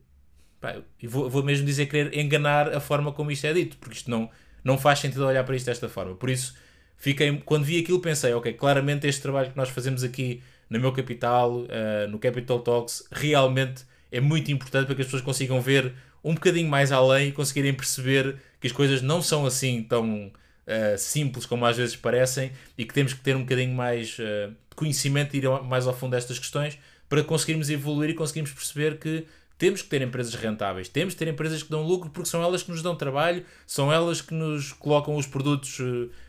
pá, 0.59 0.81
vou, 1.03 1.29
vou 1.29 1.43
mesmo 1.43 1.65
dizer 1.65 1.85
querer 1.85 2.17
enganar 2.17 2.73
a 2.73 2.79
forma 2.79 3.11
como 3.11 3.29
isto 3.29 3.45
é 3.45 3.53
dito, 3.53 3.77
porque 3.77 3.97
isto 3.97 4.09
não, 4.09 4.27
não 4.63 4.77
faz 4.77 4.99
sentido 4.99 5.25
olhar 5.25 5.43
para 5.43 5.55
isto 5.55 5.67
desta 5.67 5.87
forma. 5.87 6.15
Por 6.15 6.31
isso, 6.31 6.55
fiquei, 6.95 7.37
quando 7.45 7.65
vi 7.65 7.79
aquilo, 7.79 7.99
pensei, 7.99 8.33
ok, 8.33 8.53
claramente 8.53 9.05
este 9.05 9.21
trabalho 9.21 9.51
que 9.51 9.57
nós 9.57 9.69
fazemos 9.69 10.03
aqui 10.03 10.41
no 10.69 10.79
meu 10.79 10.91
capital, 10.91 11.61
uh, 11.61 12.07
no 12.09 12.19
Capital 12.19 12.59
Talks, 12.59 13.07
realmente 13.11 13.85
é 14.11 14.19
muito 14.19 14.51
importante 14.51 14.85
para 14.85 14.95
que 14.95 15.01
as 15.01 15.07
pessoas 15.07 15.23
consigam 15.23 15.61
ver 15.61 15.93
um 16.23 16.33
bocadinho 16.33 16.69
mais 16.69 16.91
além 16.91 17.29
e 17.29 17.31
conseguirem 17.31 17.73
perceber 17.73 18.35
que 18.59 18.67
as 18.67 18.73
coisas 18.73 19.01
não 19.01 19.21
são 19.21 19.45
assim 19.45 19.83
tão 19.83 20.27
uh, 20.27 20.97
simples 20.97 21.45
como 21.45 21.65
às 21.65 21.77
vezes 21.77 21.95
parecem 21.95 22.51
e 22.77 22.85
que 22.85 22.93
temos 22.93 23.13
que 23.13 23.21
ter 23.21 23.35
um 23.35 23.41
bocadinho 23.41 23.73
mais 23.73 24.17
uh, 24.19 24.53
conhecimento 24.75 25.35
e 25.35 25.39
ir 25.39 25.49
mais 25.63 25.87
ao 25.87 25.95
fundo 25.95 26.11
destas 26.11 26.37
questões 26.37 26.77
para 27.07 27.23
conseguirmos 27.23 27.69
evoluir 27.69 28.09
e 28.09 28.13
conseguirmos 28.13 28.51
perceber 28.51 28.97
que 28.97 29.25
temos 29.57 29.81
que 29.81 29.89
ter 29.89 30.01
empresas 30.01 30.35
rentáveis, 30.35 30.87
temos 30.87 31.15
que 31.15 31.19
ter 31.19 31.31
empresas 31.31 31.63
que 31.63 31.69
dão 31.69 31.81
lucro 31.81 32.11
porque 32.11 32.29
são 32.29 32.43
elas 32.43 32.61
que 32.61 32.69
nos 32.69 32.83
dão 32.83 32.95
trabalho, 32.95 33.43
são 33.65 33.91
elas 33.91 34.21
que 34.21 34.33
nos 34.33 34.71
colocam 34.71 35.15
os 35.15 35.25
produtos 35.25 35.79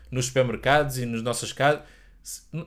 nos 0.09 0.25
supermercados 0.25 0.97
e 0.97 1.05
nas 1.05 1.21
nossas 1.21 1.53
casas. 1.53 1.81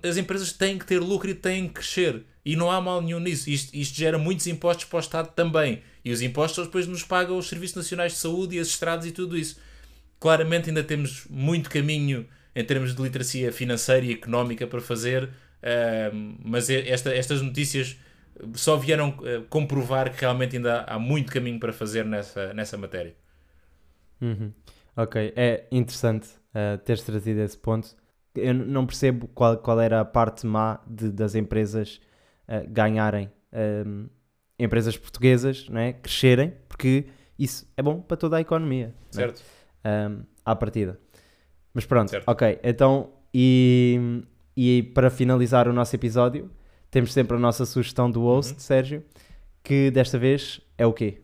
As 0.02 0.16
empresas 0.16 0.52
têm 0.52 0.78
que 0.78 0.86
ter 0.86 0.98
lucro 0.98 1.30
e 1.30 1.34
têm 1.34 1.68
que 1.68 1.74
crescer. 1.74 2.24
E 2.44 2.56
não 2.56 2.70
há 2.70 2.80
mal 2.80 3.00
nenhum 3.00 3.20
nisso. 3.20 3.48
Isto, 3.48 3.74
isto 3.76 3.96
gera 3.96 4.18
muitos 4.18 4.46
impostos 4.46 4.84
para 4.86 4.96
o 4.96 5.00
Estado 5.00 5.32
também. 5.34 5.82
E 6.04 6.10
os 6.10 6.22
impostos 6.22 6.66
depois 6.66 6.86
nos 6.86 7.02
pagam 7.04 7.36
os 7.38 7.48
Serviços 7.48 7.76
Nacionais 7.76 8.12
de 8.12 8.18
Saúde 8.18 8.56
e 8.56 8.58
as 8.58 8.68
estradas 8.68 9.06
e 9.06 9.12
tudo 9.12 9.36
isso. 9.36 9.60
Claramente 10.18 10.68
ainda 10.68 10.82
temos 10.82 11.26
muito 11.28 11.70
caminho 11.70 12.26
em 12.54 12.64
termos 12.64 12.94
de 12.94 13.02
literacia 13.02 13.52
financeira 13.52 14.04
e 14.04 14.12
económica 14.12 14.66
para 14.66 14.80
fazer, 14.80 15.24
uh, 15.24 16.38
mas 16.44 16.68
esta, 16.68 17.14
estas 17.14 17.40
notícias 17.40 17.96
só 18.54 18.76
vieram 18.76 19.10
uh, 19.10 19.42
comprovar 19.48 20.12
que 20.12 20.20
realmente 20.20 20.56
ainda 20.56 20.82
há 20.82 20.98
muito 20.98 21.32
caminho 21.32 21.58
para 21.58 21.72
fazer 21.72 22.04
nessa, 22.04 22.52
nessa 22.52 22.76
matéria. 22.76 23.14
Uhum. 24.20 24.52
Ok, 24.96 25.32
é 25.34 25.66
interessante 25.72 26.28
uh, 26.54 26.78
teres 26.84 27.02
trazido 27.02 27.40
esse 27.40 27.56
ponto. 27.56 27.96
Eu 28.34 28.54
não 28.54 28.86
percebo 28.86 29.28
qual, 29.28 29.56
qual 29.58 29.80
era 29.80 30.00
a 30.00 30.04
parte 30.04 30.46
má 30.46 30.80
de, 30.86 31.10
das 31.10 31.34
empresas 31.34 32.00
uh, 32.48 32.66
ganharem, 32.68 33.30
um, 33.86 34.08
empresas 34.58 34.96
portuguesas 34.96 35.68
né, 35.68 35.92
crescerem, 35.94 36.54
porque 36.68 37.06
isso 37.38 37.70
é 37.76 37.82
bom 37.82 38.00
para 38.00 38.16
toda 38.16 38.36
a 38.36 38.40
economia. 38.40 38.86
Né? 38.86 38.94
Certo. 39.10 39.42
Né? 39.84 40.08
Um, 40.08 40.22
à 40.44 40.56
partida. 40.56 40.98
Mas 41.74 41.84
pronto, 41.84 42.10
certo. 42.10 42.28
ok. 42.28 42.58
Então, 42.62 43.10
e, 43.32 44.22
e 44.56 44.82
para 44.94 45.10
finalizar 45.10 45.68
o 45.68 45.72
nosso 45.72 45.94
episódio, 45.94 46.50
temos 46.90 47.12
sempre 47.12 47.36
a 47.36 47.40
nossa 47.40 47.64
sugestão 47.64 48.10
do 48.10 48.22
host, 48.22 48.52
uhum. 48.52 48.58
Sérgio, 48.58 49.04
que 49.62 49.90
desta 49.90 50.18
vez 50.18 50.60
é 50.76 50.86
o 50.86 50.92
quê? 50.92 51.22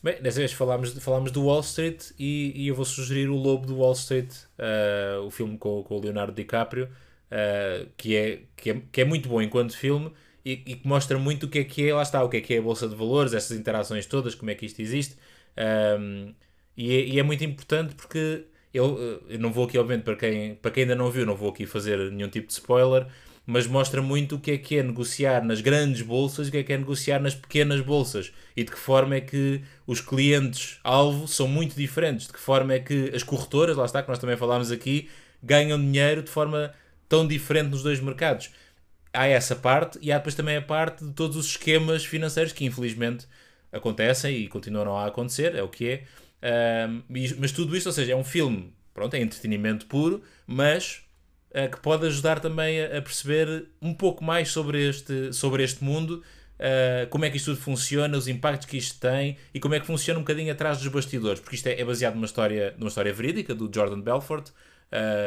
Bem, 0.00 0.22
desta 0.22 0.40
vez 0.40 0.52
falámos, 0.52 0.92
falámos 1.02 1.32
do 1.32 1.44
Wall 1.44 1.60
Street 1.60 2.10
e, 2.18 2.52
e 2.54 2.68
eu 2.68 2.74
vou 2.74 2.84
sugerir 2.84 3.28
o 3.28 3.34
Lobo 3.34 3.66
do 3.66 3.78
Wall 3.78 3.94
Street, 3.94 4.32
uh, 4.56 5.24
o 5.24 5.30
filme 5.30 5.58
com, 5.58 5.82
com 5.82 5.96
o 5.96 6.00
Leonardo 6.00 6.32
DiCaprio, 6.32 6.84
uh, 6.86 7.88
que, 7.96 8.14
é, 8.14 8.42
que, 8.56 8.70
é, 8.70 8.82
que 8.92 9.00
é 9.00 9.04
muito 9.04 9.28
bom 9.28 9.42
enquanto 9.42 9.76
filme 9.76 10.12
e, 10.44 10.52
e, 10.52 10.76
que 10.76 10.86
mostra 10.86 11.18
muito 11.18 11.46
o 11.46 11.48
que 11.48 11.58
é 11.58 11.64
que 11.64 11.88
é, 11.88 11.92
lá 11.92 12.02
está, 12.02 12.22
o 12.22 12.28
que 12.28 12.36
é 12.36 12.40
que 12.40 12.54
é 12.54 12.58
a 12.58 12.62
Bolsa 12.62 12.88
de 12.88 12.94
Valores, 12.94 13.34
essas 13.34 13.58
interações 13.58 14.06
todas, 14.06 14.36
como 14.36 14.50
é 14.52 14.54
que 14.54 14.66
isto 14.66 14.80
existe. 14.80 15.16
Um, 15.98 16.32
e, 16.76 16.94
é, 16.94 17.00
e, 17.06 17.18
é, 17.18 17.22
muito 17.24 17.42
importante 17.42 17.94
porque 17.96 18.46
eu, 18.72 19.20
eu 19.28 19.38
não 19.40 19.52
vou 19.52 19.64
aqui, 19.64 19.76
obviamente, 19.78 20.04
para 20.04 20.14
quem, 20.16 20.54
para 20.54 20.70
quem 20.70 20.84
ainda 20.84 20.94
não 20.94 21.10
viu, 21.10 21.26
não 21.26 21.34
vou 21.34 21.50
aqui 21.50 21.66
fazer 21.66 21.98
nenhum 22.12 22.28
tipo 22.28 22.46
de 22.46 22.52
spoiler, 22.52 23.06
mas 23.50 23.66
mostra 23.66 24.02
muito 24.02 24.36
o 24.36 24.38
que 24.38 24.50
é 24.50 24.58
que 24.58 24.76
é 24.76 24.82
negociar 24.82 25.42
nas 25.42 25.62
grandes 25.62 26.02
bolsas 26.02 26.46
e 26.46 26.50
o 26.50 26.52
que 26.52 26.58
é 26.58 26.62
que 26.62 26.72
é 26.74 26.76
negociar 26.76 27.18
nas 27.18 27.34
pequenas 27.34 27.80
bolsas 27.80 28.30
e 28.54 28.62
de 28.62 28.70
que 28.70 28.78
forma 28.78 29.14
é 29.14 29.22
que 29.22 29.62
os 29.86 30.02
clientes-alvo 30.02 31.26
são 31.26 31.48
muito 31.48 31.74
diferentes, 31.74 32.26
de 32.26 32.34
que 32.34 32.38
forma 32.38 32.74
é 32.74 32.78
que 32.78 33.10
as 33.14 33.22
corretoras, 33.22 33.74
lá 33.78 33.86
está, 33.86 34.02
que 34.02 34.08
nós 34.10 34.18
também 34.18 34.36
falámos 34.36 34.70
aqui, 34.70 35.08
ganham 35.42 35.80
dinheiro 35.80 36.22
de 36.22 36.28
forma 36.30 36.74
tão 37.08 37.26
diferente 37.26 37.70
nos 37.70 37.82
dois 37.82 38.00
mercados. 38.00 38.50
há 39.14 39.26
essa 39.26 39.56
parte 39.56 39.98
e 40.02 40.12
há 40.12 40.18
depois 40.18 40.34
também 40.34 40.58
a 40.58 40.62
parte 40.62 41.02
de 41.02 41.12
todos 41.14 41.34
os 41.34 41.46
esquemas 41.46 42.04
financeiros 42.04 42.52
que 42.52 42.66
infelizmente 42.66 43.26
acontecem 43.72 44.36
e 44.36 44.46
continuam 44.46 44.98
a 44.98 45.06
acontecer, 45.06 45.54
é 45.54 45.62
o 45.62 45.68
que 45.70 45.88
é. 45.88 46.02
Uh, 46.42 47.02
mas 47.38 47.50
tudo 47.50 47.74
isto, 47.74 47.86
ou 47.86 47.92
seja, 47.94 48.12
é 48.12 48.16
um 48.16 48.24
filme, 48.24 48.74
pronto, 48.92 49.14
é 49.14 49.20
entretenimento 49.20 49.86
puro, 49.86 50.22
mas 50.46 51.07
uh, 51.66 51.70
que 51.70 51.80
pode 51.80 52.06
ajudar 52.06 52.40
também 52.40 52.80
a, 52.80 52.98
a, 52.98 53.02
perceber 53.02 53.66
um 53.80 53.94
pouco 53.94 54.22
mais 54.22 54.50
sobre 54.50 54.88
este, 54.88 55.32
sobre 55.32 55.62
este 55.62 55.82
mundo, 55.82 56.22
uh, 56.58 57.08
como 57.08 57.24
é 57.24 57.30
que 57.30 57.36
isto 57.36 57.52
tudo 57.52 57.62
funciona, 57.62 58.16
os 58.16 58.28
impactos 58.28 58.68
que 58.68 58.76
isto 58.76 58.98
tem 59.00 59.36
e 59.52 59.60
como 59.60 59.74
é 59.74 59.80
que 59.80 59.86
funciona 59.86 60.18
um 60.18 60.22
bocadinho 60.22 60.52
atrás 60.52 60.78
dos 60.78 60.88
bastidores, 60.88 61.40
porque 61.40 61.56
isto 61.56 61.66
é, 61.66 61.80
é 61.80 61.84
baseado 61.84 62.14
numa 62.14 62.26
história, 62.26 62.74
numa 62.78 62.88
história 62.88 63.12
verídica 63.12 63.54
do 63.54 63.70
Jordan 63.72 64.00
Belfort, 64.00 64.50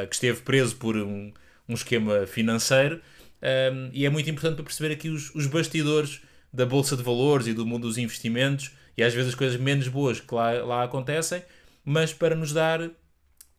que 0.10 0.16
esteve 0.16 0.42
preso 0.42 0.76
por 0.78 0.98
um, 0.98 1.32
um 1.70 1.74
esquema 1.76 2.26
financeiro. 2.26 3.00
Um, 3.42 3.90
e 3.92 4.06
é 4.06 4.10
muito 4.10 4.30
importante 4.30 4.56
para 4.56 4.66
perceber 4.66 4.94
aqui 4.94 5.10
os, 5.10 5.34
os 5.34 5.48
bastidores 5.48 6.22
da 6.54 6.66
bolsa 6.66 6.96
de 6.96 7.04
valores 7.04 7.48
e 7.48 7.54
do 7.54 7.66
mundo 7.66 7.88
dos 7.88 7.98
investimentos 7.98 8.72
e 8.96 9.04
às 9.04 9.14
vezes 9.14 9.30
as 9.30 9.36
coisas 9.36 9.60
menos 9.60 9.88
boas 9.88 10.20
que 10.20 10.34
lá, 10.34 10.52
lá 10.64 10.84
acontecem, 10.84 11.44
mas 11.84 12.14
para 12.14 12.36
nos 12.36 12.54
dar 12.54 12.92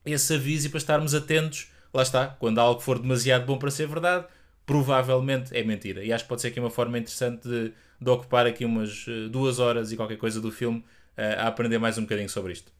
esse 0.04 0.34
aviso 0.34 0.66
e 0.66 0.70
para 0.70 0.78
estarmos 0.78 1.14
atentos, 1.14 1.71
lá 1.92 2.02
está, 2.02 2.28
quando 2.28 2.58
algo 2.58 2.80
for 2.80 2.98
demasiado 2.98 3.44
bom 3.44 3.58
para 3.58 3.70
ser 3.70 3.86
verdade, 3.86 4.26
provavelmente 4.64 5.56
é 5.56 5.62
mentira. 5.62 6.04
E 6.04 6.12
acho 6.12 6.24
que 6.24 6.28
pode 6.28 6.40
ser 6.40 6.48
aqui 6.48 6.60
uma 6.60 6.70
forma 6.70 6.98
interessante 6.98 7.48
de, 7.48 7.72
de 8.00 8.10
ocupar 8.10 8.46
aqui 8.46 8.64
umas 8.64 9.06
eh, 9.08 9.28
duas 9.28 9.58
horas 9.58 9.92
e 9.92 9.96
qualquer 9.96 10.16
coisa 10.16 10.40
do 10.40 10.50
filme 10.50 10.78
uh, 10.78 11.40
a 11.40 11.48
aprender 11.48 11.78
mais 11.78 11.98
um 11.98 12.02
bocadinho 12.02 12.28
sobre 12.28 12.52
isto. 12.52 12.72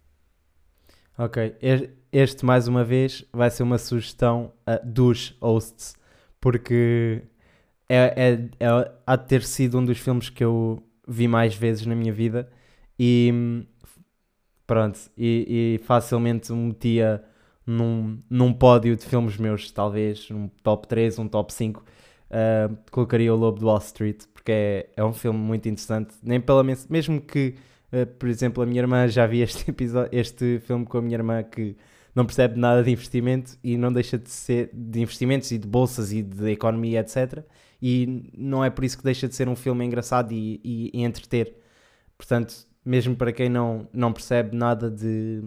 Ok, 1.19 1.55
este 2.11 2.45
mais 2.45 2.67
uma 2.67 2.83
vez 2.83 3.25
vai 3.33 3.51
ser 3.51 3.63
uma 3.63 3.77
sugestão 3.79 4.53
uh, 4.67 4.85
dos 4.85 5.37
hosts, 5.41 5.95
porque 6.41 7.23
é, 7.89 7.97
é, 8.17 8.67
é, 8.67 8.93
há 9.07 9.17
de 9.17 9.29
ter 9.29 9.43
sido 9.43 9.79
um 9.79 9.85
dos 9.85 9.99
filmes 9.99 10.31
que 10.31 10.43
eu 10.43 10.83
vi 11.07 11.29
mais 11.29 11.55
vezes 11.55 11.85
na 11.85 11.95
minha 11.95 12.13
vida 12.13 12.49
e 12.99 13.67
pronto, 14.67 14.99
e, 15.19 15.79
e 15.79 15.87
facilmente 15.87 16.51
me 16.53 16.69
metia 16.69 17.23
num, 17.67 18.21
num 18.29 18.53
pódio 18.53 18.97
de 18.97 19.05
filmes 19.05 19.37
meus, 19.37 19.71
talvez 19.71 20.31
um 20.31 20.49
top 20.63 20.87
3, 20.89 21.19
um 21.19 21.29
top 21.29 21.53
5, 21.53 21.81
uh, 21.81 22.77
colocaria 22.91 23.33
o 23.33 23.37
Lobo 23.37 23.59
de 23.59 23.65
Wall 23.65 23.79
Street, 23.79 24.25
porque 24.33 24.53
é, 24.53 24.91
é 24.97 25.05
um 25.05 25.13
filme 25.13 25.39
muito 25.39 25.69
interessante, 25.69 26.15
nem 26.23 26.41
pela 26.41 26.65
mesmo 26.65 27.21
que, 27.21 27.55
uh, 27.93 28.07
por 28.19 28.29
exemplo, 28.29 28.63
a 28.63 28.67
minha 28.67 28.81
irmã 28.81 29.07
já 29.09 29.27
vi 29.27 29.41
este, 29.43 29.71
episódio, 29.71 30.11
este 30.13 30.61
filme 30.61 30.85
com 30.87 30.99
a 30.99 31.03
minha 31.03 31.17
irmã 31.17 31.43
que 31.43 31.77
não 32.15 32.27
percebe 32.27 32.59
nada 32.59 32.83
de 32.83 32.91
investimento 32.91 33.57
e 33.65 33.77
não 33.77 33.93
deixa 33.93 34.19
de 34.19 34.29
ser 34.29 34.71
de 34.73 35.01
investimentos 35.01 35.51
e 35.51 35.59
de 35.59 35.67
bolsas 35.67 36.13
e 36.13 36.23
de 36.23 36.51
economia, 36.51 37.01
etc. 37.01 37.45
E 37.81 38.31
não 38.37 38.65
é 38.65 38.71
por 38.71 38.85
isso 38.85 38.99
que 38.99 39.05
deixa 39.05 39.27
de 39.27 39.35
ser 39.35 39.49
um 39.49 39.57
filme 39.57 39.85
engraçado 39.85 40.33
e, 40.33 40.61
e, 40.63 40.91
e 40.93 41.03
entreter. 41.03 41.57
Portanto, 42.19 42.55
mesmo 42.85 43.17
para 43.17 43.33
quem 43.33 43.49
não, 43.49 43.89
não 43.93 44.13
percebe 44.13 44.55
nada 44.57 44.91
de, 44.91 45.43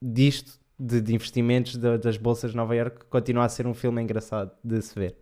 disto, 0.00 0.58
de, 0.78 1.00
de 1.00 1.14
investimentos 1.14 1.76
de, 1.76 1.98
das 1.98 2.16
bolsas 2.16 2.50
de 2.50 2.56
Nova 2.56 2.74
York, 2.74 3.04
continua 3.08 3.44
a 3.44 3.48
ser 3.48 3.66
um 3.66 3.74
filme 3.74 4.02
engraçado 4.02 4.50
de 4.62 4.80
se 4.82 4.94
ver. 4.94 5.16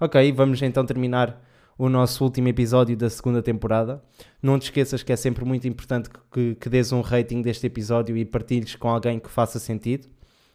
Ok, 0.00 0.32
vamos 0.32 0.60
então 0.62 0.84
terminar 0.84 1.40
o 1.78 1.88
nosso 1.88 2.22
último 2.24 2.48
episódio 2.48 2.96
da 2.96 3.08
segunda 3.08 3.42
temporada. 3.42 4.02
Não 4.42 4.58
te 4.58 4.64
esqueças 4.64 5.02
que 5.02 5.12
é 5.12 5.16
sempre 5.16 5.44
muito 5.44 5.66
importante 5.66 6.10
que, 6.30 6.54
que 6.56 6.68
dês 6.68 6.92
um 6.92 7.00
rating 7.00 7.42
deste 7.42 7.66
episódio 7.66 8.16
e 8.16 8.24
partilhes 8.24 8.76
com 8.76 8.88
alguém 8.88 9.18
que 9.18 9.30
faça 9.30 9.58
sentido. 9.58 10.08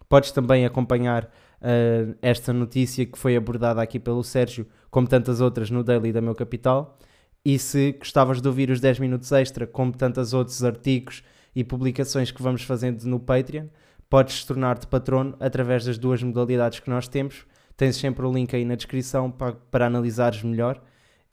Podes 0.07 0.31
também 0.31 0.65
acompanhar 0.65 1.25
uh, 1.25 2.15
esta 2.21 2.53
notícia 2.53 3.05
que 3.05 3.17
foi 3.17 3.35
abordada 3.35 3.81
aqui 3.81 3.99
pelo 3.99 4.23
Sérgio, 4.23 4.67
como 4.89 5.07
tantas 5.07 5.41
outras 5.41 5.69
no 5.69 5.83
Daily 5.83 6.13
da 6.13 6.21
Meu 6.21 6.35
Capital. 6.35 6.97
E 7.43 7.57
se 7.57 7.93
gostavas 7.93 8.41
de 8.41 8.47
ouvir 8.47 8.69
os 8.69 8.79
10 8.79 8.99
minutos 8.99 9.31
extra, 9.31 9.65
como 9.65 9.91
tantos 9.91 10.33
outros 10.33 10.63
artigos 10.63 11.23
e 11.55 11.63
publicações 11.63 12.31
que 12.31 12.41
vamos 12.41 12.63
fazendo 12.63 13.03
no 13.05 13.19
Patreon, 13.19 13.67
podes 14.09 14.43
tornar-te 14.45 14.87
patrono 14.87 15.35
através 15.39 15.85
das 15.85 15.97
duas 15.97 16.21
modalidades 16.23 16.79
que 16.79 16.89
nós 16.89 17.07
temos. 17.07 17.45
Tens 17.75 17.95
sempre 17.95 18.25
o 18.25 18.33
link 18.33 18.55
aí 18.55 18.65
na 18.65 18.75
descrição 18.75 19.29
para, 19.29 19.53
para 19.53 19.85
analisares 19.85 20.41
melhor. 20.43 20.81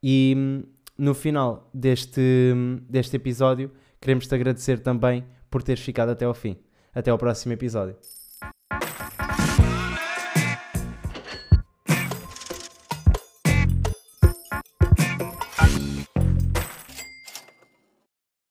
E 0.03 0.64
no 0.99 1.14
final 1.14 1.70
deste, 1.72 2.55
deste 2.89 3.16
episódio, 3.16 3.70
queremos 4.01 4.27
te 4.27 4.35
agradecer 4.35 4.81
também 4.81 5.25
por 5.51 5.62
teres 5.62 5.83
ficado 5.83 6.11
até 6.11 6.25
ao 6.25 6.35
fim. 6.35 6.57
Até 6.95 7.11
ao 7.11 7.18
próximo 7.18 7.53
episódio. 7.53 7.97